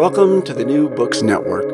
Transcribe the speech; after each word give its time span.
Welcome 0.00 0.40
to 0.44 0.54
the 0.54 0.64
New 0.64 0.88
Books 0.88 1.20
Network. 1.20 1.68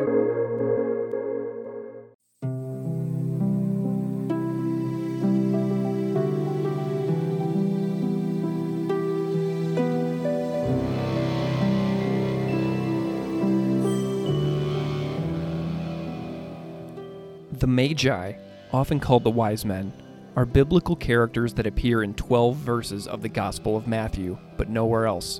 The 17.53 17.65
Magi, 17.65 18.33
often 18.73 18.99
called 18.99 19.23
the 19.23 19.29
wise 19.29 19.63
men, 19.63 19.93
are 20.35 20.45
biblical 20.45 20.97
characters 20.97 21.53
that 21.53 21.65
appear 21.65 22.03
in 22.03 22.13
12 22.15 22.57
verses 22.57 23.07
of 23.07 23.21
the 23.21 23.29
Gospel 23.29 23.77
of 23.77 23.87
Matthew, 23.87 24.37
but 24.57 24.67
nowhere 24.67 25.05
else. 25.05 25.39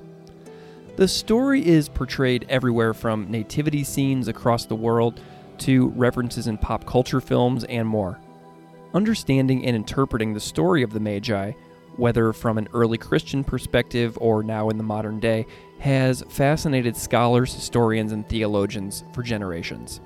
The 0.98 1.08
story 1.08 1.64
is 1.64 1.90
portrayed 1.90 2.48
everywhere 2.50 2.92
from 2.92 3.30
nativity 3.30 3.84
scenes 3.84 4.28
across 4.28 4.66
the 4.66 4.76
world 4.76 5.22
to 5.60 5.90
references 5.90 6.48
in 6.48 6.58
pop 6.58 6.88
culture 6.88 7.22
films 7.22 7.64
and 7.66 7.88
more. 7.88 8.20
Understanding 8.96 9.64
and 9.64 9.76
interpreting 9.76 10.34
the 10.34 10.40
story 10.40 10.82
of 10.82 10.92
the 10.92 11.00
Magi, 11.00 11.52
whether 11.98 12.34
from 12.34 12.58
an 12.58 12.68
early 12.74 12.98
Christian 12.98 13.44
perspective 13.44 14.18
or 14.20 14.42
now 14.42 14.70
in 14.70 14.78
the 14.78 14.84
modern 14.84 15.20
day, 15.20 15.46
has 15.78 16.24
fascinated 16.30 16.98
scholars, 16.98 17.54
historians, 17.54 18.12
and 18.12 18.28
theologians 18.28 19.04
for 19.14 19.22
generations. 19.22 20.02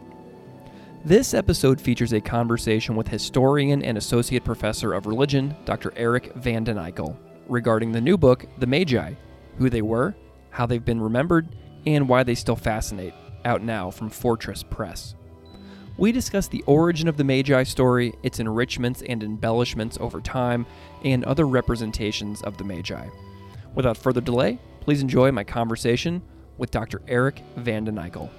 This 1.06 1.34
episode 1.34 1.80
features 1.80 2.12
a 2.12 2.20
conversation 2.20 2.98
with 2.98 3.08
historian 3.08 3.82
and 3.82 3.98
associate 3.98 4.44
professor 4.44 4.92
of 4.92 5.06
religion, 5.06 5.56
Dr. 5.64 5.94
Eric 5.96 6.34
Vanden 6.36 6.76
Eykel, 6.76 7.16
regarding 7.48 7.94
the 7.94 8.02
new 8.02 8.18
book, 8.18 8.46
The 8.58 8.68
Magi, 8.68 9.14
who 9.58 9.70
they 9.70 9.82
were, 9.82 10.14
how 10.52 10.66
they've 10.66 10.86
been 10.86 11.02
remembered, 11.02 11.48
and 11.86 12.08
why 12.08 12.24
they 12.24 12.36
still 12.36 12.56
fascinate, 12.56 13.14
out 13.44 13.64
now 13.64 13.90
from 13.90 14.10
Fortress 14.10 14.64
Press. 14.64 15.16
We 15.98 16.12
discuss 16.12 16.48
the 16.48 16.64
origin 16.66 17.08
of 17.08 17.18
the 17.18 17.24
Magi 17.24 17.64
story, 17.64 18.14
its 18.24 18.40
enrichments 18.40 19.02
and 19.08 19.24
embellishments 19.24 19.98
over 20.00 20.22
time, 20.22 20.66
and 21.04 21.24
other 21.26 21.48
representations 21.48 22.42
of 22.44 22.58
the 22.58 22.64
Magi. 22.64 23.08
Without 23.76 23.98
further 23.98 24.22
delay, 24.22 24.60
please 24.80 25.02
enjoy 25.02 25.32
my 25.32 25.44
conversation 25.44 26.22
with 26.58 26.72
Dr. 26.72 27.02
Eric 27.08 27.42
Vanden 27.58 27.96
Eykel. 27.96 28.30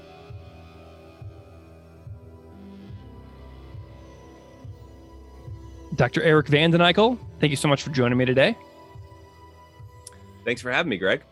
Dr. 5.94 6.22
Eric 6.22 6.48
Vanden 6.48 6.80
Eykel, 6.80 7.18
thank 7.38 7.50
you 7.50 7.56
so 7.56 7.68
much 7.68 7.82
for 7.82 7.90
joining 7.90 8.16
me 8.16 8.24
today. 8.24 8.56
Thanks 10.44 10.62
for 10.62 10.70
having 10.70 10.90
me, 10.90 10.96
Greg. 10.96 11.22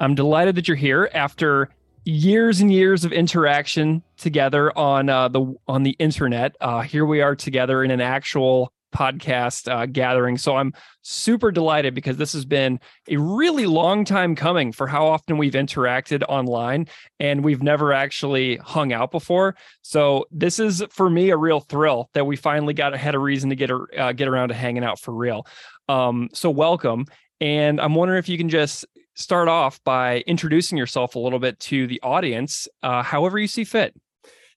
I'm 0.00 0.14
delighted 0.14 0.54
that 0.56 0.68
you're 0.68 0.76
here 0.76 1.10
after 1.12 1.70
years 2.04 2.60
and 2.60 2.72
years 2.72 3.04
of 3.04 3.12
interaction 3.12 4.02
together 4.16 4.76
on 4.78 5.08
uh, 5.08 5.28
the 5.28 5.54
on 5.66 5.82
the 5.82 5.96
internet. 5.98 6.56
Uh, 6.60 6.82
here 6.82 7.04
we 7.04 7.20
are 7.20 7.34
together 7.34 7.82
in 7.82 7.90
an 7.90 8.00
actual 8.00 8.72
podcast 8.94 9.70
uh, 9.70 9.86
gathering. 9.86 10.38
So 10.38 10.56
I'm 10.56 10.72
super 11.02 11.50
delighted 11.50 11.94
because 11.94 12.16
this 12.16 12.32
has 12.32 12.44
been 12.44 12.80
a 13.08 13.16
really 13.16 13.66
long 13.66 14.04
time 14.04 14.34
coming 14.34 14.72
for 14.72 14.86
how 14.86 15.06
often 15.06 15.36
we've 15.36 15.52
interacted 15.52 16.22
online 16.28 16.86
and 17.20 17.44
we've 17.44 17.62
never 17.62 17.92
actually 17.92 18.56
hung 18.56 18.92
out 18.92 19.10
before. 19.10 19.56
So 19.82 20.26
this 20.30 20.58
is 20.58 20.82
for 20.90 21.10
me 21.10 21.30
a 21.30 21.36
real 21.36 21.60
thrill 21.60 22.08
that 22.14 22.24
we 22.24 22.36
finally 22.36 22.72
got 22.72 22.96
had 22.96 23.14
a 23.14 23.18
reason 23.18 23.50
to 23.50 23.56
get 23.56 23.70
uh, 23.70 24.12
get 24.12 24.28
around 24.28 24.48
to 24.48 24.54
hanging 24.54 24.84
out 24.84 25.00
for 25.00 25.12
real. 25.12 25.46
Um, 25.88 26.28
so 26.32 26.50
welcome. 26.50 27.04
And 27.40 27.80
I'm 27.80 27.94
wondering 27.94 28.18
if 28.18 28.28
you 28.28 28.38
can 28.38 28.48
just 28.48 28.86
start 29.18 29.48
off 29.48 29.82
by 29.82 30.20
introducing 30.26 30.78
yourself 30.78 31.16
a 31.16 31.18
little 31.18 31.40
bit 31.40 31.58
to 31.58 31.86
the 31.88 32.00
audience, 32.02 32.68
uh, 32.82 33.02
however 33.02 33.38
you 33.38 33.48
see 33.48 33.64
fit. 33.64 33.94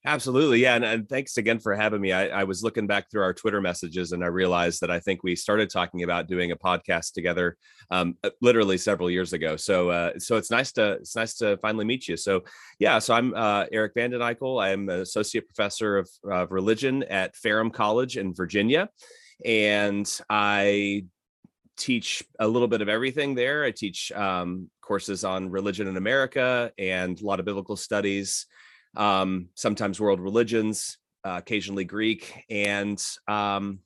Absolutely. 0.03 0.61
Yeah. 0.61 0.75
And, 0.75 0.83
and, 0.83 1.07
thanks 1.07 1.38
again 1.38 1.59
for 1.59 1.75
having 1.75 2.01
me. 2.01 2.11
I, 2.11 2.41
I, 2.41 2.44
was 2.44 2.63
looking 2.63 2.88
back 2.88 3.11
through 3.11 3.22
our 3.22 3.35
Twitter 3.35 3.61
messages 3.61 4.13
and 4.13 4.23
I 4.23 4.27
realized 4.27 4.81
that 4.81 4.89
I 4.89 4.99
think 4.99 5.22
we 5.22 5.35
started 5.35 5.69
talking 5.69 6.01
about 6.01 6.27
doing 6.27 6.51
a 6.51 6.55
podcast 6.55 7.13
together 7.13 7.55
um, 7.91 8.17
uh, 8.23 8.31
literally 8.41 8.79
several 8.79 9.11
years 9.11 9.33
ago. 9.33 9.57
So 9.57 9.91
uh, 9.91 10.17
so 10.17 10.38
it's 10.38 10.49
nice 10.49 10.72
to 10.73 10.93
it's 10.93 11.16
nice 11.16 11.35
to 11.35 11.57
finally 11.57 11.85
meet 11.85 12.07
you. 12.07 12.17
So 12.17 12.41
yeah, 12.79 12.97
so 12.97 13.13
I'm 13.13 13.35
uh, 13.35 13.66
Eric 13.72 13.93
Vanden 13.95 14.22
Eykel. 14.22 14.63
I'm 14.63 14.89
an 14.89 15.01
associate 15.01 15.45
professor 15.47 15.99
of, 15.99 16.09
of 16.23 16.51
religion 16.51 17.03
at 17.03 17.35
Ferrum 17.35 17.69
College 17.69 18.17
in 18.17 18.33
Virginia. 18.33 18.89
And 19.45 20.11
I 20.31 21.05
teach 21.81 22.23
a 22.39 22.47
little 22.47 22.67
bit 22.67 22.81
of 22.81 22.89
everything 22.89 23.33
there. 23.33 23.63
I 23.63 23.71
teach 23.71 24.11
um, 24.11 24.69
courses 24.81 25.23
on 25.23 25.49
religion 25.49 25.87
in 25.87 25.97
America 25.97 26.71
and 26.77 27.19
a 27.19 27.25
lot 27.25 27.39
of 27.39 27.45
biblical 27.45 27.75
studies, 27.75 28.45
um, 28.95 29.49
sometimes 29.55 29.99
world 29.99 30.19
religions, 30.19 30.97
uh, 31.25 31.37
occasionally 31.37 31.83
Greek. 31.83 32.45
And 32.49 33.03
um, 33.27 33.79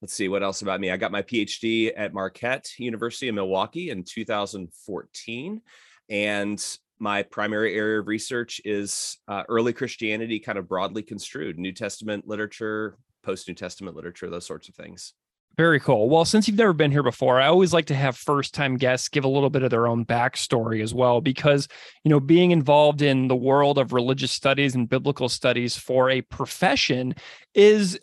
let's 0.00 0.14
see 0.14 0.28
what 0.28 0.42
else 0.42 0.62
about 0.62 0.80
me. 0.80 0.90
I 0.90 0.96
got 0.96 1.12
my 1.12 1.22
PhD 1.22 1.92
at 1.94 2.14
Marquette 2.14 2.66
University 2.78 3.28
in 3.28 3.34
Milwaukee 3.34 3.90
in 3.90 4.04
2014. 4.04 5.60
And 6.08 6.78
my 6.98 7.22
primary 7.24 7.76
area 7.76 8.00
of 8.00 8.08
research 8.08 8.60
is 8.64 9.18
uh, 9.28 9.42
early 9.48 9.74
Christianity, 9.74 10.40
kind 10.40 10.58
of 10.58 10.66
broadly 10.66 11.02
construed, 11.02 11.58
New 11.58 11.72
Testament 11.72 12.26
literature, 12.26 12.96
post 13.22 13.48
New 13.48 13.54
Testament 13.54 13.96
literature, 13.96 14.30
those 14.30 14.46
sorts 14.46 14.68
of 14.68 14.74
things. 14.74 15.12
Very 15.58 15.80
cool. 15.80 16.08
Well, 16.08 16.24
since 16.24 16.46
you've 16.46 16.56
never 16.56 16.72
been 16.72 16.92
here 16.92 17.02
before, 17.02 17.40
I 17.40 17.48
always 17.48 17.72
like 17.72 17.86
to 17.86 17.94
have 17.94 18.16
first 18.16 18.54
time 18.54 18.76
guests 18.76 19.08
give 19.08 19.24
a 19.24 19.28
little 19.28 19.50
bit 19.50 19.64
of 19.64 19.70
their 19.70 19.88
own 19.88 20.04
backstory 20.06 20.84
as 20.84 20.94
well, 20.94 21.20
because, 21.20 21.66
you 22.04 22.10
know, 22.10 22.20
being 22.20 22.52
involved 22.52 23.02
in 23.02 23.26
the 23.26 23.34
world 23.34 23.76
of 23.76 23.92
religious 23.92 24.30
studies 24.30 24.76
and 24.76 24.88
biblical 24.88 25.28
studies 25.28 25.76
for 25.76 26.10
a 26.10 26.20
profession 26.22 27.12
is 27.54 27.98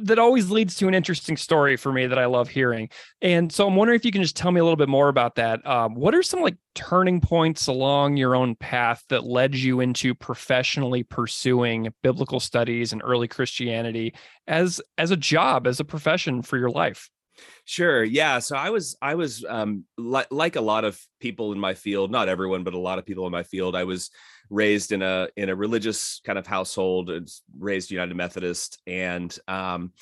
that 0.00 0.18
always 0.18 0.50
leads 0.50 0.74
to 0.76 0.88
an 0.88 0.94
interesting 0.94 1.36
story 1.36 1.76
for 1.76 1.92
me 1.92 2.06
that 2.06 2.18
I 2.18 2.26
love 2.26 2.48
hearing. 2.48 2.88
And 3.22 3.52
so 3.52 3.66
I'm 3.66 3.76
wondering 3.76 3.96
if 3.96 4.04
you 4.04 4.12
can 4.12 4.22
just 4.22 4.36
tell 4.36 4.50
me 4.50 4.60
a 4.60 4.64
little 4.64 4.76
bit 4.76 4.88
more 4.88 5.08
about 5.08 5.36
that. 5.36 5.66
Um, 5.66 5.94
what 5.94 6.14
are 6.14 6.22
some 6.22 6.40
like 6.40 6.56
turning 6.74 7.20
points 7.20 7.66
along 7.66 8.16
your 8.16 8.34
own 8.34 8.54
path 8.54 9.04
that 9.08 9.24
led 9.24 9.54
you 9.54 9.80
into 9.80 10.14
professionally 10.14 11.02
pursuing 11.02 11.92
biblical 12.02 12.40
studies 12.40 12.92
and 12.92 13.02
early 13.04 13.28
Christianity 13.28 14.14
as 14.46 14.80
as 14.98 15.10
a 15.10 15.16
job, 15.16 15.66
as 15.66 15.80
a 15.80 15.84
profession 15.84 16.42
for 16.42 16.58
your 16.58 16.70
life? 16.70 17.08
Sure. 17.64 18.02
Yeah. 18.02 18.38
So 18.38 18.56
I 18.56 18.70
was, 18.70 18.96
I 19.02 19.14
was 19.14 19.44
um, 19.46 19.84
li- 19.98 20.24
like 20.30 20.56
a 20.56 20.60
lot 20.60 20.84
of 20.84 21.00
people 21.20 21.52
in 21.52 21.58
my 21.58 21.74
field, 21.74 22.10
not 22.10 22.28
everyone, 22.28 22.64
but 22.64 22.74
a 22.74 22.78
lot 22.78 22.98
of 22.98 23.04
people 23.04 23.26
in 23.26 23.32
my 23.32 23.42
field. 23.42 23.74
I 23.74 23.84
was 23.84 24.10
raised 24.50 24.92
in 24.92 25.02
a 25.02 25.28
in 25.36 25.48
a 25.48 25.56
religious 25.56 26.20
kind 26.24 26.38
of 26.38 26.46
household, 26.46 27.10
raised 27.58 27.90
United 27.90 28.16
Methodist, 28.16 28.80
and 28.86 29.36
um, 29.48 29.92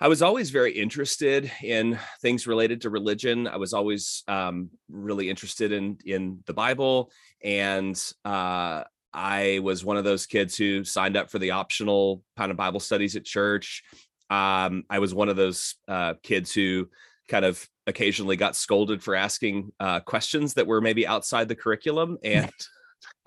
I 0.00 0.08
was 0.08 0.22
always 0.22 0.50
very 0.50 0.72
interested 0.72 1.50
in 1.62 1.98
things 2.20 2.46
related 2.46 2.82
to 2.82 2.90
religion. 2.90 3.46
I 3.46 3.56
was 3.56 3.72
always 3.72 4.22
um, 4.28 4.70
really 4.90 5.30
interested 5.30 5.72
in 5.72 5.98
in 6.04 6.40
the 6.46 6.54
Bible, 6.54 7.10
and 7.42 8.00
uh, 8.24 8.84
I 9.12 9.60
was 9.62 9.84
one 9.84 9.96
of 9.96 10.04
those 10.04 10.26
kids 10.26 10.56
who 10.56 10.84
signed 10.84 11.16
up 11.16 11.30
for 11.30 11.38
the 11.38 11.52
optional 11.52 12.22
kind 12.36 12.50
of 12.50 12.56
Bible 12.56 12.80
studies 12.80 13.14
at 13.16 13.24
church. 13.24 13.84
Um, 14.28 14.84
I 14.90 14.98
was 14.98 15.14
one 15.14 15.28
of 15.28 15.36
those 15.36 15.76
uh, 15.86 16.14
kids 16.22 16.52
who 16.52 16.88
kind 17.28 17.44
of 17.44 17.66
occasionally 17.86 18.36
got 18.36 18.56
scolded 18.56 19.02
for 19.02 19.14
asking 19.14 19.72
uh, 19.78 20.00
questions 20.00 20.54
that 20.54 20.66
were 20.66 20.80
maybe 20.80 21.06
outside 21.06 21.48
the 21.48 21.54
curriculum, 21.54 22.18
and 22.24 22.50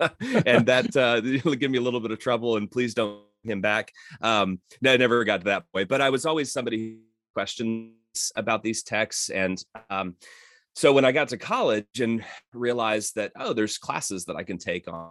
and 0.46 0.66
that 0.66 0.96
uh, 0.96 1.20
give 1.56 1.70
me 1.70 1.78
a 1.78 1.82
little 1.82 2.00
bit 2.00 2.10
of 2.10 2.18
trouble. 2.18 2.56
And 2.56 2.70
please 2.70 2.94
don't 2.94 3.22
him 3.42 3.60
back. 3.60 3.92
Um, 4.20 4.60
I 4.84 4.96
never 4.96 5.24
got 5.24 5.38
to 5.38 5.44
that 5.44 5.70
point, 5.72 5.88
but 5.88 6.00
I 6.00 6.10
was 6.10 6.26
always 6.26 6.52
somebody 6.52 6.98
questions 7.34 7.92
about 8.36 8.62
these 8.62 8.82
texts. 8.82 9.30
And 9.30 9.62
um, 9.90 10.16
so 10.74 10.92
when 10.92 11.04
I 11.04 11.12
got 11.12 11.28
to 11.28 11.36
college 11.38 12.00
and 12.00 12.24
realized 12.52 13.14
that, 13.16 13.32
oh, 13.36 13.52
there's 13.52 13.78
classes 13.78 14.24
that 14.26 14.36
I 14.36 14.42
can 14.42 14.58
take 14.58 14.88
on 14.88 15.10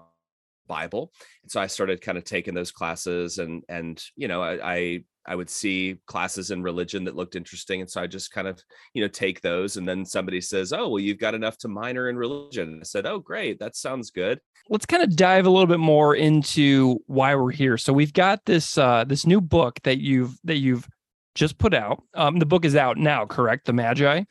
Bible. 0.68 1.12
And 1.44 1.52
so 1.52 1.62
I 1.62 1.68
started 1.68 2.02
kind 2.02 2.18
of 2.18 2.24
taking 2.24 2.54
those 2.54 2.72
classes 2.72 3.38
and, 3.38 3.64
and, 3.70 4.02
you 4.16 4.28
know, 4.28 4.42
I, 4.42 4.60
I 4.64 5.04
I 5.28 5.36
would 5.36 5.50
see 5.50 6.00
classes 6.06 6.52
in 6.52 6.64
religion 6.64 7.04
that 7.06 7.16
looked 7.16 7.36
interesting, 7.36 7.82
and 7.82 7.90
so 7.90 8.02
I 8.02 8.08
just 8.08 8.32
kind 8.32 8.48
of 8.48 8.62
you 8.94 9.02
know 9.02 9.08
take 9.08 9.42
those. 9.42 9.78
And 9.78 9.88
then 9.88 10.06
somebody 10.06 10.42
says, 10.42 10.74
"Oh, 10.74 10.90
well, 10.90 11.00
you've 11.00 11.20
got 11.20 11.36
enough 11.36 11.58
to 11.60 11.68
minor 11.68 12.10
in 12.10 12.18
religion." 12.18 12.80
I 12.82 12.84
said, 12.84 13.06
"Oh, 13.06 13.20
great, 13.20 13.60
that 13.60 13.76
sounds 13.76 14.12
good." 14.12 14.40
Let's 14.70 14.86
kind 14.86 15.04
of 15.04 15.16
dive 15.16 15.46
a 15.46 15.50
little 15.50 15.68
bit 15.68 15.80
more 15.80 16.16
into 16.16 17.00
why 17.08 17.36
we're 17.36 17.52
here. 17.52 17.78
So 17.78 17.94
we've 17.94 18.14
got 18.14 18.46
this 18.46 18.78
uh, 18.78 19.04
this 19.04 19.26
new 19.26 19.42
book 19.42 19.80
that 19.84 20.00
you've 20.00 20.38
that 20.44 20.58
you've 20.58 20.88
just 21.36 21.58
put 21.58 21.74
out. 21.74 22.04
Um, 22.14 22.40
the 22.40 22.46
book 22.46 22.66
is 22.66 22.76
out 22.76 22.98
now, 22.98 23.26
correct? 23.26 23.66
The 23.66 23.74
Magi. 23.74 24.24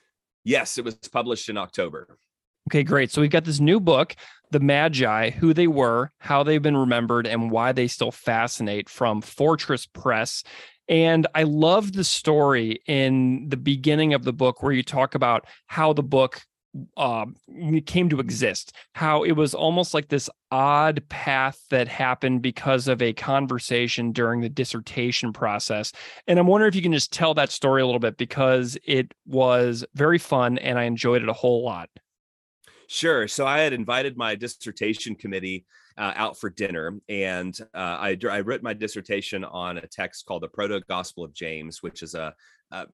Yes, 0.45 0.79
it 0.79 0.85
was 0.85 0.95
published 0.95 1.49
in 1.49 1.57
October. 1.57 2.19
Okay, 2.69 2.83
great. 2.83 3.13
So 3.13 3.21
we've 3.21 3.31
got 3.31 3.45
this 3.45 3.61
new 3.61 3.79
book, 3.79 4.17
The 4.51 4.61
Magi, 4.61 5.31
who 5.31 5.55
they 5.55 5.69
were, 5.69 6.11
how 6.19 6.43
they've 6.43 6.63
been 6.63 6.77
remembered, 6.77 7.27
and 7.27 7.51
why 7.51 7.73
they 7.73 7.87
still 7.87 8.11
fascinate 8.11 8.89
from 8.89 9.23
Fortress 9.23 9.87
Press. 9.87 10.43
And 10.89 11.27
I 11.35 11.43
love 11.43 11.93
the 11.93 12.05
story 12.05 12.83
in 12.87 13.49
the 13.49 13.57
beginning 13.57 14.15
of 14.15 14.25
the 14.25 14.33
book 14.33 14.63
where 14.63 14.73
you 14.73 14.83
talk 14.83 15.15
about 15.15 15.47
how 15.67 15.93
the 15.93 16.03
book 16.03 16.43
uh, 16.97 17.27
came 17.87 18.09
to 18.09 18.21
exist, 18.21 18.75
how 18.95 19.23
it 19.23 19.33
was 19.33 19.55
almost 19.55 19.95
like 19.95 20.09
this 20.09 20.29
odd 20.51 21.03
path 21.09 21.59
that 21.71 21.89
happened 21.89 22.43
because 22.43 22.89
of 22.89 23.01
a 23.03 23.13
conversation 23.13 24.13
during 24.13 24.41
the 24.41 24.49
dissertation 24.49 25.33
process. 25.33 25.93
And 26.27 26.39
I'm 26.39 26.47
wondering 26.47 26.69
if 26.69 26.77
you 26.77 26.83
can 26.83 26.93
just 26.93 27.13
tell 27.13 27.35
that 27.35 27.51
story 27.51 27.83
a 27.83 27.87
little 27.87 27.99
bit 27.99 28.17
because 28.17 28.77
it 28.85 29.13
was 29.27 29.85
very 29.95 30.19
fun 30.19 30.59
and 30.59 30.79
I 30.79 30.85
enjoyed 30.85 31.23
it 31.23 31.29
a 31.29 31.35
whole 31.35 31.65
lot. 31.65 31.89
Sure. 32.89 33.27
So 33.27 33.47
I 33.47 33.61
had 33.61 33.73
invited 33.73 34.17
my 34.17 34.35
dissertation 34.35 35.17
committee 35.17 35.65
uh, 35.99 36.13
out 36.17 36.39
for 36.39 36.51
dinner, 36.51 36.99
and 37.09 37.59
uh, 37.75 37.97
I, 38.01 38.19
I 38.31 38.41
wrote 38.41 38.63
my 38.63 38.75
dissertation 38.75 39.45
on 39.45 39.79
a 39.79 39.87
text 39.87 40.27
called 40.27 40.43
the 40.43 40.49
Proto 40.49 40.81
Gospel 40.89 41.25
of 41.25 41.35
James, 41.35 41.83
which 41.83 42.03
is 42.03 42.15
a, 42.15 42.35
a 42.71 42.87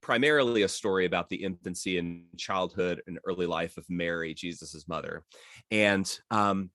primarily 0.00 0.62
a 0.62 0.68
story 0.68 1.04
about 1.04 1.28
the 1.28 1.36
infancy 1.36 1.98
and 1.98 2.24
childhood 2.36 3.02
and 3.06 3.18
early 3.26 3.46
life 3.46 3.76
of 3.76 3.84
Mary, 3.88 4.32
Jesus's 4.34 4.88
mother. 4.88 5.24
And 5.70 6.10
um, 6.30 6.70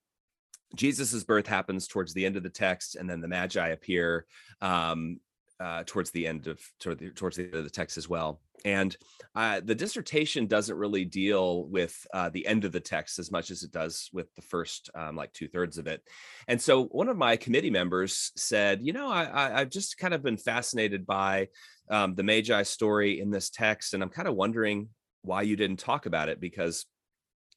Jesus's 0.74 1.24
birth 1.24 1.46
happens 1.46 1.86
towards 1.86 2.14
the 2.14 2.26
end 2.26 2.36
of 2.36 2.42
the 2.42 2.50
text, 2.50 2.96
and 2.96 3.08
then 3.08 3.20
the 3.20 3.28
Magi 3.28 3.68
appear 3.68 4.26
um, 4.60 5.18
uh, 5.64 5.82
towards 5.86 6.10
the 6.10 6.26
end 6.26 6.46
of 6.46 6.60
toward 6.78 6.98
the, 6.98 7.08
towards 7.08 7.38
the 7.38 7.44
end 7.44 7.54
of 7.54 7.64
the 7.64 7.70
text 7.70 7.96
as 7.96 8.06
well. 8.06 8.42
And 8.66 8.94
uh, 9.34 9.60
the 9.64 9.74
dissertation 9.74 10.46
doesn't 10.46 10.76
really 10.76 11.06
deal 11.06 11.64
with 11.64 12.06
uh, 12.12 12.28
the 12.28 12.46
end 12.46 12.64
of 12.64 12.72
the 12.72 12.80
text 12.80 13.18
as 13.18 13.32
much 13.32 13.50
as 13.50 13.62
it 13.62 13.72
does 13.72 14.10
with 14.12 14.32
the 14.34 14.42
first 14.42 14.90
um, 14.94 15.16
like 15.16 15.32
two 15.32 15.48
thirds 15.48 15.78
of 15.78 15.86
it. 15.86 16.02
And 16.48 16.60
so 16.60 16.84
one 16.84 17.08
of 17.08 17.16
my 17.16 17.36
committee 17.36 17.70
members 17.70 18.30
said, 18.36 18.80
you 18.82 18.92
know, 18.92 19.08
I, 19.08 19.60
have 19.60 19.70
just 19.70 19.96
kind 19.96 20.12
of 20.12 20.22
been 20.22 20.36
fascinated 20.36 21.06
by 21.06 21.48
um, 21.90 22.14
the 22.14 22.22
Magi 22.22 22.62
story 22.62 23.20
in 23.20 23.30
this 23.30 23.48
text, 23.48 23.94
and 23.94 24.02
I'm 24.02 24.10
kind 24.10 24.28
of 24.28 24.34
wondering 24.34 24.88
why 25.22 25.42
you 25.42 25.56
didn't 25.56 25.78
talk 25.78 26.04
about 26.04 26.28
it 26.28 26.40
because 26.40 26.84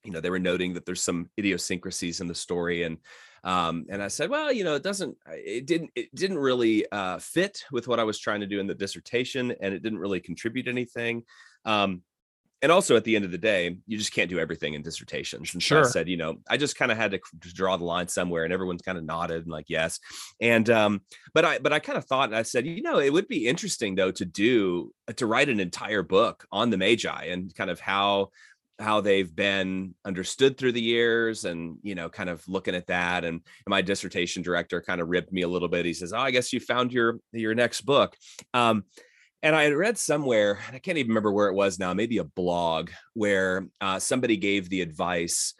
you 0.03 0.11
know 0.11 0.21
they 0.21 0.29
were 0.29 0.39
noting 0.39 0.73
that 0.75 0.85
there's 0.85 1.03
some 1.03 1.29
idiosyncrasies 1.37 2.21
in 2.21 2.27
the 2.27 2.35
story 2.35 2.83
and 2.83 2.97
um, 3.47 3.85
and 3.87 4.03
I 4.03 4.09
said, 4.09 4.29
well, 4.29 4.51
you 4.51 4.65
know, 4.65 4.75
it 4.75 4.83
doesn't, 4.83 5.15
it 5.25 5.65
didn't, 5.65 5.91
it 5.95 6.13
didn't 6.13 6.37
really 6.37 6.85
uh, 6.91 7.17
fit 7.17 7.63
with 7.71 7.87
what 7.87 7.97
I 7.97 8.03
was 8.03 8.19
trying 8.19 8.41
to 8.41 8.45
do 8.45 8.59
in 8.59 8.67
the 8.67 8.75
dissertation, 8.75 9.55
and 9.61 9.73
it 9.73 9.81
didn't 9.81 9.99
really 9.99 10.19
contribute 10.19 10.67
anything. 10.67 11.23
Um, 11.63 12.01
and 12.61 12.73
also 12.73 12.97
at 12.97 13.05
the 13.05 13.15
end 13.15 13.23
of 13.23 13.31
the 13.31 13.37
day, 13.37 13.77
you 13.87 13.97
just 13.97 14.11
can't 14.11 14.29
do 14.29 14.37
everything 14.37 14.73
in 14.73 14.81
dissertations. 14.81 15.53
And 15.53 15.63
sure. 15.63 15.85
so 15.85 15.89
I 15.89 15.91
said, 15.93 16.09
you 16.09 16.17
know, 16.17 16.39
I 16.49 16.57
just 16.57 16.75
kind 16.75 16.91
of 16.91 16.97
had 16.97 17.11
to 17.11 17.19
draw 17.39 17.77
the 17.77 17.85
line 17.85 18.09
somewhere, 18.09 18.43
and 18.43 18.51
everyone's 18.51 18.81
kind 18.81 18.97
of 18.97 19.05
nodded 19.05 19.43
and 19.43 19.51
like, 19.51 19.69
yes. 19.69 20.01
And 20.41 20.69
um, 20.69 21.01
but 21.33 21.45
I 21.45 21.59
but 21.59 21.71
I 21.71 21.79
kind 21.79 21.97
of 21.97 22.03
thought, 22.03 22.27
and 22.27 22.35
I 22.35 22.41
said, 22.41 22.65
you 22.65 22.81
know, 22.81 22.99
it 22.99 23.13
would 23.13 23.29
be 23.29 23.47
interesting 23.47 23.95
though 23.95 24.11
to 24.11 24.25
do 24.25 24.91
to 25.15 25.25
write 25.25 25.47
an 25.47 25.61
entire 25.61 26.03
book 26.03 26.45
on 26.51 26.69
the 26.69 26.77
Magi 26.77 27.25
and 27.25 27.55
kind 27.55 27.69
of 27.69 27.79
how 27.79 28.31
how 28.79 29.01
they've 29.01 29.35
been 29.35 29.95
understood 30.05 30.57
through 30.57 30.71
the 30.71 30.81
years 30.81 31.45
and 31.45 31.77
you 31.81 31.95
know 31.95 32.09
kind 32.09 32.29
of 32.29 32.47
looking 32.47 32.75
at 32.75 32.87
that 32.87 33.25
and 33.25 33.41
my 33.67 33.81
dissertation 33.81 34.43
director 34.43 34.81
kind 34.81 35.01
of 35.01 35.09
ripped 35.09 35.31
me 35.31 35.41
a 35.41 35.47
little 35.47 35.67
bit. 35.67 35.85
He 35.85 35.93
says 35.93 36.13
oh 36.13 36.19
i 36.19 36.31
guess 36.31 36.53
you 36.53 36.59
found 36.59 36.93
your 36.93 37.19
your 37.31 37.55
next 37.55 37.81
book. 37.81 38.15
Um, 38.53 38.83
and 39.43 39.55
i 39.55 39.63
had 39.63 39.73
read 39.73 39.97
somewhere 39.97 40.59
i 40.73 40.79
can't 40.79 40.97
even 40.97 41.09
remember 41.09 41.31
where 41.31 41.47
it 41.47 41.53
was 41.53 41.77
now 41.77 41.93
maybe 41.93 42.17
a 42.17 42.23
blog 42.23 42.89
where 43.13 43.67
uh, 43.81 43.99
somebody 43.99 44.35
gave 44.35 44.69
the 44.69 44.81
advice 44.81 45.53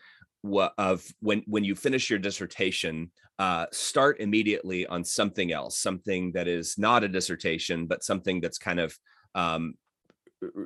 of 0.78 1.06
when 1.20 1.44
when 1.46 1.64
you 1.64 1.76
finish 1.76 2.10
your 2.10 2.20
dissertation 2.20 3.12
uh, 3.40 3.68
start 3.72 4.20
immediately 4.20 4.88
on 4.88 5.04
something 5.04 5.52
else 5.52 5.78
something 5.78 6.32
that 6.32 6.48
is 6.48 6.78
not 6.78 7.04
a 7.04 7.08
dissertation 7.08 7.86
but 7.86 8.04
something 8.04 8.42
that's 8.42 8.58
kind 8.58 8.80
of 8.80 8.98
um, 9.36 9.76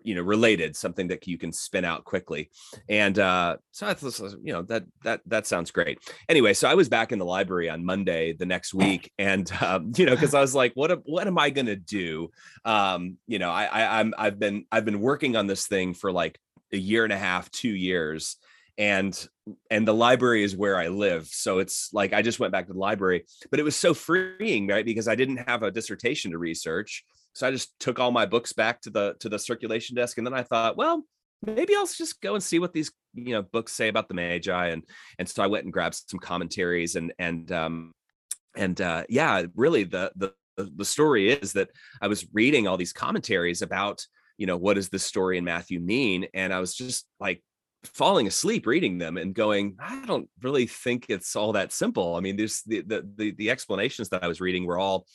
you 0.03 0.15
know 0.15 0.21
related 0.21 0.75
something 0.75 1.07
that 1.07 1.27
you 1.27 1.37
can 1.37 1.51
spin 1.51 1.85
out 1.85 2.03
quickly. 2.03 2.49
And 2.89 3.17
uh 3.17 3.57
so 3.71 3.87
i 3.87 3.93
thought 3.93 4.19
you 4.43 4.53
know 4.53 4.61
that 4.63 4.83
that 5.03 5.21
that 5.27 5.47
sounds 5.47 5.71
great. 5.71 5.99
Anyway 6.27 6.53
so 6.53 6.69
i 6.69 6.75
was 6.75 6.89
back 6.89 7.11
in 7.11 7.19
the 7.19 7.25
library 7.25 7.69
on 7.69 7.85
monday 7.85 8.33
the 8.33 8.45
next 8.45 8.73
week 8.73 9.11
and 9.17 9.51
um, 9.61 9.91
you 9.95 10.05
know 10.05 10.15
because 10.15 10.33
i 10.33 10.41
was 10.41 10.55
like 10.55 10.73
what 10.75 10.91
what 11.05 11.27
am 11.27 11.37
i 11.37 11.49
gonna 11.49 11.75
do? 11.75 12.29
Um 12.65 13.17
you 13.27 13.39
know 13.39 13.51
i, 13.51 13.65
I 13.65 13.99
i'm 13.99 14.13
i've 14.17 14.39
been 14.39 14.65
i've 14.71 14.85
been 14.85 14.99
working 14.99 15.35
on 15.35 15.47
this 15.47 15.67
thing 15.67 15.93
for 15.93 16.11
like 16.11 16.39
a 16.73 16.77
year 16.77 17.03
and 17.03 17.13
a 17.13 17.17
half 17.17 17.49
two 17.51 17.69
years 17.69 18.37
and 18.77 19.27
and 19.69 19.87
the 19.87 19.93
library 19.93 20.43
is 20.43 20.55
where 20.55 20.77
i 20.77 20.87
live 20.87 21.27
so 21.27 21.59
it's 21.59 21.89
like 21.93 22.13
i 22.13 22.21
just 22.21 22.39
went 22.39 22.51
back 22.51 22.67
to 22.67 22.73
the 22.73 22.79
library 22.79 23.25
but 23.49 23.59
it 23.59 23.63
was 23.63 23.75
so 23.75 23.93
freeing 23.93 24.67
right 24.67 24.85
because 24.85 25.07
i 25.07 25.15
didn't 25.15 25.37
have 25.37 25.63
a 25.63 25.71
dissertation 25.71 26.31
to 26.31 26.37
research 26.37 27.03
so 27.33 27.47
I 27.47 27.51
just 27.51 27.77
took 27.79 27.99
all 27.99 28.11
my 28.11 28.25
books 28.25 28.53
back 28.53 28.81
to 28.81 28.89
the 28.89 29.15
to 29.19 29.29
the 29.29 29.39
circulation 29.39 29.95
desk, 29.95 30.17
and 30.17 30.25
then 30.25 30.33
I 30.33 30.43
thought, 30.43 30.77
well, 30.77 31.03
maybe 31.45 31.75
I'll 31.75 31.85
just 31.85 32.21
go 32.21 32.35
and 32.35 32.43
see 32.43 32.59
what 32.59 32.73
these 32.73 32.91
you 33.13 33.33
know 33.33 33.41
books 33.41 33.73
say 33.73 33.87
about 33.87 34.07
the 34.07 34.13
Magi, 34.13 34.67
and 34.67 34.83
and 35.17 35.27
so 35.27 35.43
I 35.43 35.47
went 35.47 35.65
and 35.65 35.73
grabbed 35.73 36.01
some 36.07 36.19
commentaries, 36.19 36.95
and 36.95 37.13
and 37.19 37.51
um 37.51 37.93
and 38.55 38.79
uh, 38.81 39.03
yeah, 39.09 39.43
really 39.55 39.83
the 39.83 40.11
the 40.15 40.33
the 40.57 40.85
story 40.85 41.31
is 41.31 41.53
that 41.53 41.69
I 42.01 42.07
was 42.07 42.27
reading 42.33 42.67
all 42.67 42.77
these 42.77 42.93
commentaries 42.93 43.61
about 43.61 44.05
you 44.37 44.45
know 44.45 44.57
what 44.57 44.75
does 44.75 44.89
this 44.89 45.05
story 45.05 45.37
in 45.37 45.45
Matthew 45.45 45.79
mean, 45.79 46.27
and 46.33 46.53
I 46.53 46.59
was 46.59 46.75
just 46.75 47.07
like 47.19 47.41
falling 47.83 48.27
asleep 48.27 48.67
reading 48.67 48.99
them 48.99 49.17
and 49.17 49.33
going 49.33 49.75
i 49.79 50.05
don't 50.05 50.29
really 50.43 50.67
think 50.67 51.07
it's 51.09 51.35
all 51.35 51.53
that 51.53 51.71
simple 51.71 52.15
i 52.15 52.19
mean 52.19 52.35
there's 52.35 52.61
the 52.67 52.81
the 52.81 53.07
the, 53.15 53.31
the 53.31 53.49
explanations 53.49 54.09
that 54.09 54.23
i 54.23 54.27
was 54.27 54.39
reading 54.39 54.67
were 54.67 54.77
all 54.77 55.05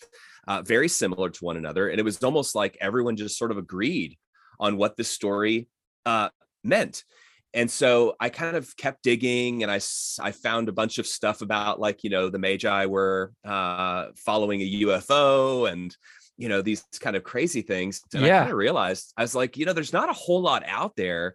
uh, 0.46 0.62
very 0.62 0.88
similar 0.88 1.30
to 1.30 1.44
one 1.44 1.56
another. 1.56 1.88
And 1.88 1.98
it 1.98 2.04
was 2.04 2.22
almost 2.22 2.54
like 2.54 2.78
everyone 2.80 3.16
just 3.16 3.38
sort 3.38 3.50
of 3.50 3.58
agreed 3.58 4.16
on 4.58 4.76
what 4.76 4.96
the 4.96 5.04
story 5.04 5.68
uh, 6.04 6.30
meant. 6.62 7.04
And 7.52 7.70
so 7.70 8.14
I 8.20 8.28
kind 8.28 8.56
of 8.56 8.76
kept 8.76 9.02
digging 9.02 9.62
and 9.62 9.72
I, 9.72 9.80
I 10.20 10.32
found 10.32 10.68
a 10.68 10.72
bunch 10.72 10.98
of 10.98 11.06
stuff 11.06 11.40
about 11.40 11.80
like, 11.80 12.04
you 12.04 12.10
know, 12.10 12.28
the 12.28 12.38
Magi 12.38 12.86
were 12.86 13.32
uh, 13.44 14.08
following 14.16 14.60
a 14.60 14.82
UFO 14.82 15.70
and, 15.70 15.96
you 16.36 16.48
know, 16.48 16.60
these 16.60 16.84
kind 17.00 17.16
of 17.16 17.24
crazy 17.24 17.62
things. 17.62 18.02
And 18.12 18.24
yeah. 18.24 18.36
I 18.36 18.38
kind 18.40 18.50
of 18.50 18.58
realized, 18.58 19.12
I 19.16 19.22
was 19.22 19.34
like, 19.34 19.56
you 19.56 19.64
know, 19.64 19.72
there's 19.72 19.92
not 19.92 20.10
a 20.10 20.14
whole 20.14 20.42
lot 20.42 20.64
out 20.66 20.96
there 20.96 21.34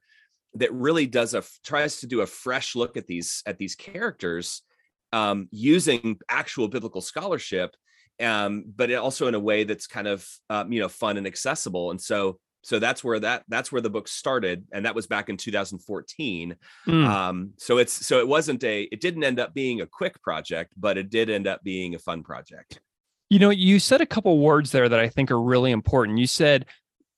that 0.56 0.74
really 0.74 1.06
does 1.06 1.34
a 1.34 1.44
tries 1.64 2.00
to 2.02 2.08
do 2.08 2.22
a 2.22 2.26
fresh 2.26 2.76
look 2.76 2.98
at 2.98 3.08
these 3.08 3.42
at 3.46 3.58
these 3.58 3.76
characters 3.76 4.62
um, 5.14 5.48
using 5.52 6.18
actual 6.30 6.68
biblical 6.68 7.02
scholarship 7.02 7.76
um, 8.22 8.66
but 8.76 8.94
also 8.94 9.28
in 9.28 9.36
a 9.36 9.40
way 9.40 9.64
that's 9.64 9.88
kind 9.88 10.08
of 10.08 10.28
um, 10.50 10.72
you 10.72 10.80
know 10.80 10.90
fun 10.90 11.18
and 11.18 11.28
accessible. 11.28 11.92
And 11.92 12.00
so 12.00 12.40
so 12.64 12.78
that's 12.78 13.04
where 13.04 13.20
that 13.20 13.44
that's 13.48 13.72
where 13.72 13.82
the 13.82 13.90
book 13.90 14.08
started, 14.08 14.66
and 14.72 14.86
that 14.86 14.96
was 14.96 15.08
back 15.08 15.30
in 15.30 15.38
2014. 15.38 16.56
Mm. 16.88 17.08
Um, 17.08 17.54
so 17.58 17.78
it's 17.80 18.06
so 18.06 18.20
it 18.20 18.28
wasn't 18.28 18.64
a 18.64 18.84
it 18.92 19.02
didn't 19.02 19.24
end 19.24 19.40
up 19.40 19.54
being 19.54 19.82
a 19.82 19.88
quick 19.88 20.22
project, 20.22 20.74
but 20.78 20.98
it 20.98 21.10
did 21.10 21.30
end 21.30 21.48
up 21.48 21.64
being 21.64 21.96
a 21.96 22.00
fun 22.00 22.24
project. 22.24 22.80
You 23.30 23.40
know, 23.40 23.50
you 23.50 23.80
said 23.80 24.02
a 24.02 24.06
couple 24.06 24.38
words 24.40 24.72
there 24.72 24.90
that 24.90 25.00
I 25.00 25.08
think 25.08 25.32
are 25.32 25.42
really 25.42 25.72
important. 25.72 26.20
You 26.20 26.28
said 26.28 26.66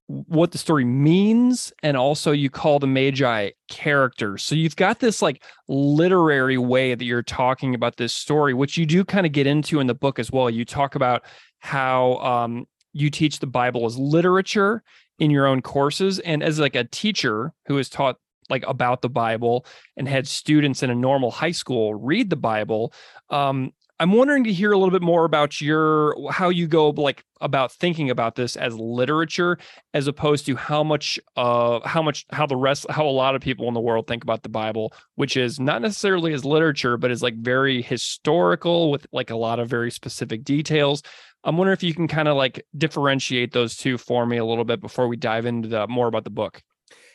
what 0.07 0.51
the 0.51 0.57
story 0.57 0.83
means 0.83 1.71
and 1.81 1.95
also 1.95 2.31
you 2.31 2.49
call 2.49 2.77
the 2.77 2.87
magi 2.87 3.51
characters. 3.69 4.43
So 4.43 4.53
you've 4.53 4.75
got 4.75 4.99
this 4.99 5.21
like 5.21 5.43
literary 5.67 6.57
way 6.57 6.93
that 6.93 7.05
you're 7.05 7.23
talking 7.23 7.73
about 7.73 7.95
this 7.95 8.13
story 8.13 8.53
which 8.53 8.77
you 8.77 8.85
do 8.85 9.05
kind 9.05 9.25
of 9.25 9.31
get 9.31 9.47
into 9.47 9.79
in 9.79 9.87
the 9.87 9.95
book 9.95 10.19
as 10.19 10.31
well. 10.31 10.49
You 10.49 10.65
talk 10.65 10.95
about 10.95 11.23
how 11.59 12.15
um, 12.17 12.67
you 12.91 13.09
teach 13.09 13.39
the 13.39 13.47
bible 13.47 13.85
as 13.85 13.97
literature 13.97 14.83
in 15.19 15.31
your 15.31 15.47
own 15.47 15.61
courses 15.61 16.19
and 16.19 16.43
as 16.43 16.59
like 16.59 16.75
a 16.75 16.83
teacher 16.83 17.53
who 17.65 17.77
has 17.77 17.89
taught 17.89 18.17
like 18.49 18.63
about 18.67 19.01
the 19.01 19.09
bible 19.09 19.65
and 19.95 20.07
had 20.07 20.27
students 20.27 20.83
in 20.83 20.89
a 20.89 20.95
normal 20.95 21.31
high 21.31 21.51
school 21.51 21.95
read 21.95 22.29
the 22.29 22.35
bible 22.35 22.93
um, 23.29 23.71
I'm 23.99 24.11
wondering 24.11 24.43
to 24.45 24.53
hear 24.53 24.71
a 24.71 24.77
little 24.77 24.91
bit 24.91 25.01
more 25.01 25.23
about 25.23 25.61
your 25.61 26.15
how 26.31 26.49
you 26.49 26.67
go 26.67 26.89
like 26.89 27.23
about 27.41 27.71
thinking 27.71 28.09
about 28.09 28.35
this 28.35 28.55
as 28.55 28.75
literature 28.75 29.57
as 29.93 30.07
opposed 30.07 30.45
to 30.47 30.55
how 30.55 30.83
much 30.83 31.19
uh 31.37 31.79
how 31.87 32.01
much 32.01 32.25
how 32.31 32.45
the 32.45 32.55
rest 32.55 32.85
how 32.89 33.05
a 33.05 33.09
lot 33.09 33.35
of 33.35 33.41
people 33.41 33.67
in 33.67 33.73
the 33.73 33.79
world 33.79 34.07
think 34.07 34.23
about 34.23 34.41
the 34.43 34.49
Bible, 34.49 34.93
which 35.15 35.37
is 35.37 35.59
not 35.59 35.81
necessarily 35.81 36.33
as 36.33 36.43
literature, 36.43 36.97
but 36.97 37.11
is 37.11 37.21
like 37.21 37.35
very 37.35 37.81
historical 37.81 38.89
with 38.89 39.05
like 39.11 39.29
a 39.29 39.35
lot 39.35 39.59
of 39.59 39.69
very 39.69 39.91
specific 39.91 40.43
details. 40.43 41.03
I'm 41.43 41.57
wondering 41.57 41.73
if 41.73 41.83
you 41.83 41.93
can 41.93 42.07
kind 42.07 42.27
of 42.27 42.35
like 42.35 42.65
differentiate 42.75 43.51
those 43.51 43.75
two 43.75 43.97
for 43.97 44.25
me 44.25 44.37
a 44.37 44.45
little 44.45 44.65
bit 44.65 44.81
before 44.81 45.07
we 45.07 45.17
dive 45.17 45.45
into 45.45 45.67
the 45.67 45.87
more 45.87 46.07
about 46.07 46.23
the 46.23 46.29
book. 46.29 46.61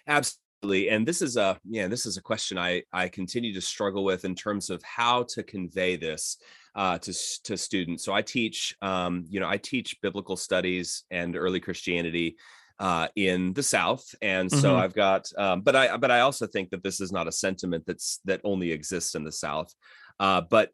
Absolutely. 0.07 0.91
And 0.91 1.07
this 1.07 1.23
is 1.23 1.37
a 1.37 1.59
yeah, 1.69 1.89
this 1.89 2.07
is 2.07 2.17
a 2.17 2.23
question 2.23 2.57
I 2.57 2.83
I 2.93 3.09
continue 3.09 3.53
to 3.55 3.61
struggle 3.61 4.05
with 4.05 4.25
in 4.25 4.35
terms 4.35 4.71
of 4.71 4.83
how 4.83 5.25
to 5.31 5.43
convey 5.43 5.97
this 5.97 6.39
uh, 6.79 6.97
to 6.97 7.13
to 7.43 7.59
students. 7.59 8.05
So 8.05 8.15
I 8.15 8.23
teach, 8.23 8.77
um, 8.81 9.27
you 9.29 9.41
know, 9.41 9.49
I 9.49 9.57
teach 9.57 10.01
biblical 10.01 10.37
studies 10.37 11.03
and 11.11 11.37
early 11.37 11.59
Christianity 11.59 12.37
uh, 12.79 13.09
in 13.17 13.53
the 13.53 13.65
South, 13.65 14.15
and 14.23 14.49
so 14.49 14.71
mm-hmm. 14.71 14.81
I've 14.81 14.95
got. 14.95 15.29
Um, 15.37 15.63
but 15.63 15.75
I 15.75 15.97
but 15.97 16.13
I 16.13 16.21
also 16.21 16.47
think 16.47 16.71
that 16.71 16.85
this 16.85 17.01
is 17.01 17.11
not 17.11 17.27
a 17.27 17.33
sentiment 17.33 17.83
that's 17.85 18.21
that 18.27 18.41
only 18.45 18.71
exists 18.71 19.17
in 19.17 19.25
the 19.25 19.33
South. 19.33 19.75
Uh, 20.21 20.41
but 20.41 20.71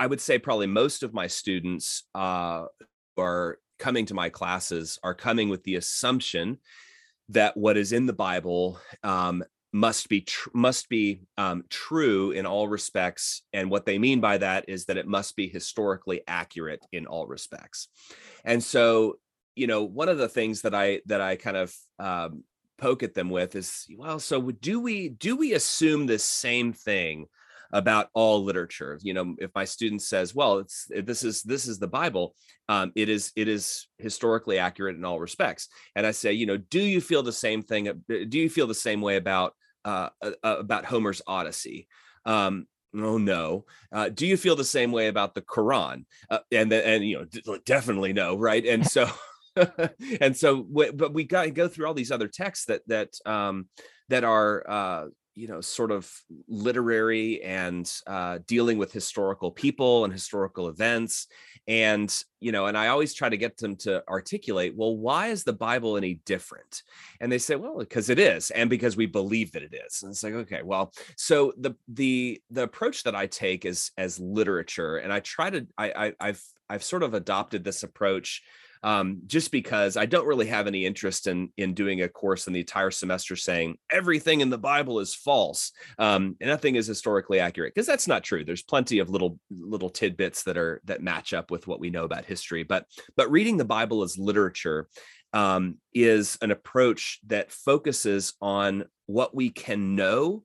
I 0.00 0.06
would 0.06 0.20
say 0.20 0.38
probably 0.38 0.66
most 0.66 1.02
of 1.02 1.12
my 1.12 1.26
students 1.26 2.04
uh, 2.14 2.64
are 3.18 3.58
coming 3.78 4.06
to 4.06 4.14
my 4.14 4.30
classes 4.30 4.98
are 5.02 5.14
coming 5.14 5.50
with 5.50 5.62
the 5.64 5.74
assumption 5.74 6.56
that 7.28 7.54
what 7.54 7.76
is 7.76 7.92
in 7.92 8.06
the 8.06 8.14
Bible 8.14 8.80
um, 9.02 9.44
must 9.74 10.08
be 10.08 10.20
tr- 10.20 10.50
must 10.54 10.88
be 10.88 11.20
um, 11.36 11.64
true 11.68 12.30
in 12.30 12.46
all 12.46 12.68
respects 12.68 13.42
and 13.52 13.68
what 13.68 13.84
they 13.84 13.98
mean 13.98 14.20
by 14.20 14.38
that 14.38 14.64
is 14.68 14.84
that 14.84 14.96
it 14.96 15.06
must 15.06 15.34
be 15.34 15.48
historically 15.48 16.22
accurate 16.28 16.86
in 16.92 17.06
all 17.06 17.26
respects. 17.26 17.88
And 18.44 18.62
so 18.62 19.16
you 19.56 19.66
know 19.66 19.82
one 19.82 20.08
of 20.08 20.18
the 20.18 20.28
things 20.28 20.62
that 20.62 20.74
i 20.74 21.00
that 21.06 21.20
i 21.20 21.36
kind 21.36 21.56
of 21.56 21.74
um, 21.98 22.44
poke 22.78 23.02
at 23.02 23.14
them 23.14 23.30
with 23.30 23.56
is 23.56 23.86
well 23.96 24.20
so 24.20 24.50
do 24.50 24.80
we 24.80 25.08
do 25.08 25.36
we 25.36 25.54
assume 25.54 26.06
the 26.06 26.18
same 26.18 26.72
thing 26.72 27.26
about 27.72 28.08
all 28.14 28.44
literature? 28.44 29.00
You 29.02 29.14
know 29.14 29.34
if 29.38 29.50
my 29.56 29.64
student 29.64 30.02
says 30.02 30.34
well 30.36 30.58
it's 30.58 30.86
this 30.88 31.24
is 31.24 31.42
this 31.42 31.66
is 31.66 31.80
the 31.80 31.88
bible 31.88 32.36
um, 32.68 32.92
it 32.94 33.08
is 33.08 33.32
it 33.34 33.48
is 33.48 33.88
historically 33.98 34.58
accurate 34.58 34.96
in 34.96 35.04
all 35.04 35.18
respects 35.18 35.68
and 35.96 36.06
i 36.06 36.12
say 36.12 36.32
you 36.32 36.46
know 36.46 36.56
do 36.56 36.80
you 36.80 37.00
feel 37.00 37.24
the 37.24 37.32
same 37.32 37.62
thing 37.62 37.90
do 38.06 38.38
you 38.38 38.48
feel 38.48 38.68
the 38.68 38.74
same 38.74 39.00
way 39.00 39.16
about 39.16 39.54
uh, 39.84 40.10
about 40.42 40.84
Homer's 40.84 41.22
Odyssey. 41.26 41.88
Um, 42.24 42.66
oh 42.94 43.18
no. 43.18 43.64
Uh, 43.92 44.08
do 44.08 44.26
you 44.26 44.36
feel 44.36 44.56
the 44.56 44.64
same 44.64 44.92
way 44.92 45.08
about 45.08 45.34
the 45.34 45.42
quran? 45.42 46.04
Uh, 46.30 46.38
and 46.52 46.72
and 46.72 47.04
you 47.04 47.26
know 47.46 47.58
definitely 47.64 48.12
no 48.12 48.36
right? 48.36 48.64
And 48.64 48.86
so 48.90 49.08
and 50.20 50.36
so 50.36 50.62
but 50.62 51.12
we 51.12 51.24
got 51.24 51.44
to 51.44 51.50
go 51.50 51.68
through 51.68 51.86
all 51.86 51.94
these 51.94 52.12
other 52.12 52.28
texts 52.28 52.66
that 52.66 52.82
that 52.88 53.14
um 53.26 53.68
that 54.08 54.24
are 54.24 54.64
uh 54.68 55.04
you 55.34 55.48
know 55.48 55.60
sort 55.60 55.90
of 55.90 56.10
literary 56.48 57.42
and 57.42 57.92
uh, 58.06 58.38
dealing 58.46 58.78
with 58.78 58.92
historical 58.92 59.50
people 59.50 60.04
and 60.04 60.12
historical 60.12 60.68
events 60.68 61.26
and 61.66 62.24
you 62.40 62.52
know 62.52 62.66
and 62.66 62.76
i 62.76 62.88
always 62.88 63.14
try 63.14 63.28
to 63.28 63.38
get 63.38 63.56
them 63.56 63.74
to 63.74 64.06
articulate 64.08 64.74
well 64.76 64.96
why 64.96 65.28
is 65.28 65.44
the 65.44 65.52
bible 65.52 65.96
any 65.96 66.14
different? 66.26 66.82
And 67.20 67.30
they 67.30 67.38
say 67.38 67.56
well 67.56 67.78
because 67.78 68.10
it 68.10 68.18
is 68.18 68.50
and 68.50 68.68
because 68.68 68.96
we 68.96 69.06
believe 69.06 69.52
that 69.52 69.62
it 69.62 69.74
is. 69.74 70.02
And 70.02 70.10
it's 70.10 70.22
like 70.22 70.34
okay 70.34 70.62
well 70.62 70.92
so 71.16 71.52
the 71.56 71.74
the 71.88 72.40
the 72.50 72.62
approach 72.62 73.02
that 73.04 73.14
i 73.14 73.26
take 73.26 73.64
is 73.64 73.90
as 73.96 74.18
literature 74.18 74.96
and 74.96 75.12
i 75.12 75.20
try 75.20 75.50
to 75.50 75.66
i, 75.78 75.90
I 75.90 76.12
i've 76.20 76.42
i've 76.68 76.84
sort 76.84 77.02
of 77.02 77.14
adopted 77.14 77.64
this 77.64 77.82
approach 77.82 78.42
um, 78.84 79.22
just 79.26 79.50
because 79.50 79.96
I 79.96 80.04
don't 80.04 80.26
really 80.26 80.46
have 80.46 80.66
any 80.66 80.84
interest 80.84 81.26
in 81.26 81.48
in 81.56 81.72
doing 81.72 82.02
a 82.02 82.08
course 82.08 82.46
in 82.46 82.52
the 82.52 82.60
entire 82.60 82.90
semester 82.90 83.34
saying 83.34 83.78
everything 83.90 84.42
in 84.42 84.50
the 84.50 84.58
Bible 84.58 85.00
is 85.00 85.14
false 85.14 85.72
um, 85.98 86.36
and 86.40 86.50
nothing 86.50 86.76
is 86.76 86.86
historically 86.86 87.40
accurate 87.40 87.74
because 87.74 87.86
that's 87.86 88.06
not 88.06 88.22
true. 88.22 88.44
There's 88.44 88.62
plenty 88.62 88.98
of 88.98 89.08
little 89.08 89.40
little 89.50 89.88
tidbits 89.88 90.44
that 90.44 90.58
are 90.58 90.82
that 90.84 91.02
match 91.02 91.32
up 91.32 91.50
with 91.50 91.66
what 91.66 91.80
we 91.80 91.88
know 91.88 92.04
about 92.04 92.26
history, 92.26 92.62
but 92.62 92.84
but 93.16 93.30
reading 93.30 93.56
the 93.56 93.64
Bible 93.64 94.02
as 94.02 94.18
literature 94.18 94.86
um, 95.32 95.78
is 95.94 96.38
an 96.42 96.50
approach 96.50 97.20
that 97.26 97.50
focuses 97.50 98.34
on 98.40 98.84
what 99.06 99.34
we 99.34 99.50
can 99.50 99.96
know 99.96 100.44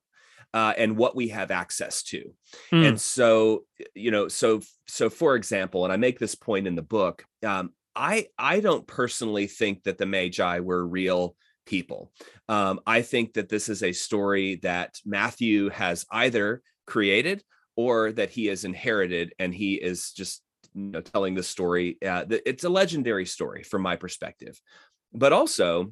uh, 0.53 0.73
and 0.77 0.97
what 0.97 1.15
we 1.15 1.27
have 1.27 1.51
access 1.51 2.01
to. 2.03 2.33
Mm. 2.71 2.89
And 2.89 3.01
so, 3.01 3.65
you 3.93 4.11
know, 4.11 4.27
so 4.27 4.61
so 4.87 5.09
for 5.09 5.35
example, 5.35 5.83
and 5.83 5.93
I 5.93 5.97
make 5.97 6.19
this 6.19 6.35
point 6.35 6.67
in 6.67 6.75
the 6.75 6.81
book, 6.81 7.25
um, 7.45 7.71
I 7.99 8.27
I 8.37 8.61
don't 8.61 8.87
personally 8.87 9.47
think 9.47 9.83
that 9.83 9.97
the 9.97 10.05
Magi 10.05 10.59
were 10.59 10.87
real 10.87 11.35
people. 11.65 12.11
Um, 12.47 12.79
I 12.87 13.01
think 13.01 13.33
that 13.33 13.49
this 13.49 13.67
is 13.67 13.83
a 13.83 13.91
story 13.91 14.55
that 14.63 14.95
Matthew 15.05 15.69
has 15.69 16.05
either 16.09 16.63
created 16.87 17.43
or 17.75 18.11
that 18.13 18.29
he 18.29 18.47
has 18.47 18.63
inherited, 18.63 19.33
and 19.37 19.53
he 19.53 19.75
is 19.75 20.11
just 20.13 20.41
you 20.73 20.91
know, 20.91 21.01
telling 21.01 21.35
the 21.35 21.43
story. 21.43 21.97
Uh, 22.05 22.25
it's 22.29 22.63
a 22.63 22.69
legendary 22.69 23.25
story 23.25 23.63
from 23.63 23.81
my 23.81 23.97
perspective, 23.97 24.59
but 25.13 25.33
also 25.33 25.91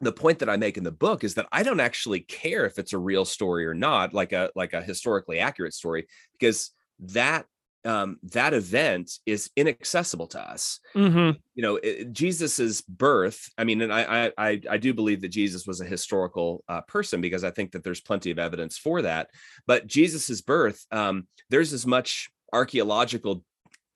the 0.00 0.12
point 0.12 0.38
that 0.40 0.50
I 0.50 0.56
make 0.56 0.76
in 0.76 0.84
the 0.84 0.90
book 0.90 1.24
is 1.24 1.34
that 1.34 1.46
I 1.52 1.62
don't 1.62 1.80
actually 1.80 2.20
care 2.20 2.64
if 2.64 2.78
it's 2.78 2.92
a 2.92 2.98
real 2.98 3.24
story 3.24 3.66
or 3.66 3.74
not, 3.74 4.14
like 4.14 4.32
a 4.32 4.50
like 4.56 4.72
a 4.72 4.82
historically 4.82 5.40
accurate 5.40 5.74
story, 5.74 6.06
because 6.32 6.70
that 7.00 7.46
um, 7.84 8.18
that 8.32 8.54
event 8.54 9.18
is 9.26 9.50
inaccessible 9.56 10.26
to 10.28 10.40
us. 10.40 10.80
Mm-hmm. 10.94 11.38
You 11.54 11.62
know, 11.62 11.76
it, 11.76 12.12
Jesus's 12.12 12.80
birth. 12.82 13.48
I 13.58 13.64
mean, 13.64 13.80
and 13.82 13.92
I, 13.92 14.32
I, 14.36 14.60
I 14.68 14.76
do 14.78 14.94
believe 14.94 15.20
that 15.22 15.28
Jesus 15.28 15.66
was 15.66 15.80
a 15.80 15.84
historical 15.84 16.64
uh, 16.68 16.80
person 16.82 17.20
because 17.20 17.44
I 17.44 17.50
think 17.50 17.72
that 17.72 17.84
there's 17.84 18.00
plenty 18.00 18.30
of 18.30 18.38
evidence 18.38 18.78
for 18.78 19.02
that. 19.02 19.30
But 19.66 19.86
Jesus's 19.86 20.42
birth, 20.42 20.84
um, 20.90 21.26
there's 21.50 21.72
as 21.72 21.86
much 21.86 22.30
archaeological 22.52 23.44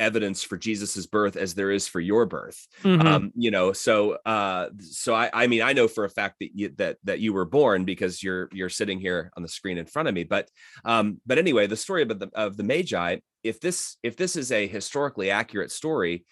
evidence 0.01 0.43
for 0.43 0.57
Jesus's 0.57 1.07
birth 1.07 1.37
as 1.37 1.55
there 1.55 1.71
is 1.71 1.89
for 1.89 2.01
your 2.01 2.27
birth. 2.27 2.67
Mm-hmm. 2.83 3.07
Um, 3.07 3.33
you 3.35 3.51
know, 3.51 3.73
so 3.73 4.19
uh, 4.25 4.71
so 4.81 5.15
I, 5.15 5.31
I 5.33 5.47
mean, 5.47 5.63
I 5.63 5.73
know 5.73 5.89
for 5.89 6.05
a 6.05 6.11
fact 6.11 6.37
that 6.41 6.51
you 6.55 6.71
that 6.79 6.99
that 7.05 7.21
you 7.21 7.33
were 7.33 7.45
born 7.45 7.85
because 7.85 8.23
you're 8.23 8.49
you're 8.53 8.69
sitting 8.69 9.01
here 9.01 9.31
on 9.37 9.43
the 9.43 9.49
screen 9.49 9.79
in 9.79 9.87
front 9.87 10.09
of 10.09 10.15
me. 10.15 10.25
But 10.25 10.51
um, 10.85 11.21
but 11.27 11.39
anyway, 11.39 11.67
the 11.67 11.77
story 11.77 12.03
of 12.03 12.09
the 12.09 12.31
of 12.35 12.57
the 12.57 12.65
Magi, 12.65 13.17
if 13.43 13.61
this 13.61 13.97
if 14.03 14.17
this 14.17 14.37
is 14.37 14.53
a 14.53 14.67
historically 14.67 15.31
accurate 15.31 15.71
story, 15.71 16.25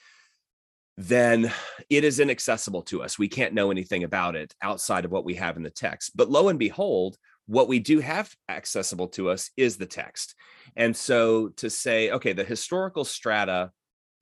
then 0.96 1.52
it 1.90 2.04
is 2.04 2.20
inaccessible 2.20 2.82
to 2.82 3.02
us. 3.02 3.18
We 3.18 3.28
can't 3.28 3.54
know 3.54 3.70
anything 3.70 4.04
about 4.04 4.34
it 4.34 4.54
outside 4.62 5.04
of 5.04 5.10
what 5.10 5.24
we 5.24 5.34
have 5.34 5.56
in 5.56 5.62
the 5.62 5.70
text. 5.70 6.12
But 6.16 6.30
lo 6.30 6.48
and 6.48 6.58
behold, 6.58 7.16
what 7.46 7.68
we 7.68 7.78
do 7.78 8.00
have 8.00 8.34
accessible 8.48 9.08
to 9.08 9.30
us 9.30 9.50
is 9.56 9.76
the 9.76 9.86
text. 9.86 10.34
And 10.76 10.96
so 10.96 11.48
to 11.56 11.70
say, 11.70 12.10
okay, 12.10 12.32
the 12.32 12.44
historical 12.44 13.04
strata 13.04 13.70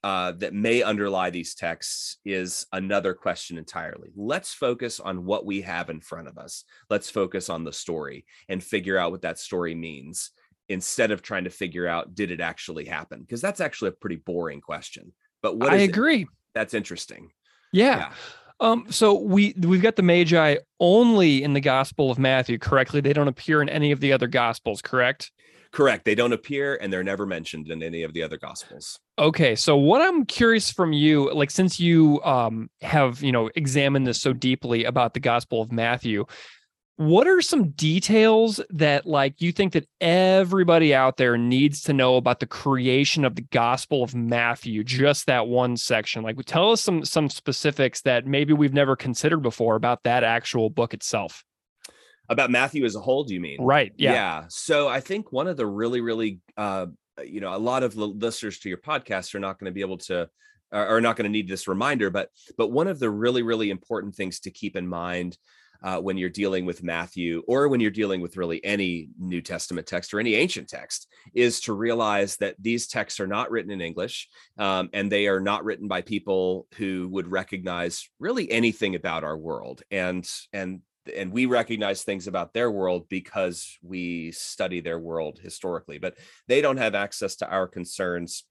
uh, 0.03 0.33
that 0.33 0.53
may 0.53 0.83
underlie 0.83 1.31
these 1.31 1.55
texts 1.55 2.19
is 2.27 2.67
another 2.73 3.15
question 3.15 3.57
entirely. 3.57 4.11
Let's 4.15 4.53
focus 4.53 5.01
on 5.01 5.25
what 5.25 5.47
we 5.47 5.63
have 5.63 5.89
in 5.89 6.01
front 6.01 6.29
of 6.29 6.37
us. 6.37 6.65
Let's 6.91 7.09
focus 7.09 7.49
on 7.49 7.65
the 7.65 7.73
story 7.73 8.27
and 8.51 8.63
figure 8.63 8.99
out 8.99 9.13
what 9.13 9.23
that 9.23 9.39
story 9.39 9.75
means 9.75 10.31
instead 10.69 11.11
of 11.11 11.23
trying 11.23 11.45
to 11.45 11.51
figure 11.51 11.87
out 11.87 12.15
did 12.15 12.31
it 12.31 12.41
actually 12.41 12.85
happen 12.85 13.21
because 13.21 13.41
that's 13.41 13.61
actually 13.61 13.89
a 13.89 13.93
pretty 13.93 14.17
boring 14.17 14.61
question. 14.61 15.13
But 15.43 15.57
what 15.57 15.73
I 15.73 15.77
agree. 15.77 16.23
It? 16.23 16.29
That's 16.55 16.75
interesting. 16.75 17.31
yeah. 17.73 17.97
yeah. 17.97 18.13
Um, 18.65 18.87
so 18.89 19.21
we 19.21 19.55
we've 19.59 19.83
got 19.83 19.97
the 19.97 20.03
Magi 20.03 20.57
only 20.81 21.43
in 21.43 21.53
the 21.53 21.61
Gospel 21.61 22.11
of 22.11 22.19
Matthew, 22.19 22.59
correctly? 22.59 23.03
They 23.03 23.13
don't 23.13 23.29
appear 23.29 23.61
in 23.61 23.69
any 23.69 23.93
of 23.93 24.01
the 24.01 24.11
other 24.11 24.27
Gospels, 24.27 24.81
correct? 24.81 25.31
Correct. 25.71 26.07
They 26.07 26.15
don't 26.15 26.33
appear 26.33 26.79
and 26.81 26.91
they're 26.91 27.05
never 27.05 27.27
mentioned 27.27 27.69
in 27.69 27.83
any 27.83 28.05
of 28.05 28.15
the 28.15 28.23
other 28.23 28.39
Gospels. 28.39 28.99
Okay, 29.19 29.55
so 29.55 29.77
what 29.77 30.01
I'm 30.01 30.25
curious 30.25 30.71
from 30.71 30.95
you, 30.95 31.31
like 31.35 31.51
since 31.51 31.79
you 31.79 32.23
um, 32.23 32.71
have 32.81 33.23
you 33.23 33.33
know 33.33 33.51
examined 33.55 34.07
this 34.07 34.21
so 34.21 34.33
deeply 34.33 34.85
about 34.85 35.13
the 35.13 35.21
Gospel 35.21 35.61
of 35.61 35.71
Matthew, 35.71 36.25
what 36.97 37.27
are 37.27 37.43
some 37.43 37.71
details 37.71 38.61
that 38.71 39.05
like 39.05 39.41
you 39.41 39.51
think 39.51 39.73
that 39.73 39.89
everybody 40.01 40.95
out 40.95 41.17
there 41.17 41.37
needs 41.37 41.83
to 41.83 41.93
know 41.93 42.17
about 42.17 42.39
the 42.39 42.47
creation 42.47 43.25
of 43.25 43.35
the 43.35 43.43
gospel 43.43 44.05
of 44.05 44.15
matthew 44.15 44.85
just 44.85 45.27
that 45.27 45.49
one 45.49 45.77
section? 45.77 46.23
Like 46.23 46.37
tell 46.45 46.71
us 46.71 46.81
some 46.81 47.05
some 47.05 47.29
specifics 47.29 48.03
that 48.03 48.27
maybe 48.27 48.53
we've 48.53 48.73
never 48.73 48.95
considered 48.95 49.43
before 49.43 49.75
about 49.75 50.05
that 50.05 50.23
actual 50.23 50.71
book 50.71 50.95
itself. 50.95 51.45
About 52.29 52.51
matthew 52.51 52.85
as 52.85 52.95
a 52.95 53.01
whole 53.01 53.25
do 53.25 53.35
you 53.35 53.41
mean? 53.41 53.61
Right 53.61 53.93
yeah. 53.97 54.13
Yeah. 54.13 54.45
So 54.49 54.89
i 54.89 55.01
think 55.01 55.33
one 55.33 55.49
of 55.49 55.57
the 55.57 55.67
really 55.67 56.01
really 56.01 56.39
uh 56.57 56.87
you 57.25 57.41
know 57.41 57.55
a 57.55 57.59
lot 57.59 57.83
of 57.83 57.95
the 57.95 58.07
listeners 58.07 58.61
to 58.61 58.69
your 58.69 58.79
podcast 58.79 59.35
are 59.35 59.41
not 59.41 59.59
going 59.59 59.71
to 59.71 59.75
be 59.75 59.81
able 59.81 59.99
to 59.99 60.29
are 60.73 61.01
not 61.01 61.17
going 61.17 61.25
to 61.25 61.31
need 61.31 61.47
this 61.47 61.69
reminder 61.69 62.11
but 62.11 62.31
but 62.59 62.73
one 62.73 62.89
of 62.89 62.99
the 62.99 63.09
really 63.09 63.43
really 63.43 63.71
important 63.71 64.15
things 64.15 64.41
to 64.41 64.51
keep 64.51 64.75
in 64.75 64.89
mind 64.89 65.39
uh, 65.83 66.01
when 66.01 66.17
you're 66.17 66.29
dealing 66.31 66.65
with 66.65 66.83
Matthew 66.83 67.43
or 67.47 67.69
when 67.69 67.81
you're 67.81 67.91
dealing 67.91 68.21
with 68.21 68.37
really 68.37 68.65
any 68.65 69.09
New 69.19 69.41
Testament 69.41 69.87
text 69.87 70.15
or 70.15 70.21
any 70.21 70.35
ancient 70.35 70.69
text 70.69 71.09
is 71.35 71.61
to 71.61 71.73
realize 71.73 72.37
that 72.39 72.57
these 72.59 72.87
texts 72.87 73.21
are 73.21 73.27
not 73.27 73.51
written 73.51 73.71
in 73.71 73.81
English 73.81 74.29
um, 74.59 74.89
and 74.93 75.11
they 75.11 75.27
are 75.27 75.41
not 75.41 75.65
written 75.65 75.89
by 75.89 76.01
people 76.03 76.67
who 76.77 77.09
would 77.09 77.29
recognize 77.29 78.09
really 78.19 78.51
anything 78.51 78.95
about 78.95 79.25
our 79.25 79.37
world. 79.37 79.83
And 79.91 80.29
and 80.53 80.81
and 81.15 81.33
we 81.33 81.47
recognize 81.47 82.03
things 82.03 82.27
about 82.27 82.55
their 82.55 82.71
world 82.71 83.09
because 83.09 83.79
we 83.83 84.33
study 84.33 84.81
their 84.81 84.99
world 84.99 85.39
historically 85.43 85.99
but 85.99 86.17
they 86.49 86.63
don't 86.63 86.79
have 86.79 86.95
access 86.95 87.37
to 87.37 87.49
our 87.49 87.67
concerns 87.67 88.45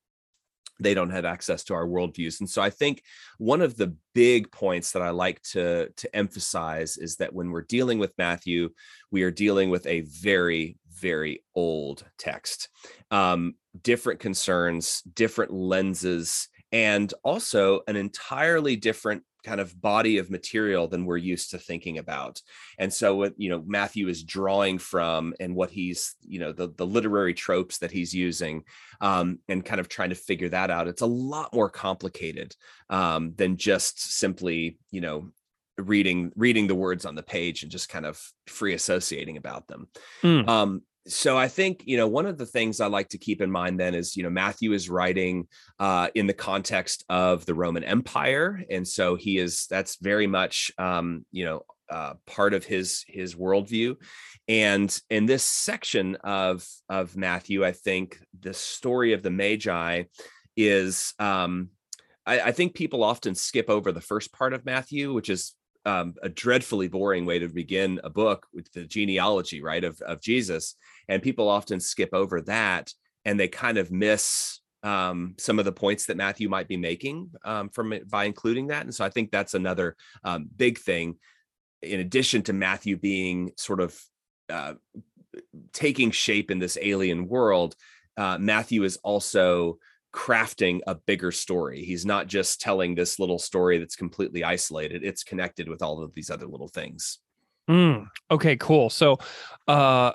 they 0.80 0.94
don't 0.94 1.12
have 1.12 1.26
access 1.26 1.64
to 1.66 1.74
our 1.74 1.86
worldviews. 1.86 2.40
And 2.40 2.50
so 2.50 2.62
i 2.62 2.70
think 2.70 3.04
one 3.38 3.62
of 3.62 3.78
the 3.78 3.96
big 4.14 4.52
points 4.52 4.92
that 4.92 5.02
i 5.02 5.10
like 5.10 5.42
to 5.54 5.90
to 5.90 6.16
emphasize 6.16 6.98
is 6.98 7.18
that 7.18 7.34
when 7.34 7.52
we're 7.52 7.62
dealing 7.62 8.00
with 8.00 8.18
matthew 8.18 8.70
we 9.12 9.24
are 9.24 9.32
dealing 9.32 9.70
with 9.70 9.86
a 9.86 10.02
very 10.02 10.78
very 11.04 11.44
old 11.54 12.06
text. 12.18 12.70
Um, 13.12 13.56
different 13.82 14.20
concerns 14.20 15.02
different 15.02 15.52
lenses 15.52 16.48
and 16.72 17.14
also 17.24 17.82
an 17.88 17.96
entirely 17.96 18.76
different 18.76 19.24
kind 19.44 19.60
of 19.60 19.80
body 19.82 20.18
of 20.18 20.30
material 20.30 20.88
than 20.88 21.06
we're 21.06 21.18
used 21.18 21.52
to 21.52 21.58
thinking 21.58 21.98
about. 21.98 22.42
And 22.78 22.92
so 22.92 23.16
what 23.16 23.34
you 23.38 23.50
know 23.50 23.64
matthew 23.66 24.08
is 24.08 24.24
drawing 24.24 24.78
from 24.80 25.34
and 25.40 25.56
what 25.56 25.72
he's 25.72 26.16
you 26.22 26.40
know 26.40 26.52
the, 26.52 26.70
the 26.76 26.86
literary 26.86 27.34
tropes 27.34 27.80
that 27.80 27.92
he's 27.92 28.14
using 28.14 28.64
um, 29.02 29.40
and 29.48 29.66
kind 29.66 29.80
of 29.80 29.90
trying 29.90 30.10
to 30.10 30.16
figure 30.16 30.50
that 30.50 30.72
out. 30.72 30.88
It's 30.88 31.02
a 31.02 31.08
lot 31.08 31.54
more 31.54 31.70
complicated 31.70 32.56
um, 32.90 33.34
than 33.36 33.58
just 33.58 34.18
simply 34.18 34.78
you 34.92 35.02
know 35.02 35.32
reading 35.78 36.32
reading 36.36 36.68
the 36.68 36.76
words 36.76 37.06
on 37.06 37.16
the 37.16 37.24
page 37.24 37.64
and 37.64 37.72
just 37.72 37.90
kind 37.90 38.06
of 38.06 38.22
free 38.48 38.74
associating 38.74 39.38
about 39.38 39.68
them. 39.68 39.88
Mm. 40.22 40.48
um, 40.48 40.82
so 41.08 41.38
I 41.38 41.48
think 41.48 41.84
you 41.86 41.98
know 41.98 42.08
one 42.08 42.26
of 42.26 42.38
the 42.38 42.46
things 42.46 42.80
I 42.80 42.88
like 42.88 43.10
to 43.10 43.18
keep 43.18 43.42
in 43.42 43.52
mind 43.52 43.80
then 43.80 43.94
is 43.94 44.16
you 44.16 44.24
know 44.24 44.30
Matthew 44.30 44.74
is 44.74 44.90
writing 44.90 45.48
uh, 45.80 46.10
in 46.16 46.28
the 46.28 46.34
context 46.34 47.04
of 47.10 47.46
the 47.46 47.54
Roman 47.54 47.84
Empire, 47.84 48.64
and 48.70 48.88
so 48.88 49.16
he 49.16 49.38
is 49.38 49.68
that's 49.68 49.98
very 49.98 50.28
much 50.28 50.72
um, 50.78 51.26
you 51.32 51.46
know 51.46 51.66
uh, 51.90 52.14
part 52.26 52.54
of 52.54 52.64
his 52.64 53.04
his 53.08 53.36
worldview. 53.36 53.96
And 54.48 54.98
in 55.10 55.26
this 55.26 55.44
section 55.44 56.16
of 56.24 56.66
of 56.90 57.18
Matthew, 57.18 57.66
I 57.66 57.74
think 57.74 58.20
the 58.40 58.54
story 58.54 59.14
of 59.14 59.24
the 59.24 59.32
Magi 59.32 60.04
is 60.56 61.14
um, 61.20 61.70
I, 62.26 62.40
I 62.40 62.52
think 62.52 62.76
people 62.76 63.04
often 63.04 63.36
skip 63.36 63.70
over 63.70 63.92
the 63.92 64.02
first 64.02 64.32
part 64.32 64.54
of 64.54 64.66
Matthew, 64.66 65.14
which 65.14 65.30
is 65.30 65.54
um, 65.86 66.16
a 66.22 66.30
dreadfully 66.30 66.88
boring 66.88 67.26
way 67.26 67.40
to 67.40 67.50
begin 67.50 68.00
a 68.04 68.10
book 68.10 68.48
with 68.54 68.72
the 68.72 68.86
genealogy, 68.86 69.62
right, 69.62 69.84
of, 69.84 70.02
of 70.02 70.22
Jesus. 70.22 70.76
And 71.08 71.22
people 71.22 71.50
often 71.50 71.80
skip 71.80 72.10
over 72.14 72.42
that 72.42 72.92
and 73.26 73.40
they 73.40 73.48
kind 73.48 73.78
of 73.78 73.92
miss 73.92 74.60
um, 74.84 75.36
some 75.38 75.60
of 75.60 75.66
the 75.66 75.72
points 75.72 76.06
that 76.08 76.18
Matthew 76.18 76.50
might 76.50 76.68
be 76.68 76.78
making 76.78 77.32
um, 77.46 77.70
from 77.70 77.94
by 78.10 78.26
including 78.26 78.68
that. 78.68 78.84
And 78.84 78.94
so 78.94 79.06
I 79.06 79.10
think 79.10 79.32
that's 79.32 79.54
another 79.54 79.96
um, 80.24 80.50
big 80.56 80.78
thing. 80.78 81.16
In 81.82 82.00
addition 82.00 82.42
to 82.44 82.54
Matthew 82.54 82.98
being 82.98 83.52
sort 83.58 83.80
of 83.80 84.00
uh, 84.50 84.74
taking 85.72 86.12
shape 86.12 86.52
in 86.52 86.60
this 86.60 86.78
alien 86.82 87.28
world, 87.28 87.76
uh, 88.18 88.38
Matthew 88.38 88.84
is 88.84 88.98
also 88.98 89.80
crafting 90.14 90.80
a 90.86 90.96
bigger 90.96 91.32
story. 91.32 91.84
He's 91.84 92.06
not 92.06 92.28
just 92.28 92.62
telling 92.62 92.94
this 92.94 93.20
little 93.20 93.40
story 93.40 93.80
that's 93.80 93.96
completely 93.96 94.44
isolated. 94.44 95.04
It's 95.04 95.24
connected 95.24 95.68
with 95.68 95.82
all 95.82 96.04
of 96.04 96.14
these 96.14 96.30
other 96.30 96.46
little 96.46 96.68
things. 96.68 97.20
Mm, 97.70 98.08
okay, 98.30 98.56
cool. 98.58 98.90
So, 98.90 99.18
uh, 99.68 100.12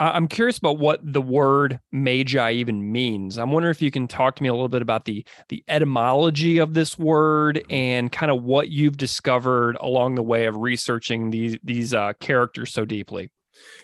I'm 0.00 0.26
curious 0.26 0.58
about 0.58 0.78
what 0.78 1.00
the 1.02 1.22
word 1.22 1.78
magi 1.92 2.52
even 2.52 2.90
means. 2.90 3.38
I'm 3.38 3.52
wondering 3.52 3.70
if 3.70 3.80
you 3.80 3.90
can 3.90 4.08
talk 4.08 4.34
to 4.36 4.42
me 4.42 4.48
a 4.48 4.52
little 4.52 4.68
bit 4.68 4.82
about 4.82 5.04
the 5.04 5.24
the 5.48 5.62
etymology 5.68 6.58
of 6.58 6.74
this 6.74 6.98
word 6.98 7.56
mm-hmm. 7.56 7.72
and 7.72 8.12
kind 8.12 8.32
of 8.32 8.42
what 8.42 8.68
you've 8.68 8.96
discovered 8.96 9.76
along 9.80 10.16
the 10.16 10.22
way 10.22 10.46
of 10.46 10.56
researching 10.56 11.30
these 11.30 11.56
these 11.62 11.94
uh, 11.94 12.12
characters 12.20 12.72
so 12.72 12.84
deeply. 12.84 13.30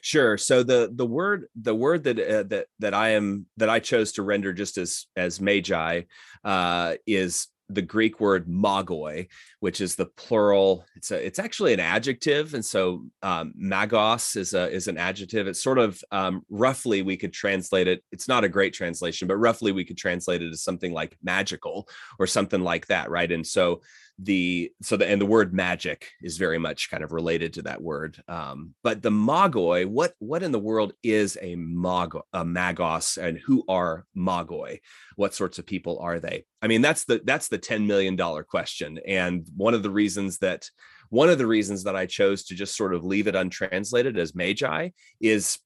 Sure. 0.01 0.37
So 0.37 0.63
the 0.63 0.91
the 0.93 1.07
word 1.07 1.47
the 1.55 1.75
word 1.75 2.05
that 2.05 2.19
uh, 2.19 2.43
that 2.45 2.67
that 2.81 2.95
I 2.95 3.11
am 3.11 3.47
that 3.57 3.69
I 3.69 3.79
chose 3.79 4.13
to 4.13 4.23
render 4.23 4.53
just 4.53 4.79
as 4.79 5.07
as 5.17 5.41
magi 5.41 6.03
uh, 6.45 6.95
is 7.07 7.49
the 7.69 7.83
Greek 7.83 8.19
word 8.21 8.47
magoi, 8.47 9.29
which 9.61 9.81
is 9.81 9.95
the 9.95 10.07
plural. 10.07 10.87
It's 10.97 11.11
a, 11.11 11.25
it's 11.25 11.39
actually 11.39 11.75
an 11.75 11.81
adjective, 11.81 12.55
and 12.55 12.65
so 12.65 13.05
um, 13.23 13.53
magos 13.61 14.37
is 14.37 14.55
a 14.55 14.71
is 14.71 14.89
an 14.89 14.97
adjective. 14.97 15.47
It's 15.47 15.63
sort 15.63 15.79
of 15.79 16.03
um, 16.11 16.43
roughly 16.49 17.03
we 17.03 17.17
could 17.17 17.33
translate 17.33 17.89
it. 17.89 18.03
It's 18.11 18.29
not 18.29 18.45
a 18.45 18.49
great 18.49 18.73
translation, 18.73 19.29
but 19.29 19.37
roughly 19.37 19.73
we 19.73 19.85
could 19.85 19.99
translate 19.99 20.43
it 20.43 20.51
as 20.51 20.63
something 20.63 20.93
like 20.93 21.17
magical 21.23 21.89
or 22.19 22.27
something 22.27 22.63
like 22.63 22.87
that, 22.87 23.11
right? 23.11 23.31
And 23.31 23.47
so 23.47 23.83
the 24.19 24.73
so 24.83 24.97
the 24.97 25.09
and 25.09 25.21
the 25.21 25.27
word 25.27 25.55
magic 25.55 26.09
is 26.23 26.39
very 26.39 26.59
much 26.59 26.91
kind 26.91 27.05
of 27.05 27.13
related 27.13 27.53
to 27.53 27.63
that 27.63 27.81
word 27.81 28.21
um 28.27 28.75
but 28.83 29.01
the 29.01 29.11
magoi 29.11 29.87
what 29.87 30.13
what 30.19 30.43
in 30.43 30.51
the 30.51 30.59
world 30.59 30.93
is 31.05 31.39
a 31.41 31.55
mago 31.55 32.23
a 32.33 32.45
magos 32.45 33.17
and 33.17 33.39
who 33.39 33.65
are 33.69 34.05
magoi? 34.17 34.81
What 35.17 35.35
sorts 35.35 35.59
of 35.59 35.67
people 35.67 35.99
are 36.01 36.21
they? 36.21 36.45
I 36.63 36.67
mean 36.67 36.83
that's 36.83 37.05
the 37.05 37.21
that's 37.25 37.49
the 37.49 37.59
10 37.59 37.87
million 37.87 38.17
dollar 38.17 38.43
question 38.43 38.99
and 39.07 39.47
one 39.57 39.75
of 39.75 39.83
the 39.83 39.91
reasons 39.91 40.39
that 40.39 40.69
one 41.11 41.29
of 41.29 41.39
the 41.39 41.47
reasons 41.47 41.85
that 41.85 41.97
i 41.97 42.07
chose 42.07 42.45
to 42.45 42.55
just 42.55 42.77
sort 42.77 42.95
of 42.95 43.05
leave 43.05 43.29
it 43.29 43.35
untranslated 43.35 44.19
as 44.19 44.35
magi 44.35 44.91
is 45.21 45.59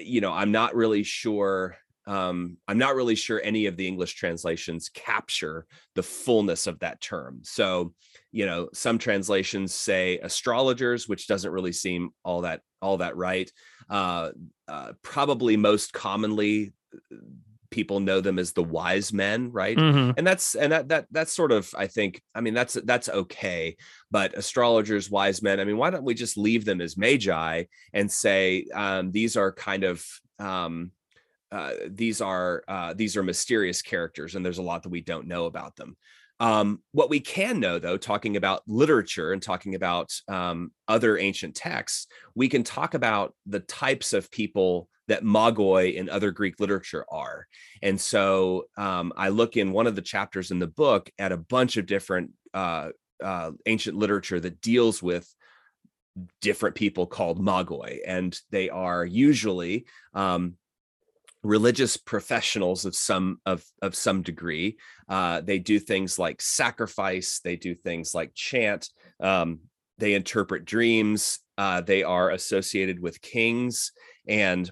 you 0.00 0.20
know 0.20 0.32
i'm 0.32 0.52
not 0.52 0.74
really 0.74 1.02
sure 1.02 1.76
um, 2.06 2.58
I'm 2.68 2.78
not 2.78 2.94
really 2.94 3.14
sure 3.14 3.40
any 3.42 3.66
of 3.66 3.76
the 3.76 3.86
English 3.86 4.14
translations 4.14 4.90
capture 4.90 5.66
the 5.94 6.02
fullness 6.02 6.66
of 6.66 6.78
that 6.80 7.00
term. 7.00 7.40
So, 7.42 7.94
you 8.30 8.46
know, 8.46 8.68
some 8.72 8.98
translations 8.98 9.74
say 9.74 10.18
astrologers, 10.18 11.08
which 11.08 11.26
doesn't 11.26 11.50
really 11.50 11.72
seem 11.72 12.10
all 12.24 12.42
that 12.42 12.60
all 12.82 12.98
that 12.98 13.16
right. 13.16 13.50
Uh, 13.88 14.30
uh, 14.68 14.92
probably 15.02 15.56
most 15.56 15.92
commonly, 15.92 16.74
people 17.70 17.98
know 17.98 18.20
them 18.20 18.38
as 18.38 18.52
the 18.52 18.62
wise 18.62 19.12
men, 19.12 19.50
right? 19.50 19.76
Mm-hmm. 19.76 20.12
And 20.16 20.26
that's 20.26 20.54
and 20.54 20.72
that 20.72 20.88
that 20.88 21.06
that's 21.10 21.32
sort 21.32 21.52
of 21.52 21.74
I 21.76 21.86
think 21.86 22.20
I 22.34 22.40
mean 22.40 22.54
that's 22.54 22.74
that's 22.74 23.08
okay. 23.08 23.76
But 24.10 24.34
astrologers, 24.34 25.10
wise 25.10 25.42
men, 25.42 25.58
I 25.58 25.64
mean, 25.64 25.78
why 25.78 25.90
don't 25.90 26.04
we 26.04 26.14
just 26.14 26.36
leave 26.36 26.64
them 26.64 26.80
as 26.80 26.96
magi 26.96 27.64
and 27.92 28.10
say 28.10 28.66
um, 28.74 29.10
these 29.10 29.36
are 29.36 29.52
kind 29.52 29.84
of 29.84 30.04
um, 30.38 30.92
uh, 31.54 31.72
these 31.86 32.20
are 32.20 32.64
uh, 32.66 32.94
these 32.94 33.16
are 33.16 33.22
mysterious 33.22 33.80
characters, 33.80 34.34
and 34.34 34.44
there's 34.44 34.58
a 34.58 34.62
lot 34.62 34.82
that 34.82 34.88
we 34.88 35.00
don't 35.00 35.28
know 35.28 35.44
about 35.44 35.76
them. 35.76 35.96
Um, 36.40 36.82
what 36.90 37.10
we 37.10 37.20
can 37.20 37.60
know, 37.60 37.78
though, 37.78 37.96
talking 37.96 38.36
about 38.36 38.62
literature 38.66 39.32
and 39.32 39.40
talking 39.40 39.76
about 39.76 40.12
um, 40.26 40.72
other 40.88 41.16
ancient 41.16 41.54
texts, 41.54 42.08
we 42.34 42.48
can 42.48 42.64
talk 42.64 42.94
about 42.94 43.34
the 43.46 43.60
types 43.60 44.12
of 44.12 44.32
people 44.32 44.88
that 45.06 45.22
magoi 45.22 45.94
in 45.94 46.08
other 46.08 46.32
Greek 46.32 46.58
literature 46.58 47.04
are. 47.08 47.46
And 47.82 48.00
so 48.00 48.64
um, 48.76 49.12
I 49.16 49.28
look 49.28 49.56
in 49.56 49.70
one 49.70 49.86
of 49.86 49.94
the 49.94 50.02
chapters 50.02 50.50
in 50.50 50.58
the 50.58 50.66
book 50.66 51.08
at 51.20 51.30
a 51.30 51.36
bunch 51.36 51.76
of 51.76 51.86
different 51.86 52.32
uh, 52.52 52.88
uh, 53.22 53.52
ancient 53.66 53.96
literature 53.96 54.40
that 54.40 54.60
deals 54.60 55.02
with 55.02 55.32
different 56.40 56.74
people 56.74 57.06
called 57.06 57.40
magoi, 57.40 57.98
and 58.06 58.36
they 58.50 58.70
are 58.70 59.04
usually 59.04 59.86
um, 60.14 60.56
religious 61.44 61.96
professionals 61.98 62.86
of 62.86 62.96
some 62.96 63.38
of 63.46 63.64
of 63.82 63.94
some 63.94 64.22
degree. 64.22 64.76
Uh, 65.08 65.40
they 65.42 65.58
do 65.58 65.78
things 65.78 66.18
like 66.18 66.42
sacrifice. 66.42 67.40
They 67.44 67.56
do 67.56 67.74
things 67.74 68.14
like 68.14 68.34
chant. 68.34 68.88
Um, 69.20 69.60
they 69.98 70.14
interpret 70.14 70.64
dreams. 70.64 71.38
Uh, 71.56 71.82
they 71.82 72.02
are 72.02 72.30
associated 72.30 72.98
with 72.98 73.20
kings, 73.20 73.92
and 74.26 74.68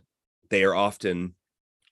they 0.50 0.64
are 0.64 0.74
often 0.74 1.34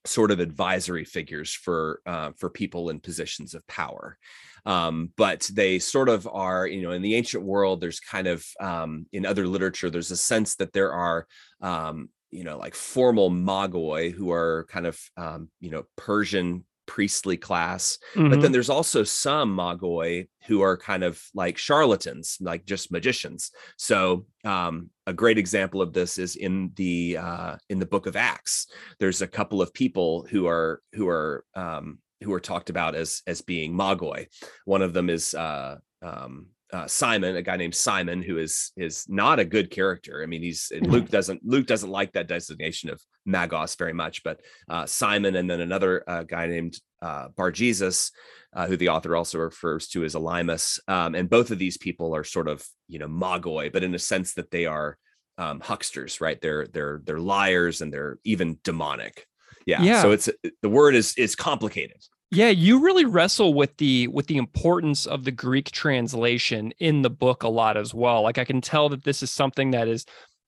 sort 0.06 0.30
of 0.30 0.40
advisory 0.40 1.04
figures 1.04 1.52
for 1.52 2.00
uh, 2.06 2.32
for 2.36 2.50
people 2.50 2.90
in 2.90 3.00
positions 3.00 3.54
of 3.54 3.66
power. 3.68 4.18
Um, 4.66 5.12
but 5.16 5.48
they 5.52 5.78
sort 5.78 6.08
of 6.08 6.26
are, 6.26 6.66
you 6.66 6.82
know, 6.82 6.90
in 6.90 7.02
the 7.02 7.14
ancient 7.14 7.44
world, 7.44 7.80
there's 7.80 8.00
kind 8.00 8.26
of 8.26 8.44
um, 8.60 9.06
in 9.12 9.24
other 9.24 9.46
literature, 9.46 9.90
there's 9.90 10.10
a 10.10 10.16
sense 10.16 10.56
that 10.56 10.72
there 10.72 10.92
are 10.92 11.26
um, 11.60 12.10
you 12.30 12.44
know 12.44 12.58
like 12.58 12.74
formal 12.74 13.30
magoi 13.30 14.12
who 14.12 14.30
are 14.30 14.66
kind 14.70 14.86
of 14.86 14.98
um, 15.16 15.48
you 15.60 15.70
know 15.70 15.84
persian 15.96 16.64
priestly 16.86 17.36
class 17.36 17.98
mm-hmm. 18.14 18.30
but 18.30 18.40
then 18.40 18.50
there's 18.50 18.70
also 18.70 19.04
some 19.04 19.56
magoi 19.56 20.26
who 20.46 20.60
are 20.62 20.76
kind 20.76 21.04
of 21.04 21.22
like 21.34 21.56
charlatans 21.56 22.36
like 22.40 22.64
just 22.64 22.90
magicians. 22.90 23.52
So 23.76 24.26
um, 24.44 24.90
a 25.06 25.12
great 25.12 25.38
example 25.38 25.82
of 25.82 25.92
this 25.92 26.18
is 26.18 26.36
in 26.36 26.72
the 26.76 27.18
uh, 27.18 27.56
in 27.68 27.78
the 27.78 27.86
book 27.86 28.06
of 28.06 28.16
acts. 28.16 28.66
There's 28.98 29.22
a 29.22 29.28
couple 29.28 29.62
of 29.62 29.72
people 29.74 30.26
who 30.30 30.46
are 30.46 30.80
who 30.92 31.08
are 31.08 31.44
um, 31.54 31.98
who 32.22 32.32
are 32.32 32.40
talked 32.40 32.70
about 32.70 32.94
as 32.94 33.22
as 33.26 33.40
being 33.40 33.72
magoi 33.72 34.26
one 34.64 34.82
of 34.82 34.92
them 34.92 35.08
is 35.08 35.34
uh, 35.34 35.76
um, 36.02 36.46
uh, 36.72 36.86
Simon, 36.86 37.36
a 37.36 37.42
guy 37.42 37.56
named 37.56 37.74
Simon, 37.74 38.22
who 38.22 38.38
is 38.38 38.72
is 38.76 39.06
not 39.08 39.38
a 39.38 39.44
good 39.44 39.70
character. 39.70 40.22
I 40.22 40.26
mean, 40.26 40.42
he's 40.42 40.72
Luke 40.80 41.08
doesn't 41.08 41.40
Luke 41.44 41.66
doesn't 41.66 41.90
like 41.90 42.12
that 42.12 42.28
designation 42.28 42.90
of 42.90 43.00
Magos 43.26 43.76
very 43.76 43.92
much, 43.92 44.22
but 44.22 44.40
uh, 44.68 44.86
Simon, 44.86 45.36
and 45.36 45.50
then 45.50 45.60
another 45.60 46.04
uh, 46.06 46.22
guy 46.22 46.46
named 46.46 46.78
uh, 47.02 47.28
Bar 47.36 47.50
Jesus, 47.50 48.12
uh, 48.54 48.66
who 48.66 48.76
the 48.76 48.88
author 48.88 49.16
also 49.16 49.38
refers 49.38 49.88
to 49.88 50.04
as 50.04 50.14
Elymas, 50.14 50.78
um, 50.88 51.14
and 51.14 51.28
both 51.28 51.50
of 51.50 51.58
these 51.58 51.76
people 51.76 52.14
are 52.14 52.24
sort 52.24 52.48
of 52.48 52.64
you 52.88 52.98
know 52.98 53.08
magoi, 53.08 53.72
but 53.72 53.82
in 53.82 53.94
a 53.94 53.98
sense 53.98 54.34
that 54.34 54.50
they 54.50 54.66
are 54.66 54.96
um, 55.38 55.60
hucksters, 55.60 56.20
right? 56.20 56.40
They're 56.40 56.66
they're 56.66 57.02
they're 57.04 57.18
liars 57.18 57.80
and 57.80 57.92
they're 57.92 58.18
even 58.24 58.58
demonic. 58.62 59.26
Yeah. 59.66 59.82
yeah. 59.82 60.02
So 60.02 60.12
it's 60.12 60.28
the 60.62 60.68
word 60.68 60.94
is 60.94 61.14
is 61.16 61.34
complicated. 61.34 61.98
Yeah, 62.32 62.50
you 62.50 62.80
really 62.80 63.04
wrestle 63.04 63.54
with 63.54 63.76
the 63.78 64.06
with 64.08 64.28
the 64.28 64.36
importance 64.36 65.04
of 65.04 65.24
the 65.24 65.32
Greek 65.32 65.72
translation 65.72 66.72
in 66.78 67.02
the 67.02 67.10
book 67.10 67.42
a 67.42 67.48
lot 67.48 67.76
as 67.76 67.92
well. 67.92 68.22
Like 68.22 68.38
I 68.38 68.44
can 68.44 68.60
tell 68.60 68.88
that 68.90 69.02
this 69.02 69.22
is 69.22 69.32
something 69.32 69.72
that 69.72 69.88
is 69.88 70.06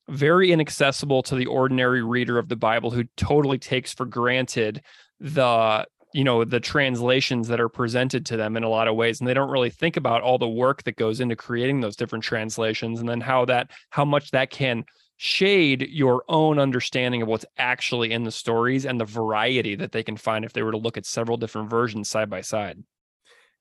very 0.09 0.53
inaccessible 0.53 1.23
to 1.25 1.35
the 1.35 1.47
ordinary 1.47 2.03
reader 2.03 2.39
of 2.39 2.49
the 2.49 2.57
Bible 2.57 2.91
who 2.91 3.05
totally 3.17 3.59
takes 3.59 3.93
for 3.93 4.07
granted 4.07 4.83
the 5.19 5.85
you 6.15 6.23
know 6.23 6.45
the 6.45 6.61
translations 6.61 7.49
that 7.49 7.61
are 7.61 7.69
presented 7.69 8.27
to 8.27 8.37
them 8.37 8.57
in 8.57 8.63
a 8.63 8.69
lot 8.69 8.87
of 8.87 8.95
ways 8.95 9.21
and 9.21 9.29
they 9.29 9.35
don't 9.35 9.51
really 9.51 9.71
think 9.71 9.97
about 9.97 10.23
all 10.23 10.39
the 10.39 10.49
work 10.49 10.83
that 10.85 10.97
goes 10.97 11.21
into 11.21 11.35
creating 11.35 11.81
those 11.81 11.97
different 11.97 12.23
translations 12.23 13.01
and 13.01 13.09
then 13.09 13.21
how 13.21 13.45
that 13.47 13.71
how 13.91 14.05
much 14.05 14.31
that 14.33 14.51
can 14.51 14.85
shade 15.17 15.89
your 15.91 16.25
own 16.29 16.59
understanding 16.59 17.23
of 17.23 17.29
what's 17.29 17.45
actually 17.57 18.13
in 18.13 18.25
the 18.25 18.31
stories 18.31 18.85
and 18.87 19.01
the 19.01 19.05
variety 19.05 19.75
that 19.77 19.93
they 19.93 20.03
can 20.03 20.17
find 20.17 20.45
if 20.45 20.53
they 20.53 20.63
were 20.63 20.73
to 20.73 20.79
look 20.79 20.97
at 20.97 21.07
several 21.07 21.37
different 21.37 21.71
versions 21.71 22.09
side 22.09 22.29
by 22.29 22.41
side. 22.41 22.83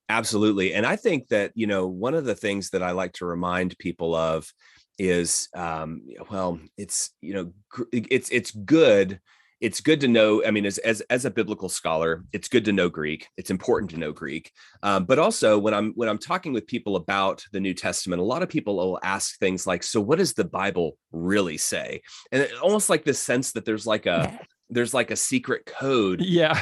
Absolutely. 0.10 0.74
And 0.74 0.86
I 0.86 0.96
think 0.96 1.28
that, 1.30 1.52
you 1.56 1.68
know, 1.68 1.88
one 1.88 2.16
of 2.16 2.26
the 2.26 2.36
things 2.36 2.72
that 2.72 2.84
I 2.84 2.92
like 2.92 3.14
to 3.14 3.26
remind 3.26 3.78
people 3.78 4.16
of 4.16 4.52
is 4.98 5.48
um 5.56 6.02
well, 6.30 6.60
it's, 6.78 7.12
you 7.22 7.34
know, 7.34 7.54
it's 7.92 8.30
it's 8.30 8.52
good 8.52 9.20
it's 9.62 9.80
good 9.80 10.02
to 10.02 10.08
know 10.08 10.44
i 10.46 10.52
mean 10.52 10.66
as, 10.66 10.78
as 10.80 11.02
as 11.10 11.24
a 11.24 11.32
biblical 11.32 11.70
scholar 11.70 12.24
it's 12.34 12.50
good 12.50 12.66
to 12.66 12.74
know 12.74 12.90
greek 12.90 13.28
it's 13.38 13.52
important 13.52 13.90
to 13.92 13.98
know 13.98 14.12
greek 14.12 14.52
um, 14.84 15.06
but 15.06 15.20
also 15.20 15.58
when 15.58 15.74
i'm 15.74 15.94
when 15.94 16.10
i'm 16.10 16.18
talking 16.18 16.52
with 16.52 16.68
people 16.68 16.96
about 16.96 17.46
the 17.54 17.60
new 17.60 17.74
testament 17.74 18.22
a 18.22 18.26
lot 18.26 18.44
of 18.44 18.50
people 18.50 18.76
will 18.76 19.00
ask 19.04 19.38
things 19.40 19.66
like 19.66 19.84
so 19.84 20.02
what 20.02 20.18
does 20.18 20.34
the 20.34 20.44
bible 20.44 20.98
really 21.12 21.58
say 21.58 22.02
and 22.32 22.48
almost 22.62 22.90
like 22.90 23.06
this 23.06 23.20
sense 23.20 23.54
that 23.54 23.64
there's 23.64 23.88
like 23.88 24.06
a 24.06 24.40
there's 24.70 24.94
like 24.94 25.12
a 25.12 25.16
secret 25.16 25.66
code 25.66 26.22
yeah 26.22 26.62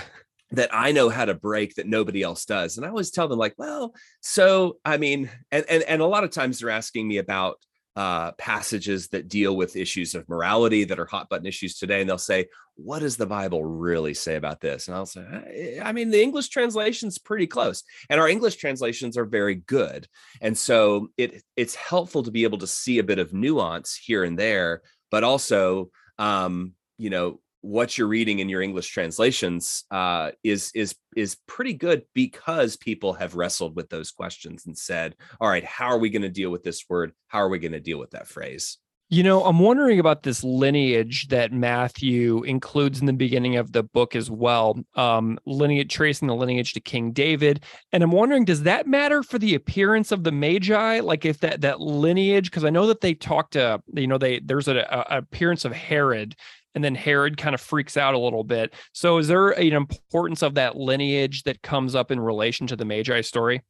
that 0.51 0.69
I 0.73 0.91
know 0.91 1.09
how 1.09 1.25
to 1.25 1.35
break 1.35 1.75
that 1.75 1.87
nobody 1.87 2.23
else 2.23 2.45
does. 2.45 2.77
And 2.77 2.85
I 2.85 2.89
always 2.89 3.11
tell 3.11 3.27
them 3.27 3.37
like, 3.37 3.53
well, 3.57 3.93
so 4.21 4.77
I 4.83 4.97
mean, 4.97 5.29
and 5.51 5.63
and 5.69 5.83
and 5.83 6.01
a 6.01 6.07
lot 6.07 6.23
of 6.23 6.31
times 6.31 6.59
they're 6.59 6.71
asking 6.71 7.07
me 7.07 7.17
about 7.17 7.59
uh, 7.99 8.31
passages 8.37 9.09
that 9.09 9.27
deal 9.27 9.57
with 9.57 9.75
issues 9.75 10.15
of 10.15 10.29
morality 10.29 10.85
that 10.85 10.99
are 10.99 11.05
hot 11.05 11.27
button 11.27 11.45
issues 11.45 11.77
today. 11.77 11.99
And 11.99 12.09
they'll 12.09 12.17
say, 12.17 12.47
What 12.75 12.99
does 12.99 13.17
the 13.17 13.25
Bible 13.25 13.61
really 13.65 14.13
say 14.13 14.37
about 14.37 14.61
this? 14.61 14.87
And 14.87 14.95
I'll 14.95 15.05
say, 15.05 15.81
I 15.83 15.91
mean, 15.91 16.09
the 16.09 16.23
English 16.23 16.47
translation's 16.47 17.17
pretty 17.17 17.45
close. 17.45 17.83
And 18.09 18.21
our 18.21 18.29
English 18.29 18.55
translations 18.55 19.17
are 19.17 19.25
very 19.25 19.55
good. 19.55 20.07
And 20.39 20.57
so 20.57 21.09
it 21.17 21.43
it's 21.57 21.75
helpful 21.75 22.23
to 22.23 22.31
be 22.31 22.45
able 22.45 22.59
to 22.59 22.67
see 22.67 22.99
a 22.99 23.03
bit 23.03 23.19
of 23.19 23.33
nuance 23.33 23.97
here 23.97 24.23
and 24.23 24.39
there, 24.39 24.81
but 25.11 25.25
also 25.25 25.91
um, 26.17 26.75
you 26.97 27.09
know, 27.09 27.41
what 27.61 27.97
you're 27.97 28.07
reading 28.07 28.39
in 28.39 28.49
your 28.49 28.61
English 28.61 28.89
translations 28.89 29.83
uh, 29.91 30.31
is 30.43 30.71
is 30.73 30.95
is 31.15 31.37
pretty 31.47 31.73
good 31.73 32.03
because 32.13 32.77
people 32.77 33.13
have 33.13 33.35
wrestled 33.35 33.75
with 33.75 33.89
those 33.89 34.11
questions 34.11 34.65
and 34.65 34.77
said, 34.77 35.15
"All 35.39 35.49
right, 35.49 35.63
how 35.63 35.87
are 35.87 35.99
we 35.99 36.09
going 36.09 36.21
to 36.21 36.29
deal 36.29 36.49
with 36.49 36.63
this 36.63 36.85
word? 36.89 37.13
How 37.27 37.39
are 37.39 37.49
we 37.49 37.59
going 37.59 37.73
to 37.73 37.79
deal 37.79 37.99
with 37.99 38.11
that 38.11 38.27
phrase?" 38.27 38.77
You 39.11 39.23
know, 39.23 39.43
I'm 39.43 39.57
wondering 39.57 39.99
about 39.99 40.21
this 40.21 40.43
lineage 40.43 41.29
that 41.29 41.51
Matthew 41.51 42.43
includes 42.43 42.99
in 42.99 43.07
the 43.07 43.13
beginning 43.13 43.55
of 43.55 43.71
the 43.71 43.81
book 43.81 44.15
as 44.15 44.29
well. 44.29 44.77
Um, 44.93 45.39
lineage 45.47 45.91
tracing 45.91 46.27
the 46.27 46.35
lineage 46.35 46.73
to 46.73 46.79
King 46.79 47.11
David, 47.11 47.63
and 47.91 48.03
I'm 48.03 48.11
wondering, 48.11 48.45
does 48.45 48.61
that 48.63 48.85
matter 48.85 49.23
for 49.23 49.39
the 49.39 49.55
appearance 49.55 50.11
of 50.11 50.23
the 50.23 50.31
Magi? 50.31 50.99
Like, 50.99 51.25
if 51.25 51.39
that 51.39 51.61
that 51.61 51.81
lineage, 51.81 52.51
because 52.51 52.63
I 52.63 52.69
know 52.69 52.85
that 52.85 53.01
they 53.01 53.15
talked 53.15 53.53
to, 53.53 53.81
you 53.95 54.05
know, 54.05 54.19
they 54.19 54.41
there's 54.41 54.67
a, 54.67 54.77
a 54.77 55.17
appearance 55.17 55.65
of 55.65 55.73
Herod 55.73 56.35
and 56.79 56.83
then 56.85 56.95
Herod 56.95 57.35
kind 57.35 57.53
of 57.53 57.59
freaks 57.59 57.97
out 57.97 58.13
a 58.13 58.17
little 58.17 58.45
bit. 58.45 58.73
So 58.93 59.17
is 59.17 59.27
there 59.27 59.49
an 59.49 59.73
importance 59.73 60.41
of 60.41 60.55
that 60.55 60.77
lineage 60.77 61.43
that 61.43 61.61
comes 61.61 61.93
up 61.93 62.09
in 62.09 62.21
relation 62.21 62.67
to 62.67 62.77
the 62.77 62.85
Magi 62.85 63.19
story? 63.19 63.63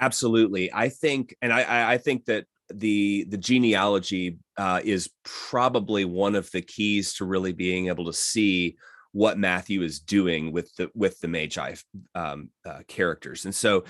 Absolutely. 0.00 0.72
I 0.72 0.88
think, 0.88 1.36
and 1.42 1.52
I, 1.52 1.92
I 1.92 1.98
think 1.98 2.24
that 2.24 2.46
the 2.72 3.26
the 3.28 3.36
genealogy 3.36 4.38
uh, 4.56 4.80
is 4.82 5.10
probably 5.22 6.06
one 6.06 6.34
of 6.34 6.50
the 6.50 6.62
keys 6.62 7.12
to 7.16 7.26
really 7.26 7.52
being 7.52 7.88
able 7.88 8.06
to 8.06 8.12
see 8.14 8.78
what 9.12 9.36
Matthew 9.36 9.82
is 9.82 10.00
doing 10.00 10.50
with 10.50 10.74
the 10.76 10.90
with 10.94 11.20
the 11.20 11.28
Magi 11.28 11.74
um, 12.14 12.48
uh, 12.64 12.78
characters, 12.88 13.44
and 13.44 13.54
so 13.54 13.84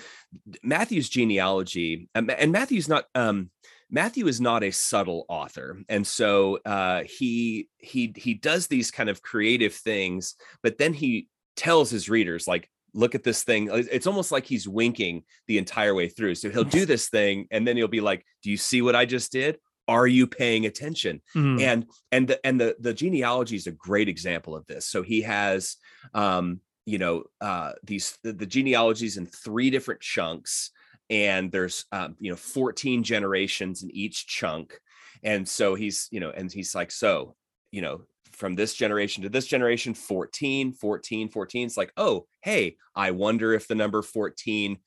Matthew's 0.64 1.08
genealogy, 1.08 2.08
and 2.16 2.50
Matthew's 2.50 2.88
not 2.88 3.04
um, 3.14 3.50
Matthew 3.90 4.26
is 4.28 4.40
not 4.40 4.62
a 4.62 4.70
subtle 4.70 5.26
author, 5.28 5.78
and 5.88 6.06
so 6.06 6.58
uh, 6.64 7.02
he 7.04 7.68
he 7.78 8.12
he 8.16 8.34
does 8.34 8.66
these 8.66 8.90
kind 8.90 9.08
of 9.08 9.22
creative 9.22 9.74
things, 9.74 10.36
but 10.62 10.78
then 10.78 10.92
he 10.92 11.28
tells 11.56 11.90
his 11.90 12.08
readers 12.08 12.46
like 12.46 12.70
look 12.94 13.14
at 13.14 13.22
this 13.22 13.42
thing. 13.42 13.68
It's 13.72 14.06
almost 14.06 14.32
like 14.32 14.46
he's 14.46 14.68
winking 14.68 15.24
the 15.46 15.58
entire 15.58 15.94
way 15.94 16.08
through. 16.08 16.34
So 16.36 16.50
he'll 16.50 16.64
do 16.64 16.86
this 16.86 17.08
thing 17.08 17.46
and 17.50 17.66
then 17.66 17.76
he'll 17.76 17.88
be 17.88 18.00
like 18.00 18.24
do 18.42 18.50
you 18.50 18.56
see 18.56 18.82
what 18.82 18.96
i 18.96 19.04
just 19.04 19.32
did? 19.32 19.58
Are 19.88 20.06
you 20.06 20.26
paying 20.26 20.66
attention? 20.66 21.20
Mm. 21.34 21.60
and 21.60 21.86
and 22.12 22.28
the 22.28 22.46
and 22.46 22.60
the 22.60 22.76
the 22.78 22.94
genealogy 22.94 23.56
is 23.56 23.66
a 23.66 23.72
great 23.72 24.08
example 24.08 24.54
of 24.54 24.66
this. 24.66 24.86
So 24.86 25.02
he 25.02 25.22
has 25.22 25.76
um 26.14 26.60
you 26.86 26.98
know 26.98 27.24
uh 27.40 27.72
these 27.84 28.16
the, 28.22 28.32
the 28.32 28.46
genealogies 28.46 29.16
in 29.16 29.26
three 29.26 29.70
different 29.70 30.00
chunks 30.00 30.70
and 31.10 31.50
there's 31.50 31.84
um, 31.92 32.16
you 32.18 32.30
know 32.30 32.36
14 32.36 33.02
generations 33.02 33.82
in 33.82 33.90
each 33.90 34.26
chunk. 34.26 34.80
And 35.22 35.46
so 35.46 35.74
he's 35.74 36.08
you 36.10 36.20
know 36.20 36.30
and 36.30 36.50
he's 36.50 36.74
like 36.74 36.90
so 36.90 37.34
you 37.72 37.82
know 37.82 38.02
from 38.32 38.54
this 38.54 38.74
generation 38.74 39.22
to 39.22 39.28
this 39.28 39.46
generation 39.46 39.92
14 39.92 40.72
14 40.72 41.28
14 41.28 41.66
it's 41.66 41.76
like 41.76 41.92
oh 41.96 42.26
hey 42.40 42.76
i 42.94 43.10
wonder 43.10 43.52
if 43.52 43.68
the 43.68 43.74
number 43.74 44.02
14 44.02 44.78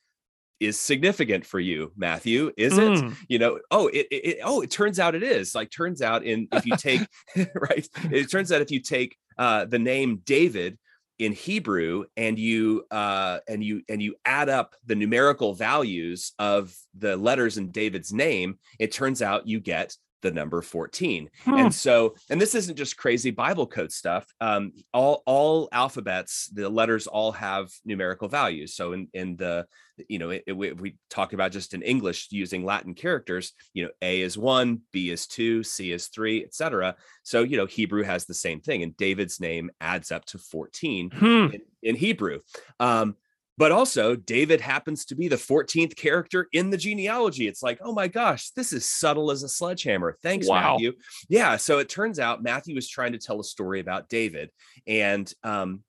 is 0.59 0.79
significant 0.79 1.45
for 1.45 1.59
you 1.59 1.91
matthew 1.95 2.51
is 2.57 2.73
mm. 2.73 3.11
it 3.11 3.17
you 3.27 3.37
know 3.37 3.59
oh 3.69 3.87
it, 3.87 4.07
it, 4.09 4.39
oh 4.43 4.61
it 4.61 4.71
turns 4.71 4.99
out 4.99 5.13
it 5.13 5.23
is. 5.23 5.53
Like 5.53 5.69
turns 5.69 6.01
out 6.01 6.23
in 6.23 6.47
if 6.51 6.65
you 6.65 6.75
take 6.77 7.01
right 7.55 7.87
it 8.11 8.31
turns 8.31 8.51
out 8.51 8.61
if 8.61 8.71
you 8.71 8.79
take 8.79 9.17
uh 9.37 9.65
the 9.65 9.79
name 9.79 10.21
david 10.25 10.77
in 11.23 11.31
Hebrew 11.31 12.05
and 12.17 12.37
you 12.37 12.85
uh, 12.91 13.39
and 13.47 13.63
you 13.63 13.81
and 13.87 14.01
you 14.01 14.15
add 14.25 14.49
up 14.49 14.75
the 14.85 14.95
numerical 14.95 15.53
values 15.53 16.33
of 16.37 16.75
the 16.97 17.15
letters 17.15 17.57
in 17.57 17.71
David's 17.71 18.11
name, 18.11 18.59
it 18.79 18.91
turns 18.91 19.21
out 19.21 19.47
you 19.47 19.59
get 19.59 19.95
the 20.23 20.31
number 20.31 20.61
14 20.61 21.29
hmm. 21.43 21.53
and 21.53 21.75
so 21.75 22.15
and 22.29 22.41
this 22.41 22.55
isn't 22.55 22.77
just 22.77 22.97
crazy 22.97 23.29
bible 23.29 23.67
code 23.67 23.91
stuff 23.91 24.25
um 24.41 24.71
all 24.93 25.21
all 25.27 25.69
alphabets 25.71 26.47
the 26.53 26.67
letters 26.67 27.05
all 27.05 27.33
have 27.33 27.69
numerical 27.85 28.29
values 28.29 28.73
so 28.73 28.93
in 28.93 29.07
in 29.13 29.35
the 29.35 29.67
you 30.07 30.17
know 30.17 30.31
it, 30.31 30.43
it, 30.47 30.53
we 30.53 30.95
talk 31.09 31.33
about 31.33 31.51
just 31.51 31.73
in 31.73 31.81
english 31.81 32.29
using 32.31 32.63
latin 32.63 32.95
characters 32.95 33.51
you 33.73 33.83
know 33.83 33.91
a 34.01 34.21
is 34.21 34.37
one 34.37 34.81
b 34.91 35.11
is 35.11 35.27
two 35.27 35.61
c 35.61 35.91
is 35.91 36.07
three 36.07 36.43
etc 36.43 36.95
so 37.21 37.43
you 37.43 37.57
know 37.57 37.65
hebrew 37.65 38.01
has 38.01 38.25
the 38.25 38.33
same 38.33 38.61
thing 38.61 38.81
and 38.81 38.95
david's 38.95 39.39
name 39.41 39.69
adds 39.81 40.11
up 40.11 40.23
to 40.25 40.37
14 40.37 41.11
hmm. 41.11 41.25
in, 41.25 41.61
in 41.83 41.95
hebrew 41.95 42.39
um 42.79 43.15
but 43.57 43.71
also 43.71 44.15
David 44.15 44.61
happens 44.61 45.05
to 45.05 45.15
be 45.15 45.27
the 45.27 45.35
14th 45.35 45.95
character 45.95 46.47
in 46.53 46.69
the 46.69 46.77
genealogy. 46.77 47.47
It's 47.47 47.61
like, 47.61 47.79
oh 47.83 47.93
my 47.93 48.07
gosh, 48.07 48.49
this 48.51 48.73
is 48.73 48.85
subtle 48.85 49.31
as 49.31 49.43
a 49.43 49.49
sledgehammer. 49.49 50.17
Thanks, 50.23 50.47
wow. 50.47 50.73
Matthew. 50.73 50.93
Yeah. 51.29 51.57
So 51.57 51.79
it 51.79 51.89
turns 51.89 52.19
out 52.19 52.43
Matthew 52.43 52.75
is 52.77 52.89
trying 52.89 53.11
to 53.11 53.19
tell 53.19 53.39
a 53.39 53.43
story 53.43 53.79
about 53.79 54.09
David. 54.09 54.49
And, 54.87 55.31
um, 55.43 55.83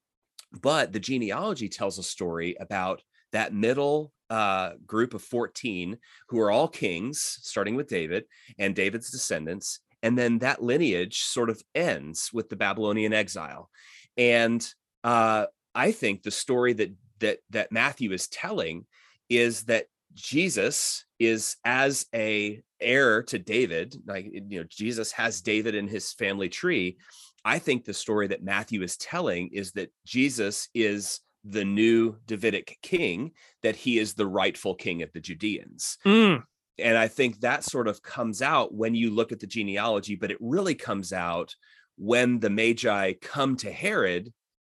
but 0.52 0.92
the 0.92 1.00
genealogy 1.00 1.68
tells 1.68 1.98
a 1.98 2.02
story 2.02 2.56
about 2.60 3.02
that 3.32 3.54
middle 3.54 4.12
uh, 4.30 4.72
group 4.86 5.14
of 5.14 5.22
14 5.22 5.98
who 6.28 6.40
are 6.40 6.50
all 6.50 6.68
kings, 6.68 7.38
starting 7.42 7.74
with 7.76 7.88
David 7.88 8.24
and 8.58 8.74
David's 8.74 9.10
descendants. 9.10 9.80
And 10.02 10.18
then 10.18 10.38
that 10.40 10.62
lineage 10.62 11.22
sort 11.22 11.50
of 11.50 11.62
ends 11.74 12.30
with 12.32 12.50
the 12.50 12.56
Babylonian 12.56 13.14
exile. 13.14 13.70
And 14.16 14.66
uh, 15.02 15.46
I 15.74 15.92
think 15.92 16.22
the 16.22 16.30
story 16.30 16.74
that 16.74 16.92
that 17.20 17.38
that 17.50 17.72
Matthew 17.72 18.12
is 18.12 18.28
telling 18.28 18.86
is 19.28 19.64
that 19.64 19.86
Jesus 20.14 21.04
is 21.18 21.56
as 21.64 22.06
a 22.14 22.62
heir 22.80 23.22
to 23.24 23.38
David, 23.38 23.96
like 24.06 24.26
you 24.32 24.60
know, 24.60 24.64
Jesus 24.68 25.12
has 25.12 25.40
David 25.40 25.74
in 25.74 25.88
his 25.88 26.12
family 26.12 26.48
tree. 26.48 26.96
I 27.44 27.58
think 27.58 27.84
the 27.84 27.94
story 27.94 28.28
that 28.28 28.42
Matthew 28.42 28.82
is 28.82 28.96
telling 28.96 29.50
is 29.52 29.72
that 29.72 29.92
Jesus 30.06 30.68
is 30.74 31.20
the 31.44 31.64
new 31.64 32.16
Davidic 32.26 32.78
king, 32.82 33.32
that 33.62 33.76
he 33.76 33.98
is 33.98 34.14
the 34.14 34.26
rightful 34.26 34.74
king 34.74 35.02
of 35.02 35.12
the 35.12 35.20
Judeans. 35.20 35.98
Mm. 36.06 36.42
and 36.78 36.98
I 36.98 37.08
think 37.08 37.40
that 37.40 37.64
sort 37.64 37.86
of 37.86 38.02
comes 38.02 38.42
out 38.42 38.74
when 38.74 38.94
you 38.94 39.10
look 39.10 39.30
at 39.30 39.40
the 39.40 39.46
genealogy, 39.46 40.16
but 40.16 40.30
it 40.30 40.38
really 40.40 40.74
comes 40.74 41.12
out 41.12 41.54
when 41.96 42.40
the 42.40 42.50
Magi 42.50 43.12
come 43.20 43.56
to 43.58 43.70
Herod 43.70 44.32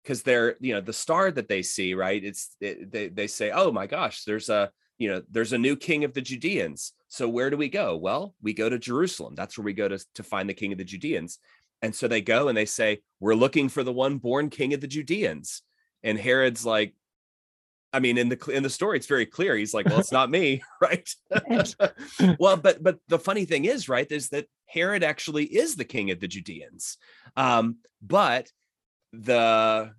because 0.06 0.22
they're 0.22 0.56
you 0.60 0.74
know 0.74 0.82
the 0.82 0.94
star 0.94 1.32
that 1.32 1.50
they 1.50 1.63
see 1.63 1.96
right? 1.96 2.24
It's 2.24 2.56
it, 2.62 2.91
they 2.91 3.08
they 3.08 3.28
say 3.28 3.52
oh 3.52 3.72
my 3.72 3.88
gosh 3.88 4.24
there's 4.24 4.50
a 4.50 4.70
you 5.00 5.10
know 5.10 5.24
there's 5.32 5.54
a 5.54 5.58
new 5.58 5.76
king 5.76 6.04
of 6.04 6.13
the 6.13 6.22
Judeans. 6.22 6.94
So 7.08 7.28
where 7.28 7.50
do 7.50 7.58
we 7.58 7.70
go? 7.70 7.98
Well 7.98 8.36
we 8.41 8.54
go 8.54 8.70
to 8.70 8.78
Jerusalem. 8.78 9.34
That's 9.36 9.58
where 9.58 9.65
we 9.65 9.74
go 9.74 9.88
to 9.88 10.00
to 10.15 10.24
find 10.24 10.48
the 10.48 10.54
king 10.54 10.72
of 10.72 10.78
the 10.78 10.84
Judeans. 10.84 11.39
And 11.82 11.94
so 11.94 12.08
they 12.08 12.22
go 12.22 12.48
and 12.48 12.58
they 12.58 12.65
say 12.65 13.02
we're 13.20 13.36
looking 13.36 13.68
for 13.68 13.84
the 13.84 13.91
one 13.91 14.18
born 14.18 14.50
king 14.50 14.74
of 14.74 14.82
the 14.82 14.88
Judeans. 14.88 15.63
And 16.04 16.20
Herod's 16.20 16.65
like 16.65 16.94
I 17.91 18.00
mean, 18.00 18.18
in 18.18 18.28
the 18.28 18.52
in 18.52 18.62
the 18.62 18.70
story, 18.70 18.98
it's 18.98 19.08
very 19.08 19.26
clear. 19.26 19.56
He's 19.56 19.74
like, 19.74 19.86
"Well, 19.86 20.00
it's 20.00 20.12
not 20.12 20.30
me, 20.30 20.62
right?" 20.82 21.10
well, 22.39 22.58
but 22.58 22.84
but 22.84 23.00
the 23.08 23.18
funny 23.18 23.46
thing 23.46 23.63
is, 23.63 23.88
right, 23.88 24.12
is 24.12 24.30
that 24.30 24.48
Herod 24.65 25.02
actually 25.02 25.46
is 25.46 25.76
the 25.76 25.86
king 25.86 26.12
of 26.12 26.20
the 26.20 26.28
Judeans, 26.28 26.98
um, 27.38 27.78
but 28.02 28.52
the 29.23 29.91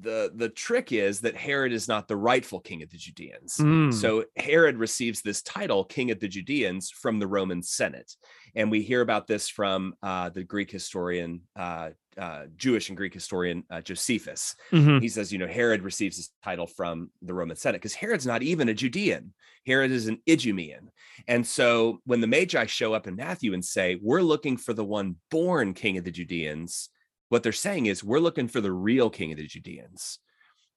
the 0.00 0.32
the 0.34 0.48
trick 0.48 0.92
is 0.92 1.20
that 1.20 1.36
Herod 1.36 1.72
is 1.72 1.88
not 1.88 2.08
the 2.08 2.16
rightful 2.16 2.60
king 2.60 2.82
of 2.82 2.90
the 2.90 2.98
Judeans. 2.98 3.56
Mm. 3.58 3.92
So 3.92 4.24
Herod 4.36 4.76
receives 4.76 5.22
this 5.22 5.42
title, 5.42 5.84
king 5.84 6.10
of 6.10 6.20
the 6.20 6.28
Judeans, 6.28 6.90
from 6.90 7.18
the 7.18 7.26
Roman 7.26 7.62
Senate, 7.62 8.12
and 8.54 8.70
we 8.70 8.82
hear 8.82 9.00
about 9.00 9.26
this 9.26 9.48
from 9.48 9.94
uh, 10.02 10.30
the 10.30 10.44
Greek 10.44 10.70
historian, 10.70 11.42
uh, 11.56 11.90
uh, 12.18 12.44
Jewish 12.56 12.88
and 12.88 12.96
Greek 12.96 13.14
historian 13.14 13.64
uh, 13.70 13.80
Josephus. 13.80 14.54
Mm-hmm. 14.72 14.98
He 14.98 15.08
says, 15.08 15.32
you 15.32 15.38
know, 15.38 15.46
Herod 15.46 15.82
receives 15.82 16.16
his 16.16 16.30
title 16.42 16.66
from 16.66 17.10
the 17.22 17.34
Roman 17.34 17.56
Senate 17.56 17.80
because 17.80 17.94
Herod's 17.94 18.26
not 18.26 18.42
even 18.42 18.68
a 18.68 18.74
Judean. 18.74 19.32
Herod 19.66 19.90
is 19.90 20.08
an 20.08 20.18
Idumean, 20.28 20.90
and 21.26 21.46
so 21.46 22.00
when 22.04 22.20
the 22.20 22.26
Magi 22.26 22.66
show 22.66 22.92
up 22.92 23.06
in 23.06 23.16
Matthew 23.16 23.54
and 23.54 23.64
say, 23.64 23.98
"We're 24.00 24.22
looking 24.22 24.56
for 24.56 24.74
the 24.74 24.84
one 24.84 25.16
born 25.30 25.74
king 25.74 25.96
of 25.96 26.04
the 26.04 26.10
Judeans," 26.10 26.90
what 27.28 27.42
they're 27.42 27.52
saying 27.52 27.86
is 27.86 28.04
we're 28.04 28.20
looking 28.20 28.48
for 28.48 28.60
the 28.60 28.72
real 28.72 29.10
king 29.10 29.32
of 29.32 29.38
the 29.38 29.46
Judeans. 29.46 30.18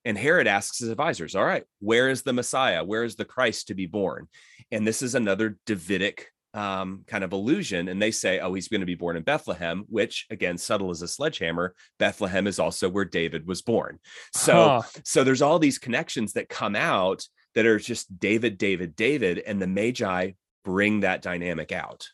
And 0.06 0.18
Herod 0.18 0.48
asks 0.48 0.80
his 0.80 0.90
advisors, 0.90 1.36
All 1.36 1.46
right, 1.46 1.66
where 1.80 2.10
is 2.10 2.22
the 2.24 2.34
Messiah? 2.34 2.84
Where 2.84 3.04
is 3.04 3.16
the 3.16 3.26
Christ 3.26 3.68
to 3.68 3.74
be 3.74 3.86
born? 3.86 4.28
And 4.72 4.88
this 4.88 5.02
is 5.02 5.16
another 5.16 5.58
Davidic 5.66 6.28
um, 6.54 7.04
kind 7.06 7.24
of 7.24 7.34
illusion. 7.34 7.90
And 7.90 8.02
they 8.02 8.12
say, 8.12 8.40
Oh, 8.40 8.54
he's 8.54 8.70
going 8.70 8.82
to 8.82 8.88
be 8.88 8.96
born 8.96 9.18
in 9.18 9.24
Bethlehem, 9.24 9.84
which 9.90 10.26
again, 10.30 10.58
subtle 10.58 10.90
as 10.90 11.02
a 11.02 11.08
sledgehammer, 11.08 11.76
Bethlehem 11.98 12.48
is 12.48 12.60
also 12.60 12.90
where 12.90 13.06
David 13.06 13.46
was 13.46 13.62
born. 13.62 14.00
So, 14.34 14.54
huh. 14.54 14.82
so 15.04 15.24
there's 15.24 15.42
all 15.42 15.60
these 15.60 15.80
connections 15.80 16.34
that 16.34 16.50
come 16.50 16.76
out 16.76 17.24
that 17.56 17.66
are 17.66 17.80
just 17.80 18.20
David, 18.20 18.58
David, 18.58 18.96
David, 18.96 19.40
and 19.40 19.62
the 19.62 19.68
Magi 19.68 20.32
bring 20.64 21.02
that 21.02 21.22
dynamic 21.22 21.72
out. 21.72 22.08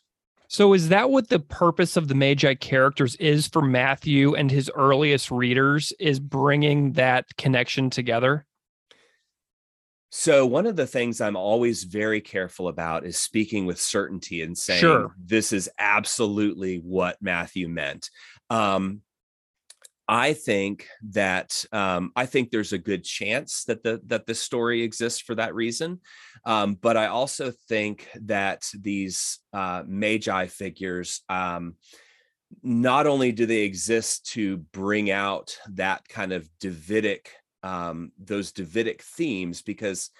So 0.48 0.72
is 0.74 0.88
that 0.90 1.10
what 1.10 1.28
the 1.28 1.40
purpose 1.40 1.96
of 1.96 2.08
the 2.08 2.14
Magi 2.14 2.54
characters 2.54 3.16
is 3.16 3.48
for 3.48 3.62
Matthew 3.62 4.34
and 4.34 4.50
his 4.50 4.70
earliest 4.74 5.30
readers 5.30 5.92
is 5.98 6.20
bringing 6.20 6.92
that 6.92 7.26
connection 7.36 7.90
together? 7.90 8.46
So 10.10 10.46
one 10.46 10.66
of 10.66 10.76
the 10.76 10.86
things 10.86 11.20
I'm 11.20 11.36
always 11.36 11.84
very 11.84 12.20
careful 12.20 12.68
about 12.68 13.04
is 13.04 13.18
speaking 13.18 13.66
with 13.66 13.80
certainty 13.80 14.42
and 14.42 14.56
saying 14.56 14.80
sure. 14.80 15.14
this 15.18 15.52
is 15.52 15.68
absolutely 15.78 16.76
what 16.76 17.20
Matthew 17.20 17.68
meant. 17.68 18.08
Um, 18.48 19.02
I 20.08 20.34
think 20.34 20.88
that 21.10 21.64
um, 21.72 22.12
I 22.14 22.26
think 22.26 22.50
there's 22.50 22.72
a 22.72 22.78
good 22.78 23.02
chance 23.02 23.64
that 23.64 23.82
the 23.82 24.00
that 24.06 24.26
this 24.26 24.40
story 24.40 24.82
exists 24.82 25.20
for 25.20 25.34
that 25.34 25.54
reason, 25.54 26.00
um, 26.44 26.74
but 26.74 26.96
I 26.96 27.06
also 27.06 27.52
think 27.68 28.08
that 28.22 28.68
these 28.74 29.40
uh, 29.52 29.82
magi 29.86 30.46
figures. 30.46 31.22
Um, 31.28 31.74
not 32.62 33.08
only 33.08 33.32
do 33.32 33.44
they 33.44 33.62
exist 33.62 34.26
to 34.32 34.58
bring 34.58 35.10
out 35.10 35.58
that 35.70 36.08
kind 36.08 36.32
of 36.32 36.48
Davidic, 36.60 37.32
um, 37.64 38.12
those 38.18 38.52
Davidic 38.52 39.02
themes, 39.02 39.62
because 39.62 40.10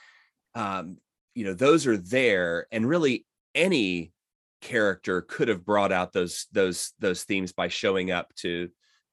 um, 0.57 0.99
you 1.35 1.44
know 1.44 1.55
those 1.55 1.87
are 1.87 1.96
there, 1.96 2.66
and 2.72 2.88
really 2.88 3.25
any 3.55 4.12
character 4.61 5.20
could 5.22 5.46
have 5.46 5.64
brought 5.64 5.92
out 5.92 6.12
those 6.12 6.46
those 6.51 6.92
those 6.99 7.22
themes 7.22 7.53
by 7.53 7.68
showing 7.68 8.11
up 8.11 8.35
to 8.35 8.68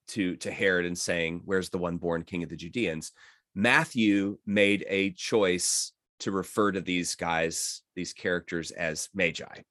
to 0.08 0.36
to 0.36 0.50
Herod 0.50 0.86
and 0.86 0.98
saying, 0.98 1.42
"Where's 1.44 1.70
the 1.70 1.78
one 1.78 1.96
born 1.96 2.22
king 2.22 2.42
of 2.42 2.48
the 2.48 2.56
Judeans?" 2.56 3.12
Matthew 3.54 4.38
made 4.46 4.84
a 4.88 5.10
choice 5.10 5.92
to 6.20 6.30
refer 6.30 6.72
to 6.72 6.80
these 6.80 7.14
guys, 7.14 7.82
these 7.94 8.12
characters 8.12 8.70
as 8.70 9.08
magi. 9.14 9.62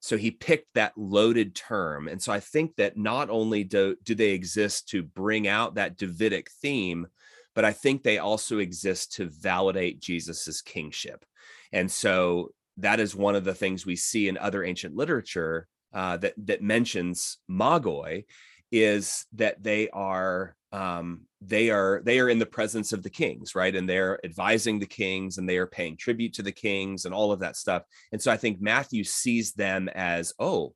So 0.00 0.16
he 0.16 0.30
picked 0.30 0.74
that 0.74 0.96
loaded 0.96 1.54
term. 1.54 2.08
And 2.08 2.22
so 2.22 2.32
I 2.32 2.40
think 2.40 2.76
that 2.76 2.96
not 2.96 3.28
only 3.28 3.64
do, 3.64 3.96
do 4.02 4.14
they 4.14 4.30
exist 4.30 4.88
to 4.90 5.02
bring 5.02 5.48
out 5.48 5.74
that 5.74 5.96
Davidic 5.96 6.50
theme, 6.62 7.06
but 7.54 7.64
I 7.64 7.72
think 7.72 8.02
they 8.02 8.18
also 8.18 8.58
exist 8.58 9.14
to 9.14 9.28
validate 9.28 10.00
Jesus's 10.00 10.62
kingship. 10.62 11.24
And 11.72 11.90
so 11.90 12.50
that 12.78 13.00
is 13.00 13.14
one 13.14 13.34
of 13.34 13.44
the 13.44 13.54
things 13.54 13.84
we 13.84 13.96
see 13.96 14.28
in 14.28 14.38
other 14.38 14.64
ancient 14.64 14.96
literature 14.96 15.68
uh, 15.92 16.16
that 16.18 16.34
that 16.38 16.62
mentions 16.62 17.38
magoi 17.50 18.24
is 18.72 19.26
that 19.34 19.62
they 19.62 19.88
are 19.90 20.54
um, 20.72 21.22
they 21.40 21.70
are 21.70 22.00
they 22.04 22.20
are 22.20 22.28
in 22.28 22.38
the 22.38 22.46
presence 22.46 22.92
of 22.92 23.02
the 23.02 23.10
kings 23.10 23.54
right? 23.54 23.74
And 23.74 23.88
they're 23.88 24.24
advising 24.24 24.78
the 24.78 24.86
kings 24.86 25.38
and 25.38 25.48
they 25.48 25.58
are 25.58 25.66
paying 25.66 25.96
tribute 25.96 26.34
to 26.34 26.42
the 26.42 26.52
kings 26.52 27.04
and 27.04 27.14
all 27.14 27.32
of 27.32 27.40
that 27.40 27.56
stuff. 27.56 27.82
And 28.12 28.20
so 28.20 28.30
i 28.30 28.36
think 28.36 28.60
matthew 28.60 29.04
sees 29.04 29.52
them 29.52 29.88
as 29.94 30.32
oh 30.38 30.74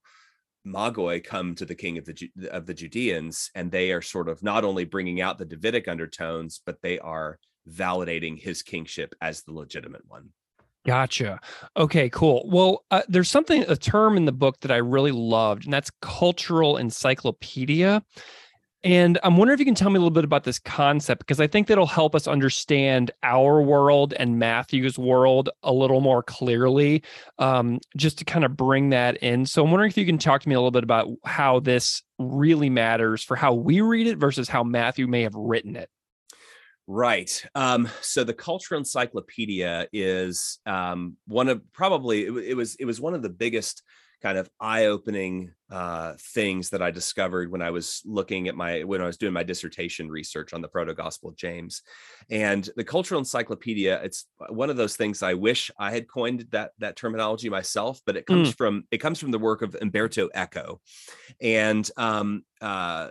magoi 0.67 1.23
come 1.23 1.55
to 1.55 1.65
the 1.65 1.75
king 1.75 1.99
of 1.99 2.05
the 2.05 2.31
of 2.51 2.67
the 2.67 2.75
judeans 2.75 3.51
and 3.55 3.71
they 3.71 3.93
are 3.93 4.03
sort 4.03 4.29
of 4.29 4.43
not 4.43 4.65
only 4.65 4.85
bringing 4.85 5.21
out 5.21 5.39
the 5.39 5.45
davidic 5.45 5.89
undertones 5.89 6.61
but 6.65 6.81
they 6.83 6.99
are 6.99 7.39
validating 7.69 8.41
his 8.41 8.63
kingship 8.63 9.15
as 9.21 9.43
the 9.43 9.53
legitimate 9.53 10.03
one 10.09 10.31
Gotcha. 10.87 11.41
Okay, 11.77 12.11
cool. 12.11 12.47
Well, 12.47 12.85
uh, 12.91 13.03
there's 13.09 13.31
something, 13.31 13.65
a 13.69 13.77
term 13.77 14.19
in 14.19 14.27
the 14.27 14.33
book 14.33 14.61
that 14.61 14.71
I 14.71 14.77
really 14.77 15.13
loved, 15.13 15.65
and 15.65 15.73
that's 15.73 15.91
cultural 16.03 16.77
encyclopedia. 16.77 18.03
And 18.83 19.19
I'm 19.25 19.39
wondering 19.39 19.55
if 19.55 19.61
you 19.61 19.65
can 19.65 19.75
tell 19.75 19.89
me 19.89 19.97
a 19.97 20.01
little 20.01 20.11
bit 20.11 20.25
about 20.25 20.45
this 20.45 20.59
concept 20.59 21.21
because 21.21 21.41
I 21.41 21.47
think 21.47 21.69
that'll 21.69 21.87
help 21.87 22.15
us 22.15 22.29
understand 22.29 23.13
our 23.23 23.63
world 23.63 24.13
and 24.19 24.39
Matthew's 24.39 24.99
world 24.99 25.49
a 25.63 25.73
little 25.73 26.03
more 26.03 26.23
clearly, 26.23 27.03
um, 27.39 27.81
just 27.97 28.19
to 28.19 28.27
kind 28.27 28.45
of 28.45 28.59
bring 28.59 28.91
that 28.91 29.17
in. 29.19 29.47
So 29.47 29.65
I'm 29.65 29.71
wondering 29.71 29.89
if 29.89 29.97
you 29.97 30.05
can 30.05 30.19
talk 30.19 30.43
to 30.43 30.49
me 30.51 30.55
a 30.55 30.59
little 30.59 30.71
bit 30.71 30.85
about 30.85 31.09
how 31.25 31.61
this 31.61 32.03
really 32.19 32.69
matters 32.69 33.25
for 33.25 33.37
how 33.37 33.55
we 33.55 33.81
read 33.81 34.07
it 34.07 34.19
versus 34.19 34.51
how 34.51 34.63
Matthew 34.63 35.07
may 35.07 35.23
have 35.23 35.35
written 35.35 35.77
it. 35.77 35.89
Right. 36.87 37.45
Um, 37.55 37.89
so 38.03 38.25
the 38.25 38.35
Cultural 38.35 38.79
Encyclopedia 38.79 39.89
is 39.93 40.59
um, 40.67 41.17
one 41.27 41.49
of 41.49 41.63
probably 41.73 42.27
it, 42.27 42.33
it, 42.51 42.57
was 42.57 42.75
it 42.77 42.85
was 42.85 43.01
one 43.01 43.15
of 43.15 43.23
the 43.23 43.31
biggest 43.31 43.83
kind 44.23 44.39
of 44.39 44.49
eye-opening 44.59 45.53
uh, 45.71 46.15
things 46.33 46.71
that 46.71 46.81
I 46.81 46.91
discovered 46.91 47.51
when 47.51 47.61
I 47.61 47.71
was 47.71 48.01
looking 48.07 48.49
at 48.49 48.55
my 48.55 48.83
when 48.83 49.03
I 49.03 49.07
was 49.07 49.17
doing 49.17 49.33
my 49.33 49.43
dissertation 49.43 50.11
research 50.11 50.53
on 50.53 50.61
the 50.61 50.69
Proto 50.69 50.95
Gospel 50.95 51.31
of 51.31 51.37
James, 51.37 51.83
and 52.31 52.69
the 52.77 52.85
Cultural 52.85 53.19
Encyclopedia. 53.19 54.03
It's 54.03 54.27
one 54.51 54.69
of 54.69 54.77
those 54.77 54.97
things 54.97 55.23
I 55.23 55.35
wish 55.35 55.71
I 55.79 55.91
had 55.91 56.09
coined 56.09 56.47
that 56.53 56.73
that 56.79 56.97
terminology 56.97 57.49
myself, 57.49 58.01
but 58.05 58.17
it 58.17 58.27
comes 58.27 58.53
mm. 58.53 58.57
from 58.57 58.85
it 58.91 58.99
comes 58.99 59.21
from 59.21 59.31
the 59.31 59.39
work 59.39 59.63
of 59.63 59.75
Umberto 59.81 60.29
Eco, 60.35 60.81
and 61.41 61.89
um, 61.97 62.45
uh, 62.61 63.09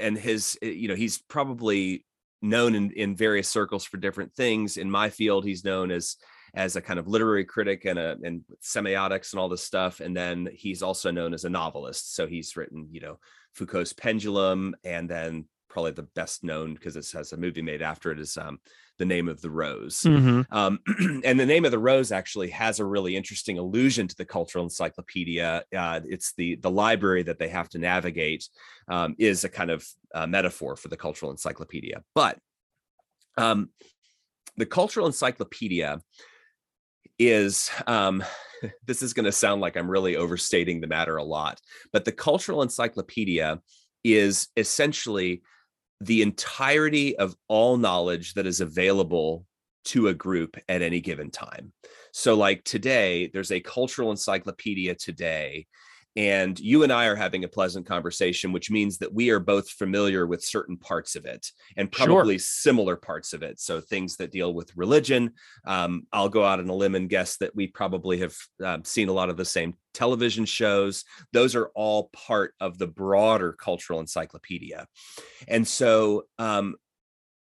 and 0.00 0.16
his 0.16 0.58
you 0.62 0.88
know 0.88 0.96
he's 0.96 1.18
probably 1.18 2.04
known 2.42 2.74
in, 2.74 2.90
in 2.92 3.16
various 3.16 3.48
circles 3.48 3.84
for 3.84 3.96
different 3.96 4.34
things. 4.34 4.76
In 4.76 4.90
my 4.90 5.10
field, 5.10 5.44
he's 5.44 5.64
known 5.64 5.90
as 5.90 6.16
as 6.54 6.74
a 6.74 6.80
kind 6.80 6.98
of 6.98 7.06
literary 7.06 7.44
critic 7.44 7.84
and 7.84 7.98
a 7.98 8.16
and 8.24 8.42
semiotics 8.62 9.32
and 9.32 9.40
all 9.40 9.48
this 9.48 9.62
stuff. 9.62 10.00
And 10.00 10.16
then 10.16 10.48
he's 10.52 10.82
also 10.82 11.10
known 11.10 11.32
as 11.32 11.44
a 11.44 11.50
novelist. 11.50 12.14
So 12.14 12.26
he's 12.26 12.56
written, 12.56 12.88
you 12.90 13.00
know, 13.00 13.18
Foucault's 13.54 13.92
Pendulum, 13.92 14.74
and 14.84 15.08
then 15.08 15.44
probably 15.68 15.92
the 15.92 16.02
best 16.02 16.42
known 16.42 16.74
because 16.74 16.96
it 16.96 17.08
has 17.12 17.32
a 17.32 17.36
movie 17.36 17.62
made 17.62 17.82
after 17.82 18.10
it 18.10 18.18
is 18.18 18.36
um, 18.36 18.58
the 19.00 19.06
name 19.06 19.28
of 19.28 19.40
the 19.40 19.50
rose. 19.50 20.02
Mm-hmm. 20.02 20.42
um, 20.54 20.78
and 21.24 21.40
the 21.40 21.46
name 21.46 21.64
of 21.64 21.70
the 21.70 21.78
rose 21.78 22.12
actually 22.12 22.50
has 22.50 22.78
a 22.78 22.84
really 22.84 23.16
interesting 23.16 23.58
allusion 23.58 24.06
to 24.06 24.14
the 24.14 24.26
cultural 24.26 24.62
encyclopedia. 24.62 25.64
Uh, 25.76 26.00
it's 26.04 26.34
the 26.34 26.56
the 26.56 26.70
library 26.70 27.22
that 27.24 27.38
they 27.38 27.48
have 27.48 27.70
to 27.70 27.78
navigate 27.78 28.46
um, 28.88 29.16
is 29.18 29.42
a 29.42 29.48
kind 29.48 29.70
of 29.70 29.88
uh, 30.14 30.26
metaphor 30.26 30.76
for 30.76 30.88
the 30.88 30.98
cultural 30.98 31.30
encyclopedia. 31.30 32.02
But 32.14 32.38
um, 33.38 33.70
the 34.58 34.66
cultural 34.66 35.06
encyclopedia 35.06 36.00
is 37.18 37.70
um, 37.86 38.22
this 38.86 39.02
is 39.02 39.14
going 39.14 39.24
to 39.24 39.32
sound 39.32 39.62
like 39.62 39.76
i'm 39.76 39.90
really 39.90 40.16
overstating 40.16 40.80
the 40.80 40.86
matter 40.86 41.16
a 41.16 41.24
lot 41.24 41.58
but 41.94 42.04
the 42.04 42.12
cultural 42.12 42.60
encyclopedia 42.60 43.58
is 44.04 44.48
essentially 44.58 45.42
the 46.00 46.22
entirety 46.22 47.16
of 47.16 47.36
all 47.48 47.76
knowledge 47.76 48.34
that 48.34 48.46
is 48.46 48.60
available 48.60 49.46
to 49.84 50.08
a 50.08 50.14
group 50.14 50.56
at 50.68 50.82
any 50.82 51.00
given 51.00 51.30
time. 51.30 51.72
So, 52.12 52.34
like 52.34 52.64
today, 52.64 53.30
there's 53.32 53.52
a 53.52 53.60
cultural 53.60 54.10
encyclopedia 54.10 54.94
today 54.94 55.66
and 56.20 56.60
you 56.60 56.82
and 56.82 56.92
I 56.92 57.06
are 57.06 57.16
having 57.16 57.44
a 57.44 57.48
pleasant 57.48 57.86
conversation, 57.86 58.52
which 58.52 58.70
means 58.70 58.98
that 58.98 59.14
we 59.14 59.30
are 59.30 59.38
both 59.38 59.70
familiar 59.70 60.26
with 60.26 60.44
certain 60.44 60.76
parts 60.76 61.16
of 61.16 61.24
it 61.24 61.50
and 61.78 61.90
probably 61.90 62.34
sure. 62.34 62.44
similar 62.44 62.94
parts 62.94 63.32
of 63.32 63.42
it. 63.42 63.58
So 63.58 63.80
things 63.80 64.18
that 64.18 64.30
deal 64.30 64.52
with 64.52 64.76
religion, 64.76 65.32
um, 65.64 66.06
I'll 66.12 66.28
go 66.28 66.44
out 66.44 66.60
on 66.60 66.68
a 66.68 66.74
limb 66.74 66.94
and 66.94 67.08
guess 67.08 67.38
that 67.38 67.56
we 67.56 67.68
probably 67.68 68.18
have 68.18 68.36
um, 68.62 68.84
seen 68.84 69.08
a 69.08 69.14
lot 69.14 69.30
of 69.30 69.38
the 69.38 69.46
same 69.46 69.72
television 69.94 70.44
shows. 70.44 71.06
Those 71.32 71.56
are 71.56 71.70
all 71.74 72.10
part 72.12 72.52
of 72.60 72.76
the 72.76 72.86
broader 72.86 73.54
cultural 73.54 73.98
encyclopedia. 73.98 74.88
And 75.48 75.66
so 75.66 76.24
um, 76.38 76.74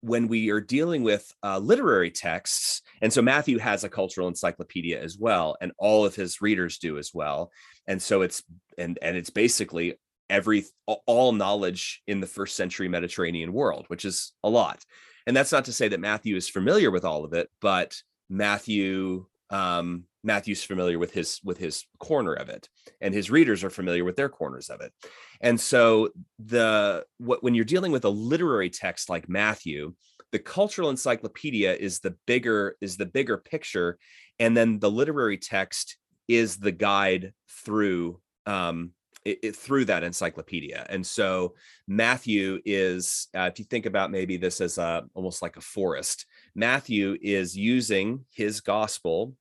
when 0.01 0.29
we 0.29 0.51
are 0.51 0.61
dealing 0.61 1.03
with 1.03 1.31
uh, 1.43 1.59
literary 1.59 2.11
texts, 2.11 2.83
and 3.03 3.13
so 3.13 3.23
Matthew 3.23 3.59
has 3.59 3.85
a 3.85 3.89
cultural 3.89 4.29
encyclopedia 4.29 5.01
as 5.01 5.19
well, 5.19 5.57
and 5.61 5.73
all 5.79 6.05
of 6.05 6.15
his 6.15 6.41
readers 6.41 6.79
do 6.79 6.99
as 6.99 7.13
well, 7.13 7.51
and 7.87 8.01
so 8.01 8.23
it's 8.23 8.43
and 8.77 8.99
and 9.03 9.17
it's 9.17 9.31
basically 9.31 9.99
every 10.31 10.65
all 11.07 11.33
knowledge 11.33 12.03
in 12.07 12.21
the 12.21 12.27
first 12.27 12.57
century 12.57 12.89
Mediterranean 12.89 13.53
world, 13.53 13.87
which 13.89 14.05
is 14.05 14.33
a 14.45 14.49
lot. 14.49 14.85
And 15.27 15.37
that's 15.37 15.53
not 15.53 15.67
to 15.67 15.73
say 15.73 15.89
that 15.89 16.01
Matthew 16.01 16.37
is 16.37 16.49
familiar 16.49 16.91
with 16.91 17.05
all 17.05 17.25
of 17.25 17.33
it, 17.35 17.49
but 17.61 17.95
Matthew 18.31 19.27
um, 19.51 20.05
Matthew's 20.29 20.63
familiar 20.63 20.99
with 20.99 21.13
his 21.13 21.41
with 21.43 21.59
his 21.59 21.85
corner 21.99 22.35
of 22.35 22.49
it, 22.49 22.69
and 23.01 23.13
his 23.13 23.31
readers 23.31 23.65
are 23.65 23.71
familiar 23.71 24.05
with 24.05 24.17
their 24.17 24.29
corners 24.29 24.69
of 24.71 24.81
it. 24.81 24.93
And 25.41 25.61
so 25.61 26.11
the 26.39 27.05
what 27.19 27.43
when 27.43 27.55
you're 27.55 27.65
dealing 27.75 27.93
with 27.93 28.05
a 28.05 28.11
literary 28.33 28.71
text 28.71 29.09
like 29.09 29.29
Matthew, 29.29 29.95
the 30.31 30.39
cultural 30.39 30.91
encyclopedia 30.91 31.75
is 31.75 31.99
the 31.99 32.15
bigger 32.27 32.77
is 32.81 32.97
the 32.97 33.07
bigger 33.07 33.39
picture, 33.39 33.99
and 34.39 34.57
then 34.57 34.79
the 34.79 34.91
literary 34.91 35.39
text 35.39 35.97
is 36.29 36.59
the 36.59 36.73
guide 36.73 37.33
through 37.65 38.21
um, 38.47 38.93
it, 39.25 39.39
it, 39.43 39.57
through 39.57 39.87
that 39.87 40.05
encyclopedia. 40.05 40.87
And 40.89 41.05
so 41.07 41.55
Matthew 41.87 42.61
is, 42.65 43.29
uh, 43.37 43.51
if 43.53 43.59
you 43.59 43.65
think 43.65 43.87
about 43.87 44.11
maybe 44.11 44.37
this 44.37 44.61
as 44.61 44.79
a 44.79 45.05
almost 45.15 45.43
like 45.43 45.57
a 45.57 45.63
forest, 45.63 46.27
Matthew 46.55 47.17
is 47.21 47.57
using 47.57 48.25
his 48.31 48.61
gospel 48.61 49.35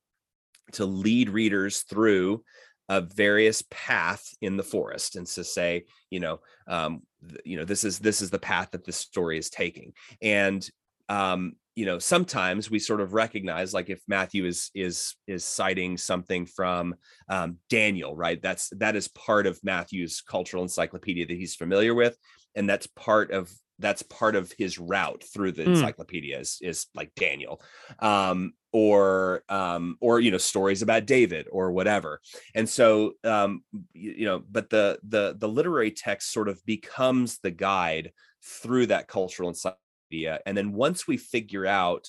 to 0.72 0.84
lead 0.84 1.30
readers 1.30 1.80
through 1.82 2.42
a 2.88 3.00
various 3.02 3.62
path 3.70 4.24
in 4.40 4.56
the 4.56 4.62
forest 4.62 5.16
and 5.16 5.26
to 5.26 5.44
say 5.44 5.84
you 6.10 6.20
know 6.20 6.40
um, 6.66 7.02
you 7.44 7.56
know 7.56 7.64
this 7.64 7.84
is 7.84 7.98
this 7.98 8.22
is 8.22 8.30
the 8.30 8.38
path 8.38 8.70
that 8.72 8.84
this 8.84 8.96
story 8.96 9.38
is 9.38 9.50
taking. 9.50 9.92
And 10.22 10.68
um, 11.08 11.54
you 11.74 11.86
know 11.86 11.98
sometimes 11.98 12.70
we 12.70 12.78
sort 12.78 13.00
of 13.00 13.14
recognize 13.14 13.72
like 13.72 13.88
if 13.88 14.00
matthew 14.08 14.44
is 14.46 14.70
is 14.74 15.14
is 15.26 15.44
citing 15.44 15.96
something 15.96 16.44
from 16.44 16.94
um, 17.28 17.58
daniel 17.68 18.16
right? 18.16 18.42
That's 18.42 18.70
that 18.78 18.96
is 18.96 19.08
part 19.08 19.46
of 19.46 19.62
matthew's 19.62 20.20
cultural 20.20 20.62
encyclopedia 20.62 21.26
that 21.26 21.36
he's 21.36 21.54
familiar 21.54 21.94
with 21.94 22.16
and 22.54 22.68
that's 22.68 22.88
part 22.88 23.30
of 23.30 23.50
that's 23.78 24.02
part 24.02 24.34
of 24.36 24.52
his 24.58 24.78
route 24.78 25.22
through 25.22 25.52
the 25.52 25.62
mm. 25.62 25.68
encyclopedia 25.68 26.38
is, 26.38 26.58
is 26.60 26.86
like 26.94 27.14
Daniel, 27.14 27.62
um, 28.00 28.52
or 28.72 29.44
um, 29.48 29.96
or 30.00 30.20
you 30.20 30.30
know 30.30 30.38
stories 30.38 30.82
about 30.82 31.06
David 31.06 31.46
or 31.50 31.72
whatever. 31.72 32.20
And 32.54 32.68
so 32.68 33.12
um, 33.24 33.62
you, 33.92 34.14
you 34.18 34.24
know, 34.26 34.42
but 34.50 34.70
the 34.70 34.98
the 35.06 35.36
the 35.38 35.48
literary 35.48 35.90
text 35.90 36.32
sort 36.32 36.48
of 36.48 36.64
becomes 36.66 37.38
the 37.38 37.50
guide 37.50 38.12
through 38.44 38.86
that 38.86 39.08
cultural 39.08 39.48
encyclopedia. 39.48 40.40
And 40.46 40.56
then 40.56 40.72
once 40.72 41.06
we 41.06 41.16
figure 41.16 41.66
out 41.66 42.08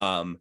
um, 0.00 0.38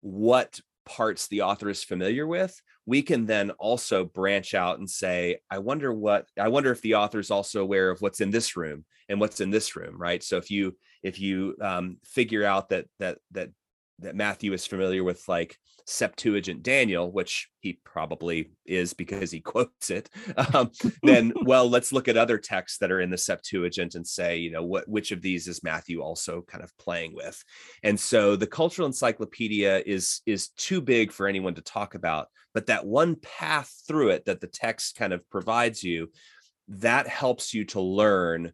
what 0.00 0.60
parts 0.84 1.28
the 1.28 1.42
author 1.42 1.68
is 1.68 1.82
familiar 1.82 2.26
with, 2.26 2.60
we 2.86 3.02
can 3.02 3.26
then 3.26 3.50
also 3.52 4.04
branch 4.04 4.54
out 4.54 4.78
and 4.78 4.88
say, 4.88 5.38
I 5.50 5.58
wonder 5.58 5.92
what 5.92 6.26
I 6.38 6.48
wonder 6.48 6.70
if 6.70 6.82
the 6.82 6.94
author 6.96 7.18
is 7.18 7.30
also 7.30 7.62
aware 7.62 7.90
of 7.90 8.00
what's 8.00 8.20
in 8.20 8.30
this 8.30 8.56
room 8.56 8.84
and 9.08 9.20
what's 9.20 9.40
in 9.40 9.50
this 9.50 9.76
room, 9.76 9.96
right? 9.98 10.22
So 10.22 10.36
if 10.36 10.50
you 10.50 10.76
if 11.02 11.20
you 11.20 11.56
um, 11.60 11.98
figure 12.04 12.44
out 12.44 12.70
that 12.70 12.86
that 12.98 13.18
that 13.32 13.50
that 14.00 14.16
Matthew 14.16 14.52
is 14.52 14.66
familiar 14.66 15.04
with 15.04 15.22
like 15.28 15.56
Septuagint 15.86 16.62
Daniel, 16.62 17.12
which 17.12 17.48
he 17.60 17.78
probably 17.84 18.50
is 18.64 18.94
because 18.94 19.30
he 19.30 19.40
quotes 19.52 19.90
it, 19.90 20.08
um, 20.36 20.70
then 21.02 21.32
well, 21.42 21.68
let's 21.68 21.92
look 21.92 22.08
at 22.08 22.16
other 22.16 22.38
texts 22.38 22.78
that 22.78 22.90
are 22.90 23.00
in 23.00 23.10
the 23.10 23.18
Septuagint 23.18 23.94
and 23.94 24.06
say, 24.06 24.38
you 24.38 24.50
know, 24.50 24.64
what 24.64 24.88
which 24.88 25.12
of 25.12 25.22
these 25.22 25.46
is 25.46 25.62
Matthew 25.62 26.00
also 26.00 26.42
kind 26.42 26.64
of 26.64 26.76
playing 26.78 27.14
with? 27.14 27.42
And 27.82 27.98
so 27.98 28.36
the 28.36 28.46
cultural 28.46 28.86
encyclopedia 28.86 29.82
is 29.86 30.22
is 30.26 30.48
too 30.48 30.80
big 30.80 31.12
for 31.12 31.26
anyone 31.26 31.54
to 31.54 31.62
talk 31.62 31.94
about, 31.94 32.28
but 32.52 32.66
that 32.66 32.86
one 32.86 33.16
path 33.16 33.72
through 33.86 34.10
it 34.10 34.24
that 34.24 34.40
the 34.40 34.46
text 34.46 34.96
kind 34.96 35.12
of 35.12 35.28
provides 35.30 35.84
you, 35.84 36.10
that 36.68 37.06
helps 37.06 37.52
you 37.52 37.64
to 37.66 37.80
learn 37.80 38.52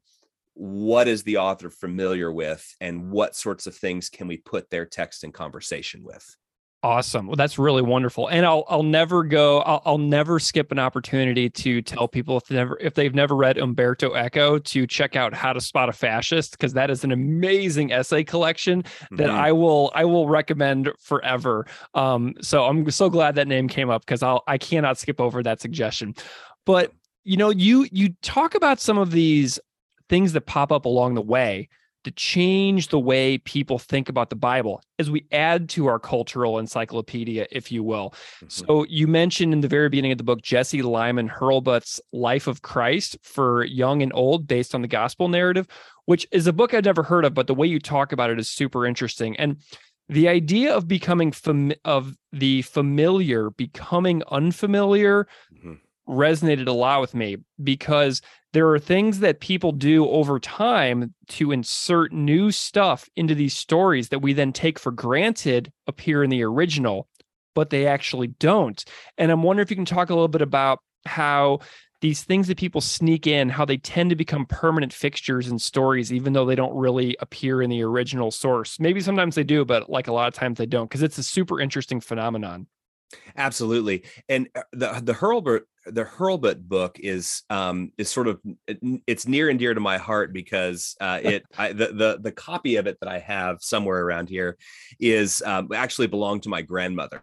what 0.61 1.09
is 1.09 1.23
the 1.23 1.39
author 1.39 1.71
familiar 1.71 2.31
with 2.31 2.77
and 2.83 3.11
what 3.11 3.35
sorts 3.35 3.67
of 3.67 3.75
things 3.75 4.11
can 4.11 4.29
we 4.29 4.37
put 4.37 4.69
their 4.69 4.85
text 4.85 5.25
in 5.25 5.33
conversation 5.33 6.03
with 6.05 6.37
Awesome. 6.83 7.27
Well, 7.27 7.37
that's 7.37 7.59
really 7.59 7.83
wonderful. 7.83 8.29
And 8.29 8.47
I'll 8.47 8.65
I'll 8.67 8.83
never 8.83 9.23
go. 9.23 9.61
I'll, 9.61 9.83
I'll 9.85 9.99
never 9.99 10.39
skip 10.39 10.73
an 10.73 10.79
opportunity 10.79 11.51
to 11.51 11.83
tell 11.83 12.09
people 12.09 12.39
if 12.39 12.47
they 12.47 12.55
never 12.55 12.79
if 12.81 12.95
they've 12.95 13.15
never 13.15 13.37
read 13.37 13.59
Umberto 13.59 14.15
Eco 14.15 14.59
to 14.59 14.87
check 14.87 15.15
out 15.15 15.35
How 15.35 15.53
to 15.53 15.61
Spot 15.61 15.91
a 15.91 15.93
Fascist 15.93 16.53
because 16.53 16.73
that 16.73 16.89
is 16.91 17.05
an 17.05 17.13
amazing 17.13 17.93
essay 17.93 18.25
collection 18.25 18.83
that 19.11 19.29
mm-hmm. 19.29 19.39
I 19.39 19.53
will 19.53 19.93
I 19.95 20.07
will 20.07 20.27
recommend 20.27 20.91
forever. 20.99 21.67
Um, 21.93 22.33
so 22.41 22.65
I'm 22.65 22.91
so 22.91 23.11
glad 23.11 23.35
that 23.35 23.47
name 23.47 23.69
came 23.69 23.91
up 23.91 24.07
because 24.07 24.23
I'll 24.23 24.43
I 24.47 24.57
cannot 24.57 24.97
skip 24.97 25.21
over 25.21 25.43
that 25.43 25.61
suggestion. 25.61 26.15
But 26.65 26.95
you 27.25 27.37
know, 27.37 27.51
you 27.51 27.89
you 27.93 28.15
talk 28.23 28.55
about 28.55 28.81
some 28.81 28.97
of 28.97 29.11
these 29.11 29.61
things 30.11 30.35
that 30.35 30.43
pop 30.43 30.71
up 30.71 30.85
along 30.85 31.15
the 31.15 31.23
way 31.23 31.69
to 32.05 32.11
change 32.11 32.89
the 32.89 32.99
way 32.99 33.39
people 33.39 33.79
think 33.79 34.09
about 34.09 34.31
the 34.31 34.37
Bible 34.37 34.83
as 34.99 35.11
we 35.11 35.27
add 35.33 35.69
to 35.69 35.87
our 35.87 35.99
cultural 35.99 36.59
encyclopedia, 36.59 37.47
if 37.51 37.71
you 37.71 37.83
will. 37.83 38.11
Mm-hmm. 38.11 38.47
So, 38.49 38.85
you 38.89 39.07
mentioned 39.07 39.53
in 39.53 39.61
the 39.61 39.69
very 39.69 39.89
beginning 39.89 40.13
of 40.13 40.19
the 40.19 40.25
book 40.25 40.43
Jesse 40.43 40.83
Lyman 40.83 41.29
Hurlbut's 41.29 42.01
Life 42.13 42.47
of 42.47 42.63
Christ 42.63 43.17
for 43.23 43.65
Young 43.65 44.03
and 44.03 44.13
Old, 44.15 44.47
based 44.47 44.75
on 44.75 44.83
the 44.83 44.89
gospel 44.89 45.29
narrative, 45.29 45.69
which 46.07 46.27
is 46.33 46.47
a 46.47 46.53
book 46.53 46.75
I'd 46.75 46.87
never 46.87 47.03
heard 47.03 47.25
of, 47.25 47.35
but 47.35 47.47
the 47.47 47.55
way 47.55 47.67
you 47.67 47.79
talk 47.79 48.13
about 48.13 48.31
it 48.31 48.41
is 48.41 48.51
super 48.51 48.87
interesting. 48.87 49.37
And 49.37 49.59
the 50.09 50.29
idea 50.29 50.75
of 50.75 50.89
becoming 50.89 51.31
fam- 51.31 51.73
of 51.85 52.17
the 52.33 52.63
familiar 52.63 53.51
becoming 53.51 54.23
unfamiliar 54.31 55.29
mm-hmm. 55.55 55.75
Resonated 56.11 56.67
a 56.67 56.73
lot 56.73 57.01
with 57.01 57.15
me 57.15 57.37
because 57.63 58.21
there 58.53 58.69
are 58.71 58.79
things 58.79 59.21
that 59.21 59.41
people 59.41 59.71
do 59.73 60.09
over 60.09 60.41
time 60.41 61.15
to 61.29 61.53
insert 61.53 62.13
new 62.13 62.51
stuff 62.51 63.09
into 63.15 63.35
these 63.35 63.57
stories 63.57 64.09
that 64.09 64.19
we 64.19 64.33
then 64.33 64.53
take 64.53 64.79
for 64.79 64.91
granted 64.91 65.73
appear 65.87 66.25
in 66.25 66.31
the 66.31 66.43
original, 66.43 67.09
but 67.55 67.71
they 67.71 67.87
actually 67.87 68.27
don't. 68.27 68.85
And 69.17 69.31
I'm 69.31 69.43
wondering 69.43 69.65
if 69.65 69.71
you 69.71 69.77
can 69.77 69.85
talk 69.85 70.11
a 70.11 70.15
little 70.15 70.29
bit 70.29 70.43
about 70.43 70.81
how 71.07 71.61
these 72.01 72.23
things 72.25 72.49
that 72.49 72.59
people 72.59 72.81
sneak 72.81 73.27
in, 73.27 73.51
how 73.51 73.65
they 73.65 73.77
tend 73.77 74.11
to 74.11 74.17
become 74.17 74.47
permanent 74.47 74.93
fixtures 74.93 75.49
in 75.49 75.59
stories, 75.59 76.13
even 76.13 76.33
though 76.33 76.47
they 76.47 76.55
don't 76.55 76.75
really 76.75 77.17
appear 77.21 77.63
in 77.63 77.71
the 77.71 77.83
original 77.83 78.31
source. 78.31 78.81
Maybe 78.81 79.01
sometimes 79.01 79.35
they 79.35 79.45
do, 79.45 79.65
but 79.65 79.91
like 79.91 80.09
a 80.09 80.13
lot 80.13 80.29
of 80.29 80.35
times 80.35 80.59
they 80.59 80.67
don't, 80.67 80.89
because 80.89 81.03
it's 81.03 81.19
a 81.19 81.23
super 81.23 81.61
interesting 81.61 82.01
phenomenon. 82.01 82.67
Absolutely, 83.37 84.05
and 84.29 84.49
uh, 84.55 84.63
the 84.73 85.01
the 85.03 85.13
Hurlbut 85.13 85.63
the 85.87 86.05
Hurlbut 86.05 86.63
book 86.63 86.99
is 87.01 87.43
um 87.49 87.93
is 87.97 88.09
sort 88.11 88.29
of 88.29 88.41
it's 89.07 89.27
near 89.27 89.49
and 89.49 89.59
dear 89.59 89.75
to 89.75 89.81
my 89.81 89.99
heart 89.99 90.33
because 90.33 90.97
uh, 91.01 91.21
it 91.23 91.45
I, 91.57 91.73
the 91.73 91.89
the 91.89 92.19
the 92.21 92.33
copy 92.33 92.77
of 92.77 92.87
it 92.87 92.99
that 93.01 93.09
I 93.09 93.19
have 93.19 93.59
somewhere 93.61 94.03
around 94.03 94.29
here 94.29 94.59
is 94.99 95.43
um, 95.43 95.69
actually 95.75 96.09
belonged 96.09 96.43
to 96.45 96.49
my 96.49 96.63
grandmother, 96.63 97.23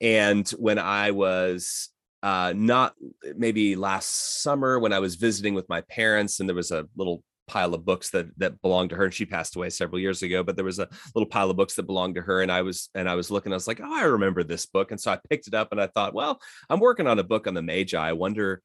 and 0.00 0.48
when 0.50 0.78
I 0.78 1.10
was 1.10 1.90
uh 2.22 2.52
not 2.56 2.94
maybe 3.36 3.76
last 3.76 4.42
summer 4.42 4.80
when 4.80 4.92
I 4.92 4.98
was 4.98 5.14
visiting 5.14 5.54
with 5.54 5.68
my 5.68 5.82
parents 5.82 6.40
and 6.40 6.48
there 6.48 6.56
was 6.56 6.72
a 6.72 6.86
little 6.96 7.22
pile 7.48 7.74
of 7.74 7.84
books 7.84 8.10
that 8.10 8.26
that 8.38 8.60
belonged 8.62 8.90
to 8.90 8.96
her 8.96 9.04
and 9.04 9.14
she 9.14 9.26
passed 9.26 9.56
away 9.56 9.70
several 9.70 9.98
years 9.98 10.22
ago 10.22 10.42
but 10.42 10.56
there 10.56 10.64
was 10.64 10.78
a 10.78 10.88
little 11.14 11.28
pile 11.28 11.50
of 11.50 11.56
books 11.56 11.74
that 11.74 11.86
belonged 11.86 12.14
to 12.14 12.22
her 12.22 12.42
and 12.42 12.52
i 12.52 12.62
was 12.62 12.90
and 12.94 13.08
i 13.08 13.14
was 13.14 13.30
looking 13.30 13.52
i 13.52 13.56
was 13.56 13.66
like 13.66 13.80
oh 13.82 13.98
i 14.00 14.04
remember 14.04 14.44
this 14.44 14.66
book 14.66 14.90
and 14.90 15.00
so 15.00 15.10
i 15.10 15.18
picked 15.28 15.48
it 15.48 15.54
up 15.54 15.72
and 15.72 15.80
i 15.80 15.86
thought 15.86 16.14
well 16.14 16.40
i'm 16.68 16.80
working 16.80 17.06
on 17.06 17.18
a 17.18 17.24
book 17.24 17.46
on 17.46 17.54
the 17.54 17.62
magi. 17.62 17.98
I 17.98 18.12
wonder 18.12 18.62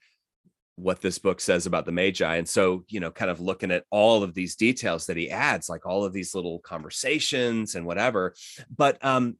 what 0.76 1.02
this 1.02 1.19
book 1.19 1.39
says 1.39 1.67
about 1.67 1.86
the 1.86 1.91
magi 1.91 2.36
and 2.36 2.50
so 2.50 2.84
you 2.89 3.00
know 3.00 3.12
kind 3.12 3.30
of 3.30 3.39
looking 3.39 3.69
at 3.69 3.84
all 3.91 4.24
of 4.24 4.34
these 4.34 4.56
details 4.56 5.06
that 5.06 5.17
he 5.17 5.30
adds 5.30 5.69
like 5.69 5.86
all 5.86 6.04
of 6.04 6.13
these 6.13 6.34
little 6.34 6.58
conversations 6.60 7.76
and 7.76 7.86
whatever 7.86 8.34
but 8.76 9.04
um 9.06 9.38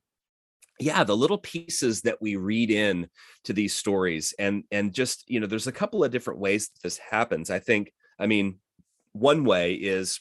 yeah 0.79 1.03
the 1.03 1.17
little 1.17 1.39
pieces 1.39 2.01
that 2.01 2.21
we 2.21 2.36
read 2.36 2.69
in 2.69 3.08
to 3.43 3.53
these 3.53 3.73
stories 3.75 4.36
and 4.38 4.63
and 4.71 4.93
just 4.93 5.23
you 5.27 5.39
know 5.39 5.47
there's 5.47 5.67
a 5.67 5.71
couple 5.71 6.03
of 6.03 6.12
different 6.12 6.39
ways 6.39 6.69
that 6.69 6.84
this 6.84 6.97
happens. 6.97 7.49
I 7.49 7.60
think 7.60 7.91
i 8.19 8.27
mean 8.27 8.60
one 9.13 9.45
way 9.45 9.73
is 9.73 10.19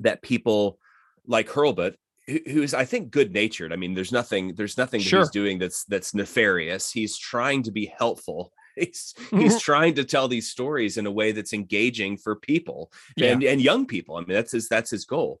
that 0.00 0.22
people 0.22 0.78
like 1.26 1.48
Hurlbut, 1.48 1.94
who's 2.26 2.74
I 2.74 2.84
think 2.84 3.10
good 3.10 3.32
natured. 3.32 3.72
I 3.72 3.76
mean, 3.76 3.94
there's 3.94 4.12
nothing 4.12 4.54
there's 4.54 4.78
nothing 4.78 5.00
sure. 5.00 5.20
that 5.20 5.26
he's 5.26 5.30
doing 5.30 5.58
that's 5.58 5.84
that's 5.84 6.14
nefarious. 6.14 6.90
He's 6.90 7.18
trying 7.18 7.62
to 7.64 7.70
be 7.70 7.92
helpful. 7.96 8.52
He's 8.76 9.14
he's 9.30 9.30
mm-hmm. 9.30 9.58
trying 9.58 9.94
to 9.94 10.04
tell 10.04 10.26
these 10.26 10.50
stories 10.50 10.96
in 10.96 11.06
a 11.06 11.10
way 11.12 11.30
that's 11.30 11.52
engaging 11.52 12.16
for 12.16 12.34
people 12.34 12.90
yeah. 13.16 13.28
and 13.28 13.44
and 13.44 13.60
young 13.60 13.86
people. 13.86 14.16
I 14.16 14.22
mean, 14.22 14.34
that's 14.34 14.50
his 14.50 14.68
that's 14.68 14.90
his 14.90 15.04
goal 15.04 15.40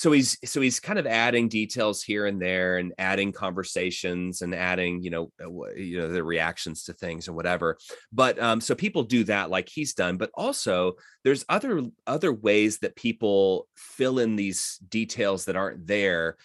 so 0.00 0.12
he's 0.12 0.38
so 0.50 0.62
he's 0.62 0.80
kind 0.80 0.98
of 0.98 1.06
adding 1.06 1.46
details 1.46 2.02
here 2.02 2.24
and 2.24 2.40
there 2.40 2.78
and 2.78 2.94
adding 2.96 3.32
conversations 3.32 4.40
and 4.40 4.54
adding 4.54 5.02
you 5.02 5.10
know 5.10 5.30
uh, 5.44 5.74
you 5.74 5.98
know 5.98 6.08
the 6.08 6.24
reactions 6.24 6.84
to 6.84 6.94
things 6.94 7.28
and 7.28 7.36
whatever. 7.36 7.76
But 8.10 8.40
um 8.40 8.62
so 8.62 8.74
people 8.74 9.02
do 9.02 9.24
that 9.24 9.50
like 9.50 9.68
he's 9.68 9.92
done 9.92 10.16
but 10.16 10.30
also 10.32 10.94
there's 11.22 11.44
other 11.50 11.82
other 12.06 12.32
ways 12.32 12.78
that 12.78 12.96
people 12.96 13.68
fill 13.76 14.20
in 14.20 14.36
these 14.36 14.78
details 14.88 15.44
that 15.44 15.56
aren't 15.56 15.86
there 15.86 16.38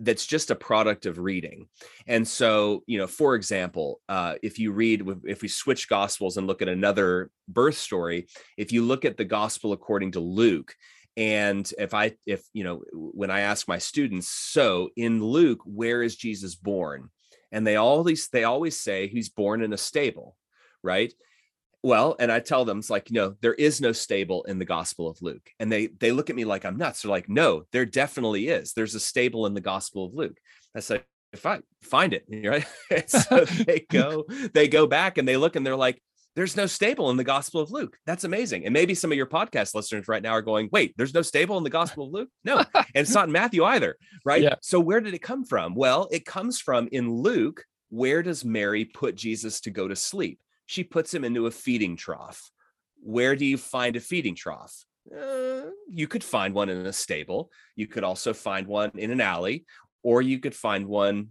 that's 0.00 0.24
just 0.24 0.50
a 0.50 0.56
product 0.56 1.04
of 1.04 1.18
reading. 1.18 1.68
And 2.06 2.26
so 2.26 2.82
you 2.86 2.96
know 2.96 3.06
for 3.06 3.34
example 3.34 4.00
uh, 4.08 4.36
if 4.42 4.58
you 4.58 4.72
read 4.72 5.06
if 5.24 5.42
we 5.42 5.48
switch 5.48 5.86
gospels 5.86 6.38
and 6.38 6.46
look 6.46 6.62
at 6.62 6.68
another 6.68 7.30
birth 7.46 7.76
story 7.76 8.26
if 8.56 8.72
you 8.72 8.80
look 8.80 9.04
at 9.04 9.18
the 9.18 9.24
gospel 9.24 9.72
according 9.72 10.12
to 10.12 10.20
luke 10.20 10.74
and 11.16 11.70
if 11.78 11.92
i 11.94 12.12
if 12.26 12.42
you 12.52 12.64
know 12.64 12.82
when 12.92 13.30
i 13.30 13.40
ask 13.40 13.68
my 13.68 13.78
students 13.78 14.28
so 14.28 14.88
in 14.96 15.22
luke 15.22 15.60
where 15.64 16.02
is 16.02 16.16
jesus 16.16 16.54
born? 16.54 17.10
And 17.54 17.66
they 17.66 17.76
always 17.76 18.28
they 18.28 18.44
always 18.44 18.80
say 18.80 19.08
he's 19.08 19.28
born 19.28 19.62
in 19.62 19.72
a 19.72 19.78
stable 19.78 20.36
right? 20.82 21.12
Well 21.82 22.16
and 22.18 22.32
i 22.32 22.40
tell 22.40 22.64
them 22.64 22.78
it's 22.78 22.90
like 22.90 23.10
you 23.10 23.14
know 23.14 23.34
there 23.40 23.54
is 23.54 23.80
no 23.80 23.92
stable 23.92 24.44
in 24.44 24.58
the 24.58 24.64
gospel 24.64 25.08
of 25.08 25.20
luke. 25.20 25.50
And 25.60 25.70
they 25.70 25.88
they 25.88 26.12
look 26.12 26.30
at 26.30 26.36
me 26.36 26.44
like 26.44 26.64
i'm 26.64 26.76
nuts. 26.78 27.02
They're 27.02 27.10
like 27.10 27.28
no 27.28 27.64
there 27.72 27.84
definitely 27.84 28.48
is. 28.48 28.72
There's 28.72 28.94
a 28.94 29.00
stable 29.00 29.46
in 29.46 29.54
the 29.54 29.60
gospel 29.60 30.06
of 30.06 30.14
luke. 30.14 30.38
I 30.74 30.80
say 30.80 31.02
if 31.32 31.44
i 31.46 31.60
find 31.82 32.14
it 32.14 32.24
right? 32.90 33.10
So 33.10 33.44
they 33.66 33.84
go 33.90 34.24
they 34.54 34.68
go 34.68 34.86
back 34.86 35.18
and 35.18 35.26
they 35.26 35.36
look 35.36 35.56
and 35.56 35.66
they're 35.66 35.76
like 35.76 36.00
there's 36.34 36.56
no 36.56 36.66
stable 36.66 37.10
in 37.10 37.16
the 37.16 37.24
Gospel 37.24 37.60
of 37.60 37.70
Luke. 37.70 37.96
That's 38.06 38.24
amazing. 38.24 38.64
And 38.64 38.72
maybe 38.72 38.94
some 38.94 39.12
of 39.12 39.16
your 39.16 39.26
podcast 39.26 39.74
listeners 39.74 40.08
right 40.08 40.22
now 40.22 40.30
are 40.30 40.42
going, 40.42 40.68
wait, 40.72 40.94
there's 40.96 41.14
no 41.14 41.22
stable 41.22 41.58
in 41.58 41.64
the 41.64 41.70
Gospel 41.80 42.06
of 42.06 42.12
Luke? 42.12 42.28
No, 42.44 42.64
and 42.74 42.86
it's 42.94 43.14
not 43.14 43.26
in 43.26 43.32
Matthew 43.32 43.64
either, 43.64 43.96
right? 44.24 44.42
Yeah. 44.42 44.54
So 44.62 44.80
where 44.80 45.00
did 45.00 45.14
it 45.14 45.22
come 45.22 45.44
from? 45.44 45.74
Well, 45.74 46.08
it 46.10 46.24
comes 46.24 46.60
from 46.60 46.88
in 46.92 47.10
Luke, 47.10 47.64
where 47.90 48.22
does 48.22 48.44
Mary 48.44 48.84
put 48.84 49.14
Jesus 49.14 49.60
to 49.62 49.70
go 49.70 49.88
to 49.88 49.96
sleep? 49.96 50.40
She 50.66 50.84
puts 50.84 51.12
him 51.12 51.24
into 51.24 51.46
a 51.46 51.50
feeding 51.50 51.96
trough. 51.96 52.50
Where 53.02 53.36
do 53.36 53.44
you 53.44 53.58
find 53.58 53.96
a 53.96 54.00
feeding 54.00 54.34
trough? 54.34 54.84
Uh, 55.14 55.70
you 55.88 56.06
could 56.06 56.24
find 56.24 56.54
one 56.54 56.68
in 56.68 56.86
a 56.86 56.92
stable. 56.92 57.50
You 57.76 57.86
could 57.86 58.04
also 58.04 58.32
find 58.32 58.66
one 58.66 58.92
in 58.94 59.10
an 59.10 59.20
alley, 59.20 59.66
or 60.02 60.22
you 60.22 60.38
could 60.38 60.54
find 60.54 60.86
one 60.86 61.28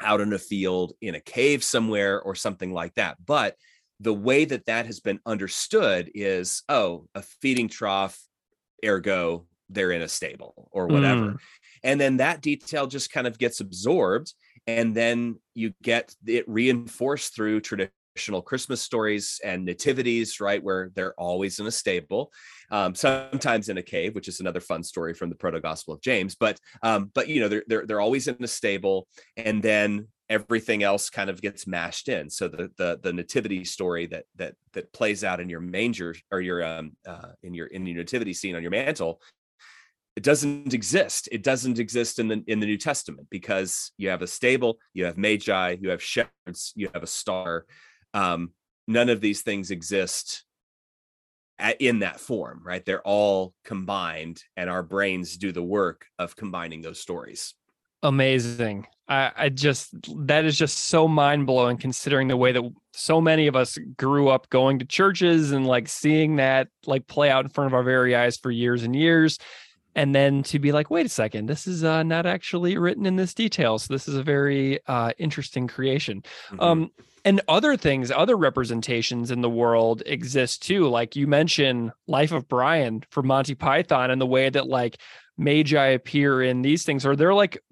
out 0.00 0.20
in 0.20 0.32
a 0.32 0.38
field 0.38 0.94
in 1.00 1.14
a 1.14 1.20
cave 1.20 1.62
somewhere 1.62 2.20
or 2.20 2.34
something 2.34 2.72
like 2.72 2.94
that. 2.94 3.16
But 3.24 3.56
the 4.00 4.14
way 4.14 4.44
that 4.44 4.66
that 4.66 4.86
has 4.86 5.00
been 5.00 5.20
understood 5.26 6.10
is 6.14 6.62
oh 6.68 7.06
a 7.14 7.22
feeding 7.40 7.68
trough 7.68 8.20
ergo 8.84 9.46
they're 9.68 9.92
in 9.92 10.02
a 10.02 10.08
stable 10.08 10.68
or 10.72 10.86
whatever 10.86 11.32
mm. 11.32 11.38
and 11.84 12.00
then 12.00 12.18
that 12.18 12.40
detail 12.42 12.86
just 12.86 13.10
kind 13.10 13.26
of 13.26 13.38
gets 13.38 13.60
absorbed 13.60 14.32
and 14.66 14.94
then 14.94 15.36
you 15.54 15.72
get 15.82 16.14
it 16.26 16.48
reinforced 16.48 17.34
through 17.34 17.60
traditional 17.60 18.42
christmas 18.42 18.82
stories 18.82 19.40
and 19.44 19.64
nativities 19.64 20.40
right 20.40 20.62
where 20.62 20.90
they're 20.94 21.14
always 21.14 21.58
in 21.58 21.66
a 21.66 21.70
stable 21.70 22.30
um, 22.70 22.94
sometimes 22.94 23.68
in 23.68 23.78
a 23.78 23.82
cave 23.82 24.14
which 24.14 24.28
is 24.28 24.40
another 24.40 24.60
fun 24.60 24.82
story 24.82 25.14
from 25.14 25.30
the 25.30 25.36
proto 25.36 25.60
gospel 25.60 25.94
of 25.94 26.00
james 26.02 26.34
but 26.34 26.58
um, 26.82 27.10
but 27.14 27.28
you 27.28 27.40
know 27.40 27.48
they're, 27.48 27.64
they're 27.66 27.86
they're 27.86 28.00
always 28.00 28.28
in 28.28 28.36
a 28.42 28.48
stable 28.48 29.06
and 29.36 29.62
then 29.62 30.06
everything 30.32 30.82
else 30.82 31.10
kind 31.10 31.28
of 31.28 31.42
gets 31.42 31.66
mashed 31.66 32.08
in. 32.08 32.30
So 32.30 32.48
the 32.48 32.70
the 32.78 32.98
the 33.02 33.12
nativity 33.12 33.64
story 33.64 34.06
that 34.06 34.24
that 34.36 34.54
that 34.72 34.92
plays 34.92 35.22
out 35.22 35.40
in 35.40 35.48
your 35.50 35.60
manger 35.60 36.14
or 36.30 36.40
your 36.40 36.64
um 36.64 36.92
uh, 37.06 37.32
in 37.42 37.52
your 37.52 37.66
in 37.66 37.86
your 37.86 37.98
nativity 37.98 38.32
scene 38.32 38.56
on 38.56 38.62
your 38.62 38.70
mantle, 38.70 39.20
it 40.16 40.22
doesn't 40.22 40.72
exist. 40.72 41.28
It 41.30 41.42
doesn't 41.42 41.78
exist 41.78 42.18
in 42.18 42.28
the 42.28 42.42
in 42.46 42.60
the 42.60 42.66
New 42.66 42.78
Testament 42.78 43.28
because 43.30 43.92
you 43.98 44.08
have 44.08 44.22
a 44.22 44.26
stable, 44.26 44.78
you 44.94 45.04
have 45.04 45.18
magi, 45.18 45.76
you 45.80 45.90
have 45.90 46.02
shepherds, 46.02 46.72
you 46.74 46.88
have 46.94 47.02
a 47.02 47.06
star. 47.06 47.66
Um, 48.14 48.52
none 48.88 49.10
of 49.10 49.20
these 49.20 49.42
things 49.42 49.70
exist 49.70 50.44
at, 51.58 51.80
in 51.80 52.00
that 52.00 52.20
form, 52.20 52.62
right? 52.64 52.84
They're 52.84 53.06
all 53.06 53.54
combined, 53.64 54.42
and 54.56 54.68
our 54.70 54.82
brains 54.82 55.36
do 55.36 55.52
the 55.52 55.62
work 55.62 56.06
of 56.18 56.36
combining 56.36 56.82
those 56.82 57.00
stories 57.00 57.54
amazing. 58.02 58.86
I, 59.08 59.32
I 59.36 59.48
just 59.48 59.94
that 60.26 60.44
is 60.44 60.56
just 60.56 60.78
so 60.78 61.08
mind 61.08 61.46
blowing 61.46 61.76
considering 61.76 62.28
the 62.28 62.36
way 62.36 62.52
that 62.52 62.62
so 62.92 63.20
many 63.20 63.46
of 63.46 63.56
us 63.56 63.78
grew 63.96 64.28
up 64.28 64.48
going 64.50 64.78
to 64.78 64.84
churches 64.84 65.52
and 65.52 65.66
like 65.66 65.88
seeing 65.88 66.36
that 66.36 66.68
like 66.86 67.06
play 67.06 67.30
out 67.30 67.44
in 67.44 67.50
front 67.50 67.66
of 67.66 67.74
our 67.74 67.82
very 67.82 68.14
eyes 68.14 68.36
for 68.36 68.50
years 68.50 68.82
and 68.82 68.94
years. 68.94 69.38
And 69.94 70.14
then 70.14 70.42
to 70.44 70.58
be 70.58 70.72
like, 70.72 70.90
wait 70.90 71.04
a 71.04 71.10
second, 71.10 71.46
this 71.46 71.66
is 71.66 71.84
uh, 71.84 72.02
not 72.02 72.24
actually 72.24 72.78
written 72.78 73.04
in 73.04 73.16
this 73.16 73.34
detail. 73.34 73.78
So 73.78 73.92
this 73.92 74.08
is 74.08 74.14
a 74.14 74.22
very 74.22 74.80
uh, 74.86 75.12
interesting 75.18 75.68
creation. 75.68 76.22
Mm-hmm. 76.48 76.60
Um, 76.60 76.90
and 77.24 77.40
other 77.46 77.76
things, 77.76 78.10
other 78.10 78.36
representations 78.36 79.30
in 79.30 79.42
the 79.42 79.50
world 79.50 80.02
exist 80.06 80.62
too. 80.62 80.88
Like 80.88 81.14
you 81.14 81.26
mentioned, 81.26 81.92
Life 82.06 82.32
of 82.32 82.48
Brian 82.48 83.04
for 83.10 83.22
Monty 83.22 83.54
Python, 83.54 84.10
and 84.10 84.20
the 84.20 84.26
way 84.26 84.48
that 84.48 84.66
like 84.66 84.96
magi 85.42 85.86
appear 85.86 86.42
in 86.42 86.62
these 86.62 86.84
things 86.84 87.04
are 87.04 87.16
there 87.16 87.34
like 87.34 87.62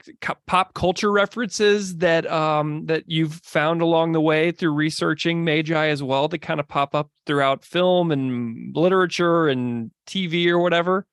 pop 0.47 0.75
culture 0.75 1.11
references 1.11 1.97
that 1.99 2.31
um 2.31 2.87
that 2.87 3.05
you've 3.07 3.35
found 3.35 3.83
along 3.83 4.13
the 4.13 4.21
way 4.21 4.51
through 4.51 4.73
researching 4.73 5.45
magi 5.45 5.87
as 5.87 6.03
well 6.03 6.29
that 6.29 6.39
kind 6.39 6.61
of 6.61 6.69
pop 6.69 6.95
up 6.95 7.11
throughout 7.27 7.65
film 7.65 8.11
and 8.11 8.77
literature 8.77 9.49
and 9.49 9.91
tv 10.07 10.47
or 10.47 10.59
whatever 10.59 11.07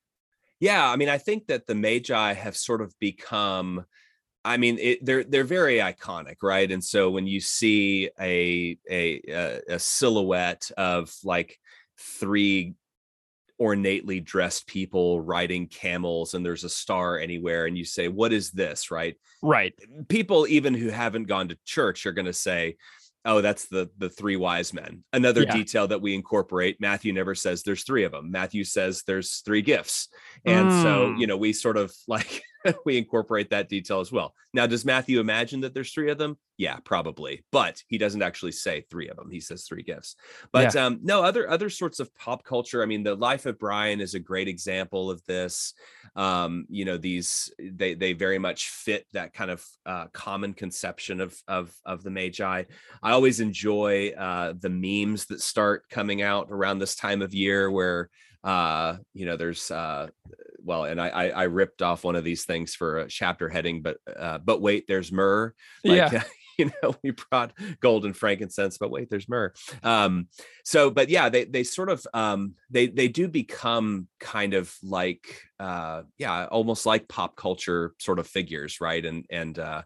yeah 0.60 0.90
i 0.90 0.96
mean 0.96 1.10
i 1.10 1.18
think 1.18 1.48
that 1.48 1.68
the 1.68 1.76
magi 1.76 2.34
have 2.34 2.56
sort 2.56 2.82
of 2.82 2.94
become 3.00 3.86
I 4.46 4.56
mean, 4.56 4.78
it, 4.80 5.06
they're 5.06 5.26
they're 5.26 5.44
very 5.44 5.80
iconic, 5.80 6.38
right? 6.42 6.72
And 6.72 6.82
so 6.82 7.10
when 7.10 7.28
you 7.28 7.42
see 7.42 8.10
a 8.18 8.78
a 8.90 9.62
a 9.68 9.78
silhouette 9.78 10.72
of 10.78 11.14
like 11.26 11.60
three 12.00 12.76
ornately 13.60 14.20
dressed 14.20 14.68
people 14.68 15.22
riding 15.22 15.68
camels 15.68 16.34
and 16.34 16.46
there's 16.46 16.64
a 16.64 16.70
star 16.70 17.18
anywhere 17.18 17.66
and 17.66 17.78
you 17.78 17.86
say 17.86 18.08
what 18.08 18.32
is 18.34 18.52
this? 18.52 18.92
Right? 18.92 19.16
Right. 19.42 19.74
People 20.08 20.48
even 20.48 20.74
who 20.74 20.90
haven't 20.90 21.24
gone 21.24 21.50
to 21.50 21.58
church 21.66 22.06
are 22.06 22.12
going 22.12 22.26
to 22.26 22.34
say 22.34 22.78
oh 23.26 23.42
that's 23.42 23.66
the 23.68 23.90
the 23.98 24.10
three 24.10 24.36
wise 24.36 24.74
men. 24.74 25.04
Another 25.12 25.44
yeah. 25.44 25.54
detail 25.54 25.88
that 25.88 26.02
we 26.02 26.14
incorporate 26.14 26.80
matthew 26.80 27.14
never 27.14 27.36
says 27.36 27.64
there's 27.64 27.84
three 27.84 28.04
of 28.04 28.12
them 28.12 28.32
matthew 28.32 28.64
says 28.64 29.04
there's 29.06 29.40
three 29.40 29.62
gifts. 29.62 30.10
And 30.46 30.70
mm. 30.70 30.84
so 30.84 31.16
you 31.18 31.28
know 31.28 31.38
we 31.38 31.54
sort 31.54 31.78
of 31.78 31.94
like 32.08 32.44
we 32.86 32.98
incorporate 32.98 33.50
that 33.50 33.70
detail 33.70 34.00
as 34.00 34.12
well. 34.12 34.34
Now, 34.54 34.68
does 34.68 34.86
Matthew 34.86 35.20
imagine 35.20 35.62
that 35.62 35.74
there's 35.74 35.92
three 35.92 36.12
of 36.12 36.18
them? 36.18 36.38
Yeah, 36.58 36.78
probably, 36.84 37.44
but 37.52 37.84
he 37.88 38.00
doesn't 38.00 38.24
actually 38.24 38.54
say 38.54 38.82
three 38.90 39.10
of 39.10 39.18
them. 39.18 39.30
He 39.30 39.40
says 39.40 39.66
three 39.66 39.84
gifts. 39.84 40.16
But 40.52 40.74
yeah. 40.74 40.86
um, 40.88 41.00
no, 41.04 41.24
other 41.24 41.48
other 41.48 41.70
sorts 41.70 42.00
of 42.00 42.14
pop 42.16 42.44
culture. 42.44 42.82
I 42.82 42.88
mean, 42.88 43.04
the 43.04 43.14
life 43.14 43.46
of 43.46 43.60
Brian 43.60 44.02
is 44.02 44.16
a 44.16 44.20
great 44.20 44.48
example 44.48 45.12
of 45.12 45.24
this. 45.26 45.74
Um, 46.16 46.66
you 46.70 46.86
know, 46.86 46.98
these 46.98 47.52
they 47.60 47.94
they 47.94 48.14
very 48.14 48.40
much 48.40 48.70
fit 48.70 49.06
that 49.14 49.34
kind 49.34 49.52
of 49.52 49.64
uh, 49.86 50.08
common 50.14 50.54
conception 50.54 51.22
of 51.22 51.40
of 51.48 51.76
of 51.86 52.02
the 52.02 52.10
Magi. 52.10 52.64
I 53.04 53.12
always 53.12 53.40
enjoy 53.40 54.14
uh, 54.18 54.54
the 54.60 54.70
memes 54.70 55.26
that 55.26 55.42
start 55.42 55.88
coming 55.90 56.24
out 56.24 56.48
around 56.50 56.80
this 56.80 56.96
time 56.96 57.22
of 57.22 57.36
year 57.36 57.70
where 57.70 58.10
uh 58.44 58.96
you 59.16 59.26
know 59.26 59.36
there's 59.36 59.72
uh 59.72 60.08
well, 60.68 60.84
and 60.84 61.00
I, 61.00 61.08
I, 61.08 61.28
I 61.30 61.44
ripped 61.44 61.82
off 61.82 62.04
one 62.04 62.18
of 62.18 62.26
these 62.26 62.44
things 62.44 62.76
for 62.76 63.00
a 63.00 63.08
chapter 63.08 63.48
heading, 63.48 63.82
but 63.82 63.98
uh, 64.16 64.38
but 64.40 64.62
wait, 64.62 64.86
there's 64.88 65.12
myrrh. 65.12 65.54
Like, 65.84 66.12
yeah. 66.12 66.24
you 66.58 66.72
know, 66.84 66.96
we 67.04 67.12
brought 67.12 67.54
gold 67.80 68.04
and 68.06 68.16
frankincense, 68.16 68.78
but 68.78 68.92
wait, 68.92 69.10
there's 69.10 69.30
myrrh. 69.30 69.54
Um, 69.84 70.28
so, 70.66 70.90
but 70.92 71.10
yeah, 71.10 71.30
they 71.30 71.46
they 71.46 71.64
sort 71.64 71.90
of 71.90 72.06
um, 72.14 72.56
they 72.70 72.88
they 72.88 73.08
do 73.08 73.28
become 73.28 74.08
kind 74.20 74.54
of 74.54 74.76
like 74.84 75.42
uh, 75.60 76.04
yeah, 76.18 76.46
almost 76.48 76.86
like 76.86 77.08
pop 77.08 77.38
culture 77.38 77.94
sort 78.00 78.20
of 78.20 78.28
figures, 78.28 78.82
right? 78.82 79.06
And 79.06 79.26
and 79.30 79.58
uh, 79.58 79.84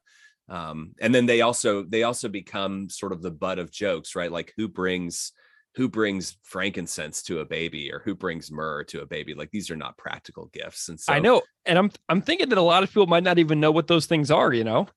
um, 0.50 0.94
and 1.00 1.14
then 1.14 1.28
they 1.28 1.42
also 1.42 1.84
they 1.84 2.04
also 2.04 2.28
become 2.28 2.90
sort 2.90 3.12
of 3.12 3.22
the 3.22 3.32
butt 3.32 3.60
of 3.60 3.72
jokes, 3.72 4.16
right? 4.16 4.32
Like 4.32 4.54
who 4.58 4.68
brings 4.68 5.34
who 5.76 5.88
brings 5.88 6.38
frankincense 6.44 7.22
to 7.24 7.40
a 7.40 7.46
baby 7.46 7.92
or 7.92 8.00
who 8.00 8.14
brings 8.14 8.52
myrrh 8.52 8.84
to 8.84 9.02
a 9.02 9.06
baby 9.06 9.34
like 9.34 9.50
these 9.52 9.72
are 9.72 9.76
not 9.76 9.98
practical 9.98 10.50
gifts 10.54 10.90
and 10.90 11.00
so 11.00 11.14
i 11.14 11.20
know 11.20 11.42
and 11.66 11.78
i'm 11.78 11.92
i'm 12.10 12.22
thinking 12.22 12.50
that 12.50 12.58
a 12.58 12.62
lot 12.62 12.84
of 12.84 12.90
people 12.90 13.08
might 13.08 13.24
not 13.24 13.40
even 13.40 13.60
know 13.60 13.72
what 13.72 13.88
those 13.88 14.06
things 14.06 14.32
are 14.32 14.54
you 14.54 14.64
know? 14.64 14.88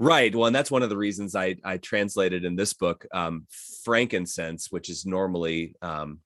Right 0.00 0.34
well 0.34 0.46
and 0.46 0.54
that's 0.54 0.70
one 0.70 0.84
of 0.84 0.90
the 0.90 0.96
reasons 0.96 1.34
i 1.34 1.56
i 1.64 1.76
translated 1.76 2.44
in 2.44 2.54
this 2.54 2.72
book 2.72 3.04
um 3.12 3.46
frankincense 3.84 4.70
which 4.70 4.90
is 4.90 5.04
normally 5.04 5.74
um 5.82 6.20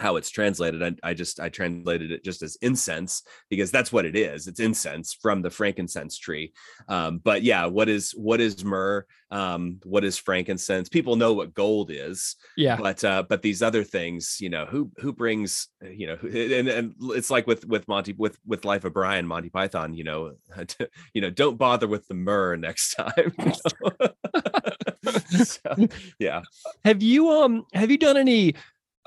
how 0.00 0.16
it's 0.16 0.30
translated. 0.30 0.82
I, 0.82 1.10
I, 1.10 1.14
just 1.14 1.40
I 1.40 1.50
translated 1.50 2.10
it 2.10 2.24
just 2.24 2.42
as 2.42 2.56
incense 2.62 3.22
because 3.50 3.70
that's 3.70 3.92
what 3.92 4.06
it 4.06 4.16
is. 4.16 4.48
It's 4.48 4.60
incense 4.60 5.12
from 5.12 5.42
the 5.42 5.50
frankincense 5.50 6.18
tree. 6.18 6.52
Um, 6.88 7.18
but 7.18 7.42
yeah, 7.42 7.66
what 7.66 7.88
is 7.88 8.12
what 8.12 8.40
is 8.40 8.64
myrrh? 8.64 9.04
Um, 9.30 9.78
what 9.84 10.02
is 10.02 10.16
frankincense? 10.16 10.88
People 10.88 11.16
know 11.16 11.34
what 11.34 11.54
gold 11.54 11.90
is. 11.92 12.36
Yeah. 12.56 12.76
But 12.76 13.04
uh, 13.04 13.24
but 13.28 13.42
these 13.42 13.62
other 13.62 13.84
things, 13.84 14.38
you 14.40 14.48
know, 14.48 14.64
who 14.64 14.90
who 14.98 15.12
brings 15.12 15.68
you 15.82 16.06
know, 16.06 16.18
and 16.22 16.68
and 16.68 16.94
it's 17.00 17.30
like 17.30 17.46
with 17.46 17.66
with 17.66 17.86
Monty 17.86 18.14
with 18.14 18.38
with 18.46 18.64
Life 18.64 18.84
of 18.84 18.94
Brian, 18.94 19.26
Monty 19.26 19.50
Python. 19.50 19.94
You 19.94 20.04
know, 20.04 20.32
you 21.14 21.20
know, 21.20 21.30
don't 21.30 21.58
bother 21.58 21.86
with 21.86 22.08
the 22.08 22.14
myrrh 22.14 22.56
next 22.56 22.94
time. 22.94 23.34
so, 25.44 25.88
yeah. 26.18 26.42
Have 26.84 27.02
you 27.02 27.28
um 27.30 27.66
have 27.74 27.90
you 27.90 27.98
done 27.98 28.16
any 28.16 28.54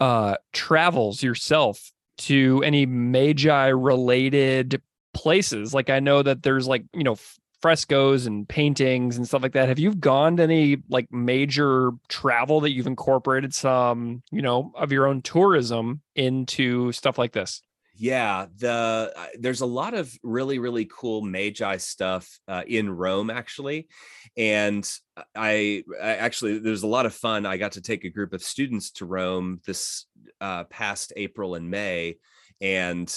uh, 0.03 0.35
travels 0.51 1.23
yourself 1.23 1.93
to 2.17 2.61
any 2.65 2.85
magi 2.85 3.67
related 3.67 4.81
places? 5.13 5.73
Like 5.73 5.89
i 5.89 5.99
know 6.01 6.21
that 6.21 6.43
there's 6.43 6.67
like 6.67 6.83
you 6.93 7.03
know 7.03 7.15
frescoes 7.61 8.25
and 8.25 8.49
paintings 8.49 9.15
and 9.15 9.25
stuff 9.25 9.41
like 9.41 9.53
that. 9.53 9.69
Have 9.69 9.79
you 9.79 9.95
gone 9.95 10.35
to 10.35 10.43
any 10.43 10.79
like 10.89 11.09
major 11.13 11.91
travel 12.09 12.59
that 12.59 12.71
you've 12.71 12.87
incorporated 12.87 13.53
some 13.53 14.21
you 14.29 14.41
know 14.41 14.73
of 14.75 14.91
your 14.91 15.07
own 15.07 15.21
tourism 15.21 16.01
into 16.15 16.91
stuff 16.91 17.17
like 17.17 17.31
this 17.31 17.61
yeah 17.95 18.47
the 18.57 19.13
uh, 19.15 19.25
there's 19.39 19.61
a 19.61 19.65
lot 19.65 19.93
of 19.93 20.11
really 20.23 20.57
really 20.57 20.85
cool 20.85 21.21
magi 21.21 21.77
stuff 21.77 22.39
uh, 22.47 22.63
in 22.67 22.89
rome 22.89 23.29
actually 23.29 23.87
and 24.35 24.89
I, 25.35 25.83
I, 26.01 26.15
actually 26.15 26.57
there's 26.57 26.81
a 26.81 26.87
lot 26.87 27.05
of 27.05 27.13
fun 27.13 27.45
i 27.45 27.57
got 27.57 27.73
to 27.73 27.81
take 27.81 28.03
a 28.03 28.09
group 28.09 28.33
of 28.33 28.41
students 28.41 28.91
to 28.93 29.05
rome 29.05 29.61
this 29.65 30.05
uh, 30.41 30.63
past 30.65 31.13
april 31.15 31.53
and 31.55 31.69
may 31.69 32.17
and 32.61 33.07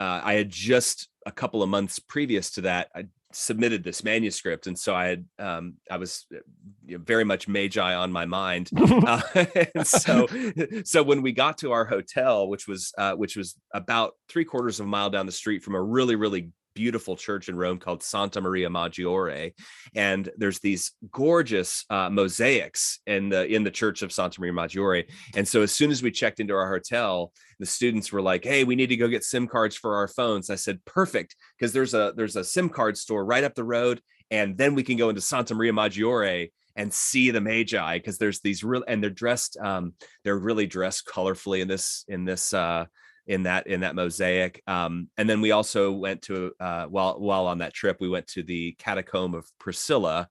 uh, 0.00 0.20
i 0.24 0.34
had 0.34 0.48
just 0.48 1.08
a 1.26 1.32
couple 1.32 1.62
of 1.62 1.68
months 1.68 1.98
previous 1.98 2.52
to 2.52 2.62
that 2.62 2.88
i 2.94 3.04
submitted 3.34 3.82
this 3.82 4.04
manuscript 4.04 4.66
and 4.66 4.78
so 4.78 4.94
i 4.94 5.06
had 5.06 5.24
um, 5.38 5.74
i 5.90 5.96
was 5.96 6.26
uh, 6.34 6.38
you 6.86 6.98
know, 6.98 7.04
very 7.04 7.24
much 7.24 7.48
magi 7.48 7.94
on 7.94 8.12
my 8.12 8.26
mind. 8.26 8.70
Uh, 9.02 9.84
so 9.84 10.26
so 10.84 11.02
when 11.02 11.22
we 11.22 11.32
got 11.32 11.58
to 11.58 11.72
our 11.72 11.84
hotel 11.84 12.48
which 12.48 12.68
was 12.68 12.92
uh, 12.98 13.12
which 13.14 13.36
was 13.36 13.56
about 13.74 14.12
three 14.28 14.44
quarters 14.44 14.78
of 14.80 14.86
a 14.86 14.88
mile 14.88 15.10
down 15.10 15.26
the 15.26 15.32
street 15.32 15.62
from 15.62 15.74
a 15.74 15.82
really 15.82 16.14
really 16.14 16.50
beautiful 16.74 17.16
church 17.16 17.48
in 17.48 17.56
Rome 17.56 17.78
called 17.78 18.02
Santa 18.02 18.40
Maria 18.40 18.68
Maggiore, 18.68 19.52
and 19.94 20.30
there's 20.36 20.60
these 20.60 20.92
gorgeous 21.10 21.84
uh, 21.90 22.10
mosaics 22.10 23.00
in 23.06 23.28
the 23.28 23.46
in 23.46 23.64
the 23.64 23.70
church 23.70 24.02
of 24.02 24.12
Santa 24.12 24.40
Maria 24.40 24.52
Maggiore. 24.52 25.04
And 25.34 25.46
so 25.46 25.62
as 25.62 25.74
soon 25.74 25.90
as 25.90 26.02
we 26.02 26.10
checked 26.10 26.40
into 26.40 26.54
our 26.54 26.70
hotel, 26.70 27.32
the 27.58 27.66
students 27.66 28.12
were 28.12 28.22
like, 28.22 28.44
"Hey, 28.44 28.64
we 28.64 28.76
need 28.76 28.88
to 28.88 28.96
go 28.96 29.08
get 29.08 29.24
SIM 29.24 29.46
cards 29.46 29.76
for 29.76 29.96
our 29.96 30.08
phones." 30.08 30.50
I 30.50 30.56
said, 30.56 30.84
"Perfect," 30.84 31.36
because 31.58 31.72
there's 31.72 31.94
a 31.94 32.12
there's 32.16 32.36
a 32.36 32.44
SIM 32.44 32.68
card 32.68 32.96
store 32.96 33.24
right 33.24 33.44
up 33.44 33.54
the 33.54 33.64
road, 33.64 34.00
and 34.30 34.56
then 34.56 34.74
we 34.74 34.82
can 34.82 34.96
go 34.96 35.08
into 35.08 35.20
Santa 35.20 35.54
Maria 35.54 35.72
Maggiore 35.72 36.50
and 36.76 36.92
see 36.92 37.30
the 37.30 37.40
magi 37.40 37.98
because 37.98 38.18
there's 38.18 38.40
these 38.40 38.64
real 38.64 38.84
and 38.88 39.02
they're 39.02 39.10
dressed 39.10 39.56
um 39.62 39.92
they're 40.24 40.38
really 40.38 40.66
dressed 40.66 41.06
colorfully 41.06 41.60
in 41.60 41.68
this 41.68 42.04
in 42.08 42.24
this 42.24 42.54
uh 42.54 42.84
in 43.26 43.44
that 43.44 43.66
in 43.66 43.80
that 43.80 43.94
mosaic. 43.94 44.62
Um, 44.66 45.08
and 45.16 45.28
then 45.28 45.40
we 45.40 45.52
also 45.52 45.92
went 45.92 46.22
to 46.22 46.52
uh, 46.60 46.86
while 46.86 47.20
while 47.20 47.46
on 47.46 47.58
that 47.58 47.74
trip, 47.74 47.98
we 48.00 48.08
went 48.08 48.26
to 48.28 48.42
the 48.42 48.72
catacomb 48.78 49.34
of 49.34 49.46
Priscilla, 49.58 50.28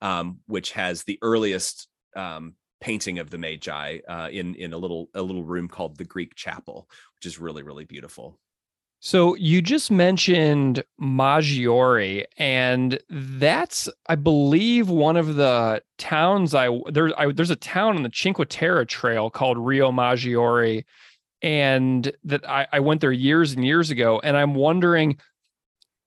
um, 0.00 0.38
which 0.46 0.72
has 0.72 1.04
the 1.04 1.18
earliest 1.22 1.88
um, 2.16 2.54
painting 2.80 3.18
of 3.18 3.30
the 3.30 3.38
Magi 3.38 3.98
uh, 4.08 4.28
in 4.30 4.54
in 4.56 4.72
a 4.72 4.78
little 4.78 5.08
a 5.14 5.22
little 5.22 5.44
room 5.44 5.68
called 5.68 5.96
the 5.96 6.04
Greek 6.04 6.34
Chapel, 6.34 6.88
which 7.16 7.26
is 7.26 7.38
really 7.38 7.62
really 7.62 7.84
beautiful. 7.84 8.38
So 9.00 9.34
you 9.34 9.60
just 9.60 9.90
mentioned 9.90 10.82
Maggiore, 10.98 12.24
and 12.38 12.98
that's, 13.10 13.86
I 14.06 14.14
believe, 14.14 14.88
one 14.88 15.18
of 15.18 15.34
the 15.34 15.82
towns 15.98 16.54
I 16.54 16.70
there's 16.90 17.12
I, 17.18 17.30
there's 17.30 17.50
a 17.50 17.56
town 17.56 17.96
on 17.96 18.02
the 18.02 18.10
Cinque 18.14 18.48
Terre 18.48 18.86
Trail 18.86 19.28
called 19.28 19.58
Rio 19.58 19.92
Maggiore 19.92 20.84
and 21.44 22.10
that 22.24 22.48
I, 22.48 22.66
I 22.72 22.80
went 22.80 23.02
there 23.02 23.12
years 23.12 23.52
and 23.52 23.62
years 23.64 23.90
ago, 23.90 24.18
and 24.24 24.34
I'm 24.34 24.54
wondering, 24.54 25.18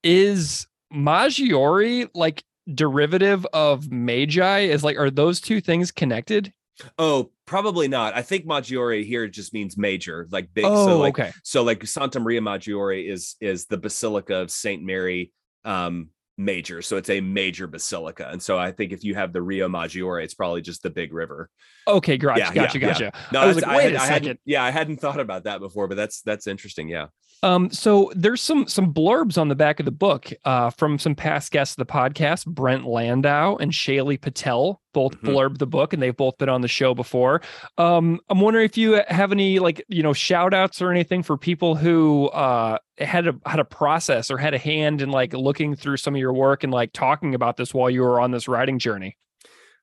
is 0.03 0.65
Maggiore 0.91 2.09
like 2.15 2.43
derivative 2.73 3.45
of 3.53 3.91
Magi? 3.91 4.61
Is 4.61 4.83
like, 4.83 4.97
are 4.97 5.11
those 5.11 5.39
two 5.39 5.61
things 5.61 5.91
connected? 5.91 6.51
Oh, 6.97 7.29
probably 7.45 7.87
not. 7.87 8.15
I 8.15 8.23
think 8.23 8.47
Maggiore 8.47 9.05
here 9.05 9.27
just 9.27 9.53
means 9.53 9.77
major, 9.77 10.27
like 10.31 10.49
big. 10.55 10.65
Oh, 10.65 10.87
so 10.87 10.97
like, 10.97 11.19
okay. 11.19 11.31
So 11.43 11.61
like 11.61 11.85
Santa 11.85 12.19
Maria 12.19 12.41
Maggiore 12.41 13.07
is 13.07 13.35
is 13.39 13.67
the 13.67 13.77
Basilica 13.77 14.37
of 14.37 14.49
Saint 14.49 14.83
Mary 14.83 15.31
um 15.65 16.09
major. 16.37 16.81
So 16.81 16.97
it's 16.97 17.09
a 17.09 17.19
major 17.19 17.67
basilica. 17.67 18.29
And 18.31 18.41
so 18.41 18.57
I 18.57 18.71
think 18.71 18.91
if 18.91 19.03
you 19.03 19.15
have 19.15 19.33
the 19.33 19.41
Rio 19.41 19.67
Maggiore, 19.67 20.23
it's 20.23 20.33
probably 20.33 20.61
just 20.61 20.83
the 20.83 20.89
big 20.89 21.13
river. 21.13 21.49
Okay, 21.87 22.17
gotcha, 22.17 22.39
yeah, 22.39 22.53
gotcha, 22.53 22.79
yeah, 22.79 22.87
gotcha. 22.87 23.03
Yeah. 23.05 23.21
No, 23.31 23.39
I 23.41 23.45
was 23.47 23.55
like, 23.55 23.65
wait 23.77 23.95
I 23.95 24.05
had, 24.05 24.21
a 24.21 24.25
second. 24.25 24.39
yeah, 24.45 24.63
I 24.63 24.71
hadn't 24.71 24.97
thought 24.97 25.19
about 25.19 25.45
that 25.45 25.59
before, 25.59 25.87
but 25.87 25.95
that's 25.95 26.21
that's 26.21 26.47
interesting. 26.47 26.89
Yeah. 26.89 27.07
Um, 27.43 27.69
so 27.69 28.11
there's 28.15 28.41
some 28.41 28.67
some 28.67 28.93
blurbs 28.93 29.37
on 29.37 29.47
the 29.47 29.55
back 29.55 29.79
of 29.79 29.85
the 29.85 29.91
book 29.91 30.31
uh, 30.43 30.71
from 30.71 30.97
some 30.97 31.13
past 31.13 31.51
guests 31.51 31.77
of 31.77 31.85
the 31.85 31.91
podcast, 31.91 32.47
Brent 32.47 32.85
Landau 32.85 33.57
and 33.57 33.71
Shaily 33.71 34.19
Patel, 34.19 34.81
both 34.93 35.13
mm-hmm. 35.13 35.29
blurbed 35.29 35.59
the 35.59 35.67
book, 35.67 35.93
and 35.93 36.01
they've 36.01 36.15
both 36.15 36.37
been 36.37 36.49
on 36.49 36.61
the 36.61 36.67
show 36.67 36.95
before. 36.95 37.41
Um, 37.77 38.19
I'm 38.29 38.39
wondering 38.39 38.65
if 38.65 38.77
you 38.77 39.01
have 39.07 39.31
any 39.31 39.59
like 39.59 39.83
you 39.87 40.01
know 40.01 40.13
shout 40.13 40.53
outs 40.53 40.81
or 40.81 40.91
anything 40.91 41.21
for 41.21 41.37
people 41.37 41.75
who 41.75 42.27
uh, 42.29 42.79
had 42.97 43.27
a 43.27 43.35
had 43.45 43.59
a 43.59 43.65
process 43.65 44.31
or 44.31 44.37
had 44.37 44.55
a 44.55 44.59
hand 44.59 45.01
in 45.01 45.11
like 45.11 45.33
looking 45.33 45.75
through 45.75 45.97
some 45.97 46.15
of 46.15 46.19
your 46.19 46.33
work 46.33 46.63
and 46.63 46.73
like 46.73 46.91
talking 46.91 47.35
about 47.35 47.57
this 47.57 47.73
while 47.73 47.89
you 47.89 48.01
were 48.01 48.19
on 48.19 48.31
this 48.31 48.47
writing 48.47 48.79
journey. 48.79 49.15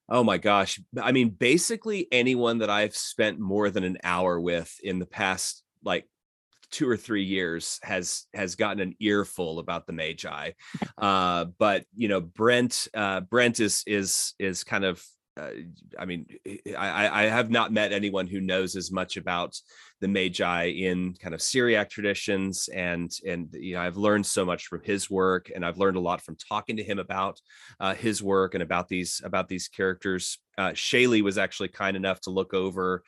Oh 0.08 0.22
my 0.22 0.38
gosh. 0.38 0.80
I 1.00 1.12
mean, 1.12 1.30
basically 1.30 2.08
anyone 2.12 2.58
that 2.58 2.68
I've 2.68 2.94
spent 2.94 3.38
more 3.38 3.70
than 3.70 3.84
an 3.84 3.98
hour 4.04 4.38
with 4.38 4.78
in 4.82 4.98
the 4.98 5.06
past 5.06 5.62
like 5.82 6.06
two 6.74 6.88
or 6.88 6.96
three 6.96 7.22
years 7.22 7.78
has 7.82 8.24
has 8.34 8.56
gotten 8.56 8.80
an 8.80 8.94
earful 8.98 9.60
about 9.60 9.86
the 9.86 9.92
magi 9.92 10.50
uh 10.98 11.44
but 11.58 11.84
you 11.96 12.08
know 12.08 12.20
brent 12.20 12.88
uh 12.94 13.20
brent 13.20 13.60
is 13.60 13.84
is 13.86 14.34
is 14.40 14.64
kind 14.64 14.84
of 14.84 15.02
uh, 15.36 15.50
I 15.98 16.04
mean, 16.04 16.26
I, 16.78 17.08
I 17.08 17.22
have 17.24 17.50
not 17.50 17.72
met 17.72 17.92
anyone 17.92 18.28
who 18.28 18.40
knows 18.40 18.76
as 18.76 18.92
much 18.92 19.16
about 19.16 19.58
the 20.00 20.06
Magi 20.06 20.66
in 20.66 21.14
kind 21.14 21.34
of 21.34 21.42
Syriac 21.42 21.90
traditions, 21.90 22.68
and 22.72 23.10
and 23.26 23.48
you 23.52 23.74
know 23.74 23.80
I've 23.80 23.96
learned 23.96 24.26
so 24.26 24.44
much 24.44 24.66
from 24.66 24.82
his 24.84 25.10
work, 25.10 25.50
and 25.52 25.66
I've 25.66 25.78
learned 25.78 25.96
a 25.96 26.00
lot 26.00 26.22
from 26.22 26.36
talking 26.36 26.76
to 26.76 26.84
him 26.84 27.00
about 27.00 27.40
uh, 27.80 27.94
his 27.94 28.22
work 28.22 28.54
and 28.54 28.62
about 28.62 28.88
these 28.88 29.20
about 29.24 29.48
these 29.48 29.66
characters. 29.66 30.38
Uh, 30.56 30.70
Shaily 30.70 31.20
was 31.20 31.36
actually 31.36 31.68
kind 31.68 31.96
enough 31.96 32.20
to 32.22 32.30
look 32.30 32.54
over 32.54 33.02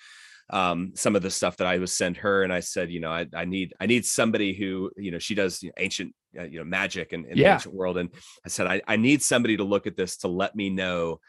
um, 0.51 0.93
some 0.95 1.17
of 1.17 1.23
the 1.23 1.31
stuff 1.31 1.57
that 1.57 1.67
I 1.67 1.79
was 1.79 1.95
sent 1.95 2.19
her, 2.19 2.43
and 2.43 2.53
I 2.53 2.61
said, 2.61 2.91
you 2.91 3.01
know, 3.01 3.11
I, 3.11 3.27
I 3.35 3.45
need 3.45 3.75
I 3.81 3.87
need 3.87 4.05
somebody 4.05 4.55
who 4.55 4.91
you 4.97 5.11
know 5.11 5.19
she 5.19 5.35
does 5.35 5.63
you 5.63 5.71
know, 5.71 5.75
ancient 5.79 6.15
uh, 6.39 6.45
you 6.45 6.59
know 6.59 6.65
magic 6.65 7.13
and 7.13 7.25
in, 7.27 7.33
in 7.33 7.39
yeah. 7.39 7.49
the 7.49 7.55
ancient 7.55 7.75
world, 7.75 7.99
and 7.99 8.11
I 8.45 8.49
said 8.49 8.67
I, 8.67 8.83
I 8.87 8.97
need 8.97 9.23
somebody 9.23 9.57
to 9.57 9.65
look 9.65 9.87
at 9.87 9.97
this 9.97 10.19
to 10.19 10.29
let 10.29 10.55
me 10.55 10.71
know 10.71 11.21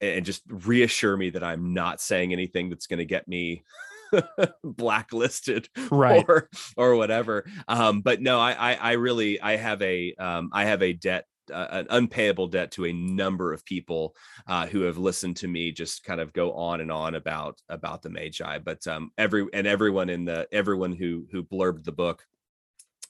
and 0.00 0.26
just 0.26 0.42
reassure 0.48 1.16
me 1.16 1.30
that 1.30 1.42
I'm 1.42 1.72
not 1.72 2.00
saying 2.00 2.32
anything 2.32 2.68
that's 2.68 2.86
going 2.86 2.98
to 2.98 3.06
get 3.06 3.26
me 3.26 3.64
blacklisted 4.64 5.68
right 5.90 6.24
or 6.28 6.48
or 6.76 6.96
whatever 6.96 7.44
um 7.66 8.02
but 8.02 8.20
no 8.20 8.38
I, 8.38 8.52
I 8.52 8.74
i 8.74 8.92
really 8.92 9.40
i 9.40 9.56
have 9.56 9.82
a 9.82 10.14
um 10.14 10.50
i 10.52 10.64
have 10.64 10.82
a 10.82 10.92
debt 10.92 11.26
uh, 11.50 11.68
an 11.70 11.86
unpayable 11.90 12.46
debt 12.46 12.70
to 12.72 12.86
a 12.86 12.92
number 12.92 13.52
of 13.52 13.64
people 13.64 14.14
uh, 14.46 14.66
who 14.66 14.82
have 14.82 14.98
listened 14.98 15.36
to 15.36 15.48
me 15.48 15.72
just 15.72 16.04
kind 16.04 16.20
of 16.20 16.32
go 16.32 16.52
on 16.52 16.80
and 16.80 16.92
on 16.92 17.14
about 17.14 17.60
about 17.68 18.02
the 18.02 18.10
magi. 18.10 18.58
But 18.58 18.86
um 18.86 19.10
every 19.18 19.46
and 19.52 19.66
everyone 19.66 20.10
in 20.10 20.24
the 20.24 20.48
everyone 20.52 20.92
who 20.92 21.26
who 21.30 21.42
blurbed 21.42 21.84
the 21.84 21.92
book 21.92 22.24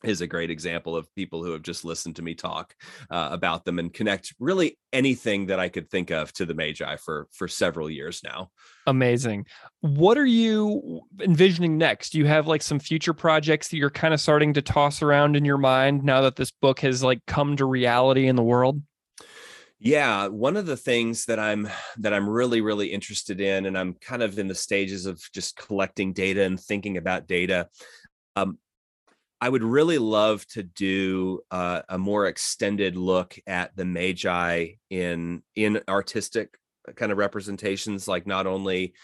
is 0.05 0.21
a 0.21 0.27
great 0.27 0.51
example 0.51 0.95
of 0.95 1.13
people 1.15 1.43
who 1.43 1.53
have 1.53 1.63
just 1.63 1.85
listened 1.85 2.17
to 2.17 2.23
me 2.23 2.35
talk 2.35 2.75
uh, 3.11 3.29
about 3.33 3.65
them 3.65 3.79
and 3.79 3.93
connect 3.93 4.35
really 4.39 4.79
anything 4.93 5.47
that 5.47 5.59
I 5.59 5.69
could 5.69 5.91
think 5.91 6.11
of 6.11 6.33
to 6.35 6.47
the 6.47 6.55
Magi 6.55 6.97
for 6.97 7.29
for 7.33 7.49
several 7.49 7.89
years 7.89 8.23
now. 8.23 8.51
Amazing. 8.87 9.47
What 9.81 10.19
are 10.19 10.27
you 10.27 11.03
envisioning 11.21 11.79
next? 11.79 12.11
Do 12.11 12.19
you 12.19 12.27
have 12.27 12.47
like 12.47 12.63
some 12.63 12.79
future 12.79 13.15
projects 13.15 13.69
that 13.69 13.77
you're 13.77 13.91
kind 13.91 14.15
of 14.15 14.21
starting 14.21 14.55
to 14.55 14.63
toss 14.63 15.03
around 15.03 15.37
in 15.37 15.45
your 15.45 15.59
mind 15.59 16.05
now 16.05 16.21
that 16.23 16.37
this 16.37 16.51
book 16.51 16.81
has 16.81 17.03
like 17.03 17.21
come 17.27 17.57
to 17.57 17.65
reality 17.65 18.27
in 18.27 18.37
the 18.37 18.43
world? 18.43 18.81
Yeah, 19.79 20.29
one 20.29 20.57
of 20.57 20.65
the 20.65 20.77
things 20.77 21.27
that 21.27 21.39
I'm 21.39 21.69
that 21.99 22.15
I'm 22.15 22.29
really 22.29 22.61
really 22.61 22.89
interested 22.93 23.41
in 23.41 23.67
and 23.67 23.77
I'm 23.77 23.95
kind 23.95 24.23
of 24.23 24.39
in 24.39 24.49
the 24.49 24.55
stages 24.55 25.07
of 25.07 25.21
just 25.33 25.57
collecting 25.57 26.13
data 26.13 26.43
and 26.43 26.59
thinking 26.59 26.97
about 26.97 27.27
data 27.27 27.69
um, 28.37 28.59
I 29.41 29.49
would 29.49 29.63
really 29.63 29.99
love 29.99 30.47
to 30.49 30.63
do 30.63 31.41
uh, 31.51 31.83
a 31.89 31.99
more 31.99 32.27
extended 32.27 32.97
look 32.97 33.39
at 33.47 33.77
the 33.77 33.85
Magi 33.85 34.69
in 34.91 35.43
in 35.55 35.81
artistic 35.89 36.57
uh, 36.89 36.93
kind 36.93 37.13
of 37.13 37.19
representations, 37.19 38.09
like 38.09 38.27
not 38.27 38.47
only 38.47 38.95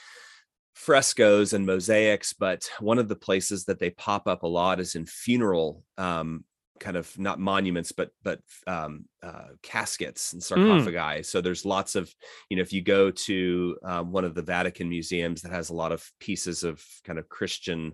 frescoes 0.75 1.53
and 1.53 1.67
mosaics, 1.67 2.33
but 2.33 2.71
one 2.81 2.99
of 2.99 3.09
the 3.09 3.17
places 3.17 3.67
that 3.67 3.79
they 3.79 3.91
pop 3.91 4.27
up 4.27 4.43
a 4.43 4.49
lot 4.49 4.81
is 4.81 4.95
in 4.95 5.05
funeral 5.05 5.85
um, 5.99 6.45
kind 6.83 6.97
of 6.97 7.17
not 7.17 7.39
monuments 7.39 7.93
but 7.93 8.11
but 8.25 8.41
um, 8.67 9.05
uh, 9.23 9.49
caskets 9.63 10.33
and 10.33 10.43
sarcophagi 10.43 11.21
mm. 11.21 11.25
so 11.25 11.41
there's 11.41 11.65
lots 11.65 11.95
of 11.95 12.13
you 12.51 12.57
know 12.57 12.63
if 12.63 12.73
you 12.73 12.83
go 12.83 13.11
to 13.11 13.77
um, 13.85 14.11
one 14.11 14.25
of 14.25 14.35
the 14.35 14.43
vatican 14.43 14.89
museums 14.89 15.43
that 15.43 15.53
has 15.53 15.71
a 15.71 15.75
lot 15.75 15.93
of 15.93 16.05
pieces 16.19 16.65
of 16.65 16.85
kind 17.05 17.21
of 17.21 17.29
christian 17.29 17.93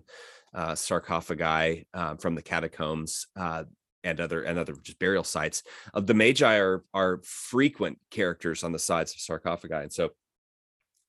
uh, 0.53 0.75
sarcophagi 0.75 1.85
uh, 1.93 2.15
from 2.15 2.35
the 2.35 2.41
catacombs 2.41 3.27
uh, 3.35 3.63
and 4.03 4.19
other 4.19 4.43
and 4.43 4.57
other 4.57 4.73
just 4.81 4.99
burial 4.99 5.23
sites 5.23 5.63
uh, 5.93 5.99
the 5.99 6.13
magi 6.13 6.57
are 6.57 6.83
are 6.93 7.19
frequent 7.23 7.97
characters 8.11 8.63
on 8.63 8.71
the 8.71 8.79
sides 8.79 9.13
of 9.13 9.19
sarcophagi 9.19 9.75
and 9.75 9.93
so 9.93 10.09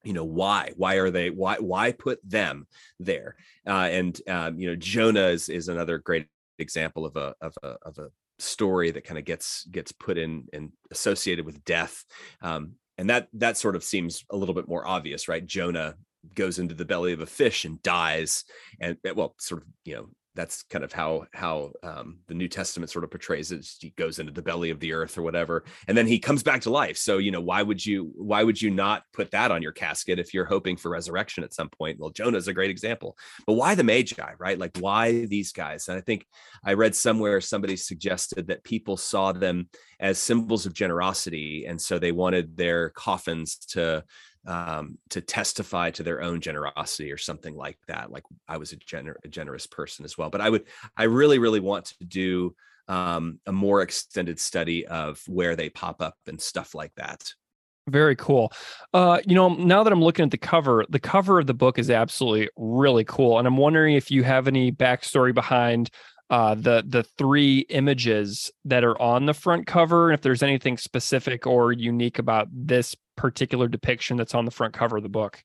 you 0.05 0.13
know 0.13 0.25
why 0.25 0.73
why 0.77 0.95
are 0.95 1.11
they 1.11 1.31
why 1.31 1.57
why 1.57 1.93
put 1.93 2.19
them 2.25 2.67
there? 2.99 3.37
Uh, 3.67 3.89
and 3.91 4.21
um, 4.29 4.59
you 4.59 4.69
know 4.69 4.77
jonah 4.77 5.29
is 5.29 5.49
is 5.49 5.69
another 5.69 5.99
great 5.99 6.27
example 6.59 7.05
of 7.05 7.17
a 7.17 7.35
of 7.41 7.55
a 7.63 7.77
of 7.83 7.99
a 7.99 8.09
story 8.39 8.91
that 8.91 9.05
kind 9.05 9.19
of 9.19 9.25
gets 9.25 9.65
gets 9.65 9.93
put 9.93 10.17
in 10.17 10.45
and 10.53 10.73
associated 10.91 11.45
with 11.45 11.63
death 11.65 12.05
um, 12.41 12.73
and 12.97 13.11
that 13.11 13.29
that 13.35 13.59
sort 13.59 13.77
of 13.77 13.85
seems 13.85 14.25
a 14.31 14.37
little 14.37 14.55
bit 14.55 14.69
more 14.69 14.87
obvious 14.87 15.29
right? 15.29 15.47
Jonah 15.47 15.95
goes 16.35 16.59
into 16.59 16.75
the 16.75 16.85
belly 16.85 17.13
of 17.13 17.21
a 17.21 17.27
fish 17.27 17.65
and 17.65 17.83
dies 17.83 18.45
and 18.81 18.97
well 19.15 19.35
sort 19.39 19.63
of 19.63 19.69
you 19.85 19.95
know 19.95 20.09
that's 20.35 20.63
kind 20.63 20.85
of 20.85 20.93
how 20.93 21.27
how 21.35 21.73
um, 21.83 22.21
the 22.29 22.35
New 22.35 22.49
Testament 22.49 22.91
sort 22.91 23.05
of 23.05 23.11
portrays 23.11 23.51
it. 23.51 23.67
He 23.81 23.91
goes 23.91 24.19
into 24.19 24.33
the 24.33 24.43
belly 24.43 24.71
of 24.71 24.79
the 24.79 24.93
earth 24.93 25.19
or 25.19 25.23
whatever, 25.23 25.65
and 25.89 25.97
then 25.97 26.07
he 26.07 26.19
comes 26.19 26.43
back 26.43 26.61
to 26.63 26.71
life. 26.71 26.97
So 26.97 27.19
you 27.19 27.31
know, 27.31 27.41
why 27.41 27.63
would 27.63 27.85
you 27.85 28.13
why 28.15 28.45
would 28.45 28.61
you 28.61 28.71
not 28.71 29.03
put 29.13 29.33
that 29.33 29.51
on 29.51 29.63
your 29.63 29.73
casket 29.73 30.19
if 30.19 30.33
you're 30.33 30.45
hoping 30.45 30.77
for 30.77 30.91
resurrection 30.91 31.43
at 31.43 31.53
some 31.53 31.69
point? 31.69 31.99
Well, 31.99 32.11
Jonah's 32.11 32.49
a 32.49 32.55
great 32.55 32.71
example, 32.71 33.17
but 33.47 33.55
why 33.55 33.75
the 33.75 33.85
Magi, 33.85 34.33
right? 34.39 34.59
Like 34.59 34.77
why 34.79 35.27
these 35.27 35.53
guys? 35.53 35.89
And 35.89 35.99
I 35.99 36.01
think 36.01 36.27
I 36.65 36.75
read 36.75 36.95
somewhere 36.95 37.41
somebody 37.41 37.77
suggested 37.77 38.47
that 38.49 38.65
people 38.65 38.97
saw 38.97 39.33
them 39.33 39.69
as 39.99 40.19
symbols 40.19 40.65
of 40.65 40.75
generosity, 40.75 41.67
and 41.67 41.81
so 41.81 41.99
they 41.99 42.13
wanted 42.13 42.57
their 42.57 42.91
coffins 42.91 43.57
to 43.71 44.05
um, 44.47 44.99
to 45.11 45.21
testify 45.21 45.91
to 45.91 46.03
their 46.03 46.23
own 46.23 46.41
generosity 46.41 47.13
or 47.13 47.19
something 47.19 47.55
like 47.55 47.79
that. 47.89 48.11
Like 48.11 48.25
I 48.49 48.57
was 48.57 48.73
a, 48.73 48.77
gener- 48.77 49.17
a 49.25 49.29
generous 49.29 49.67
person 49.67 50.05
as 50.05 50.17
well. 50.17 50.31
But 50.31 50.41
I 50.41 50.51
would, 50.51 50.65
I 50.97 51.05
really, 51.05 51.39
really 51.39 51.61
want 51.61 51.87
to 51.87 52.05
do 52.05 52.55
um, 52.89 53.39
a 53.47 53.53
more 53.53 53.83
extended 53.83 54.41
study 54.41 54.87
of 54.87 55.23
where 55.29 55.57
they 55.57 55.71
pop 55.71 56.03
up 56.03 56.17
and 56.27 56.41
stuff 56.41 56.75
like 56.75 56.95
that. 56.97 57.33
Very 57.89 58.15
cool. 58.17 58.53
Uh, 58.93 59.21
you 59.27 59.35
know, 59.35 59.49
now 59.55 59.83
that 59.83 59.93
I'm 59.93 60.03
looking 60.03 60.25
at 60.25 60.31
the 60.31 60.39
cover, 60.39 60.85
the 60.89 61.01
cover 61.01 61.41
of 61.41 61.47
the 61.47 61.55
book 61.55 61.79
is 61.79 61.91
absolutely 61.91 62.49
really 62.57 63.05
cool. 63.05 63.39
And 63.39 63.49
I'm 63.49 63.57
wondering 63.57 63.95
if 63.95 64.11
you 64.11 64.23
have 64.23 64.47
any 64.47 64.71
backstory 64.71 65.35
behind 65.35 65.91
uh, 66.31 66.55
the 66.55 66.85
the 66.87 67.03
three 67.03 67.61
images 67.69 68.51
that 68.65 68.85
are 68.85 69.01
on 69.01 69.27
the 69.27 69.35
front 69.35 69.67
cover, 69.67 70.09
and 70.09 70.15
if 70.15 70.23
there's 70.23 70.43
anything 70.43 70.79
specific 70.79 71.47
or 71.47 71.73
unique 71.73 72.19
about 72.19 72.49
this 72.53 72.97
particular 73.17 73.69
depiction 73.69 74.17
that's 74.17 74.35
on 74.35 74.45
the 74.45 74.51
front 74.51 74.73
cover 74.73 74.97
of 74.97 75.03
the 75.03 75.09
book. 75.09 75.43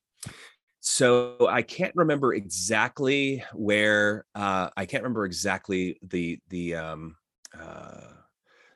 So 0.80 1.48
I 1.50 1.64
can't 1.64 1.94
remember 1.96 2.36
exactly 2.36 3.44
where 3.54 4.26
uh, 4.36 4.70
I 4.78 4.86
can't 4.86 5.02
remember 5.02 5.26
exactly 5.26 5.98
the 6.04 6.40
the 6.50 6.76
um, 6.76 7.16
uh, 7.60 8.02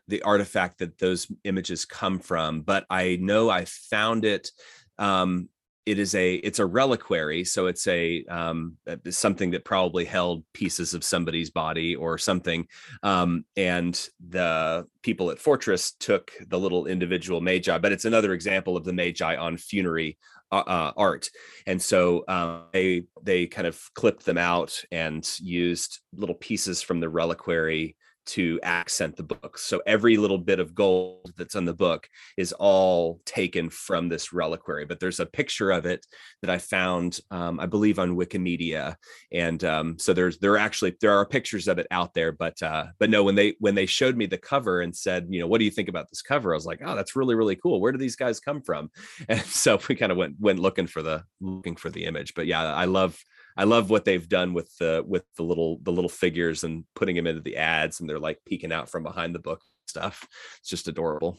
the 0.07 0.23
artifact 0.23 0.79
that 0.79 0.97
those 0.97 1.31
images 1.43 1.85
come 1.85 2.17
from, 2.17 2.61
but 2.61 2.85
I 2.89 3.19
know 3.21 3.51
I 3.51 3.65
found 3.65 4.25
it 4.25 4.51
um, 4.97 5.49
it 5.89 5.97
is 5.97 6.13
a 6.13 6.35
it's 6.35 6.59
a 6.59 6.65
reliquary 6.65 7.43
so 7.43 7.65
it's 7.65 7.87
a 7.87 8.23
um, 8.25 8.77
uh, 8.87 8.95
something 9.09 9.49
that 9.49 9.65
probably 9.65 10.05
held 10.05 10.43
pieces 10.53 10.93
of 10.93 11.03
somebody's 11.03 11.49
body 11.49 11.95
or 11.95 12.17
something 12.17 12.67
um, 13.01 13.43
and 13.57 14.09
the 14.29 14.85
people 15.01 15.31
at 15.31 15.39
fortress 15.39 15.93
took 15.93 16.31
the 16.47 16.59
little 16.59 16.85
individual 16.85 17.41
magi 17.41 17.79
but 17.79 17.91
it's 17.91 18.05
another 18.05 18.33
example 18.33 18.77
of 18.77 18.83
the 18.83 18.93
magi 18.93 19.35
on 19.35 19.57
funerary 19.57 20.15
uh, 20.51 20.63
uh, 20.65 20.91
art. 20.97 21.29
And 21.67 21.79
so 21.79 22.23
um, 22.27 22.63
they 22.73 23.03
they 23.21 23.45
kind 23.45 23.67
of 23.67 23.79
clipped 23.93 24.25
them 24.25 24.39
out 24.39 24.81
and 24.91 25.23
used 25.39 25.99
little 26.11 26.33
pieces 26.33 26.81
from 26.81 26.99
the 26.99 27.07
reliquary 27.07 27.95
to 28.29 28.59
accent 28.61 29.15
the 29.15 29.23
book. 29.23 29.57
So 29.57 29.81
every 29.85 30.17
little 30.17 30.37
bit 30.37 30.59
of 30.59 30.75
gold 30.75 31.33
that's 31.35 31.55
on 31.55 31.65
the 31.65 31.73
book 31.73 32.07
is 32.37 32.53
all 32.53 33.21
taken 33.25 33.69
from 33.69 34.07
this 34.07 34.31
reliquary. 34.31 34.85
But 34.85 34.99
there's 34.99 35.19
a 35.19 35.25
picture 35.25 35.71
of 35.71 35.85
it 35.85 36.05
that 36.41 36.51
I 36.51 36.59
found, 36.59 37.19
um, 37.31 37.59
I 37.59 37.65
believe, 37.65 37.97
on 37.97 38.15
Wikimedia, 38.15 38.95
and 39.31 39.63
um, 39.63 39.99
so 39.99 40.13
there's 40.13 40.37
there 40.37 40.53
are 40.53 40.57
actually 40.57 40.95
there 41.01 41.17
are 41.17 41.25
pictures 41.25 41.67
of 41.67 41.79
it 41.79 41.87
out 41.91 42.13
there. 42.13 42.31
But 42.31 42.61
uh, 42.61 42.87
but 42.99 43.09
no, 43.09 43.23
when 43.23 43.35
they 43.35 43.55
when 43.59 43.75
they 43.75 43.85
showed 43.85 44.15
me 44.15 44.25
the 44.27 44.37
cover 44.37 44.81
and 44.81 44.95
said, 44.95 45.27
you 45.29 45.39
know, 45.39 45.47
what 45.47 45.59
do 45.59 45.65
you 45.65 45.71
think 45.71 45.89
about 45.89 46.09
this 46.09 46.21
cover? 46.21 46.53
I 46.53 46.57
was 46.57 46.65
like, 46.65 46.81
oh, 46.85 46.95
that's 46.95 47.15
really 47.15 47.35
really 47.35 47.55
cool. 47.55 47.81
Where 47.81 47.91
do 47.91 47.97
these 47.97 48.15
guys 48.15 48.39
come 48.39 48.61
from? 48.61 48.91
And 49.27 49.41
so 49.41 49.79
we 49.87 49.95
kind 49.95 50.11
of 50.11 50.17
went 50.17 50.35
went 50.39 50.59
looking 50.59 50.87
for 50.87 51.01
the 51.01 51.23
looking 51.39 51.75
for 51.75 51.89
the 51.89 52.05
image. 52.05 52.33
But 52.33 52.47
yeah, 52.47 52.63
I 52.73 52.85
love 52.85 53.17
I 53.59 53.65
love 53.65 53.89
what 53.89 54.05
they've 54.05 54.27
done 54.27 54.53
with 54.53 54.73
the 54.77 55.03
with 55.05 55.25
the 55.35 55.43
little 55.43 55.79
the 55.83 55.91
little 55.91 56.09
figures 56.09 56.63
and 56.63 56.85
putting 56.95 57.17
them 57.17 57.27
into 57.27 57.41
the 57.41 57.57
ads 57.57 57.99
and 57.99 58.09
they're 58.09 58.17
like 58.17 58.39
peeking 58.45 58.71
out 58.71 58.89
from 58.89 59.03
behind 59.03 59.35
the 59.35 59.39
book 59.39 59.61
stuff. 59.85 60.25
It's 60.59 60.69
just 60.69 60.87
adorable. 60.87 61.37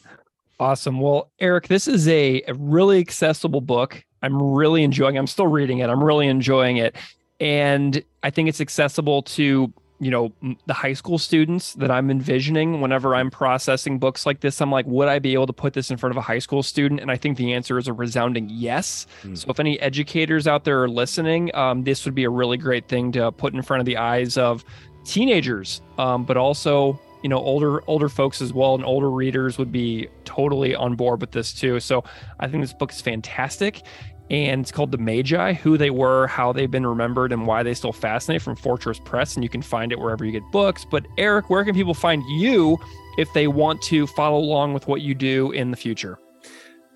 Awesome. 0.59 1.01
Well, 1.01 1.33
Eric, 1.39 1.69
this 1.69 1.89
is 1.89 2.07
a, 2.09 2.43
a 2.47 2.53
really 2.53 2.99
accessible 2.99 3.63
book. 3.63 4.05
I'm 4.21 4.53
really 4.53 4.85
enjoying. 4.85 5.17
I'm 5.17 5.27
still 5.27 5.47
reading 5.47 5.79
it. 5.79 5.89
I'm 5.89 6.05
really 6.05 6.27
enjoying 6.27 6.77
it, 6.77 6.95
and 7.41 8.05
I 8.23 8.29
think 8.29 8.51
it's 8.51 8.61
accessible 8.61 9.23
to 9.23 9.73
you 10.01 10.11
know 10.11 10.33
the 10.67 10.75
high 10.75 10.95
school 10.95 11.19
students 11.19 11.75
that 11.75 11.91
i'm 11.91 12.11
envisioning 12.11 12.81
whenever 12.81 13.15
i'm 13.15 13.31
processing 13.31 13.99
books 13.99 14.25
like 14.25 14.41
this 14.41 14.61
i'm 14.61 14.71
like 14.71 14.87
would 14.87 15.09
i 15.09 15.19
be 15.19 15.35
able 15.35 15.47
to 15.47 15.53
put 15.53 15.75
this 15.75 15.91
in 15.91 15.97
front 15.97 16.11
of 16.11 16.17
a 16.17 16.23
high 16.23 16.39
school 16.39 16.63
student? 16.63 17.01
And 17.01 17.11
i 17.11 17.17
think 17.17 17.37
the 17.37 17.53
answer 17.53 17.79
is 17.79 17.87
a 17.87 17.93
resounding 17.93 18.49
yes. 18.51 19.07
Mm. 19.23 19.37
so 19.37 19.51
if 19.51 19.61
any 19.61 19.79
educators 19.81 20.47
out 20.47 20.65
there 20.65 20.83
are 20.83 20.89
listening 20.89 21.55
um, 21.55 21.85
this 21.85 22.05
would 22.05 22.15
be 22.15 22.25
a 22.25 22.31
really 22.31 22.57
great 22.57 22.89
thing 22.89 23.13
to 23.13 23.31
put 23.31 23.55
in 23.55 23.63
front 23.63 23.81
of 23.81 23.87
the 23.87 23.99
eyes 23.99 24.37
of 24.39 24.65
teenagers 25.05 25.83
um, 25.99 26.25
but 26.25 26.37
also 26.37 26.99
you 27.23 27.29
know 27.29 27.39
older 27.39 27.83
older 27.89 28.09
folks 28.09 28.41
as 28.41 28.53
well 28.53 28.75
and 28.75 28.85
older 28.85 29.11
readers 29.11 29.59
would 29.59 29.71
be 29.71 30.09
totally 30.25 30.75
on 30.75 30.95
board 30.95 31.21
with 31.21 31.33
this 31.33 31.53
too. 31.53 31.81
So 31.81 32.05
i 32.39 32.49
think 32.49 32.63
this 32.63 32.73
book 32.73 32.93
is 32.93 33.01
fantastic 33.01 33.83
and 34.31 34.61
it's 34.61 34.71
called 34.71 34.93
The 34.93 34.99
Magi 34.99 35.55
Who 35.55 35.77
They 35.77 35.91
Were, 35.91 36.27
How 36.29 36.53
They've 36.53 36.71
Been 36.71 36.87
Remembered, 36.87 37.33
and 37.33 37.47
Why 37.47 37.63
They 37.63 37.75
Still 37.75 37.93
Fascinate 37.93 38.43
from 38.43 38.57
Fortress 38.57 39.01
Press. 39.01 39.35
And 39.35 39.43
you 39.43 39.51
can 39.51 39.63
find 39.63 39.91
it 39.93 39.99
wherever 39.99 40.25
you 40.25 40.33
get 40.33 40.49
books. 40.53 40.85
But, 40.85 41.07
Eric, 41.19 41.51
where 41.51 41.65
can 41.65 41.75
people 41.75 41.95
find 41.95 42.23
you 42.31 42.79
if 43.19 43.33
they 43.33 43.49
want 43.49 43.83
to 43.83 44.07
follow 44.07 44.39
along 44.39 44.73
with 44.73 44.87
what 44.87 45.01
you 45.01 45.15
do 45.15 45.51
in 45.51 45.73
the 45.73 45.77
future? 45.77 46.19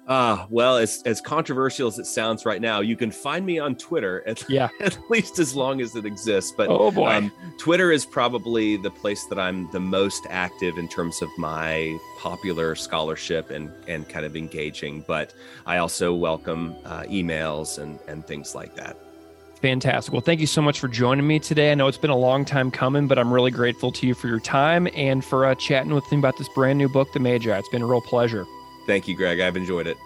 Uh, 0.06 0.46
well, 0.50 0.76
as, 0.76 1.02
as 1.06 1.20
controversial 1.20 1.88
as 1.88 1.98
it 1.98 2.04
sounds 2.04 2.44
right 2.44 2.60
now, 2.60 2.80
you 2.80 2.96
can 2.96 3.10
find 3.10 3.46
me 3.46 3.58
on 3.58 3.74
Twitter 3.74 4.22
at, 4.26 4.44
yeah. 4.50 4.68
at 4.80 4.98
least 5.08 5.38
as 5.38 5.54
long 5.54 5.80
as 5.80 5.96
it 5.96 6.04
exists. 6.04 6.52
But 6.54 6.68
oh 6.68 6.90
boy. 6.90 7.08
Um, 7.08 7.32
Twitter 7.58 7.90
is 7.90 8.04
probably 8.04 8.76
the 8.76 8.90
place 8.90 9.24
that 9.26 9.38
I'm 9.38 9.70
the 9.70 9.80
most 9.80 10.26
active 10.28 10.76
in 10.76 10.88
terms 10.88 11.22
of 11.22 11.30
my 11.38 11.98
popular 12.18 12.74
scholarship 12.74 13.50
and, 13.50 13.72
and 13.88 14.06
kind 14.08 14.26
of 14.26 14.36
engaging. 14.36 15.04
But 15.06 15.32
I 15.64 15.78
also 15.78 16.12
welcome 16.14 16.76
uh, 16.84 17.02
emails 17.04 17.78
and, 17.78 17.98
and 18.06 18.26
things 18.26 18.54
like 18.54 18.74
that. 18.76 18.98
Fantastic. 19.62 20.12
Well, 20.12 20.20
thank 20.20 20.40
you 20.40 20.46
so 20.46 20.60
much 20.60 20.78
for 20.78 20.88
joining 20.88 21.26
me 21.26 21.38
today. 21.38 21.72
I 21.72 21.74
know 21.74 21.88
it's 21.88 21.96
been 21.96 22.10
a 22.10 22.16
long 22.16 22.44
time 22.44 22.70
coming, 22.70 23.06
but 23.06 23.18
I'm 23.18 23.32
really 23.32 23.50
grateful 23.50 23.90
to 23.92 24.06
you 24.06 24.12
for 24.12 24.28
your 24.28 24.40
time 24.40 24.86
and 24.94 25.24
for 25.24 25.46
uh, 25.46 25.54
chatting 25.54 25.94
with 25.94 26.04
me 26.12 26.18
about 26.18 26.36
this 26.36 26.50
brand 26.54 26.76
new 26.76 26.90
book, 26.90 27.10
The 27.14 27.20
Magi. 27.20 27.56
It's 27.56 27.68
been 27.70 27.80
a 27.80 27.86
real 27.86 28.02
pleasure. 28.02 28.44
Thank 28.86 29.08
you, 29.08 29.14
Greg. 29.14 29.40
I've 29.40 29.56
enjoyed 29.56 29.86
it. 29.86 29.98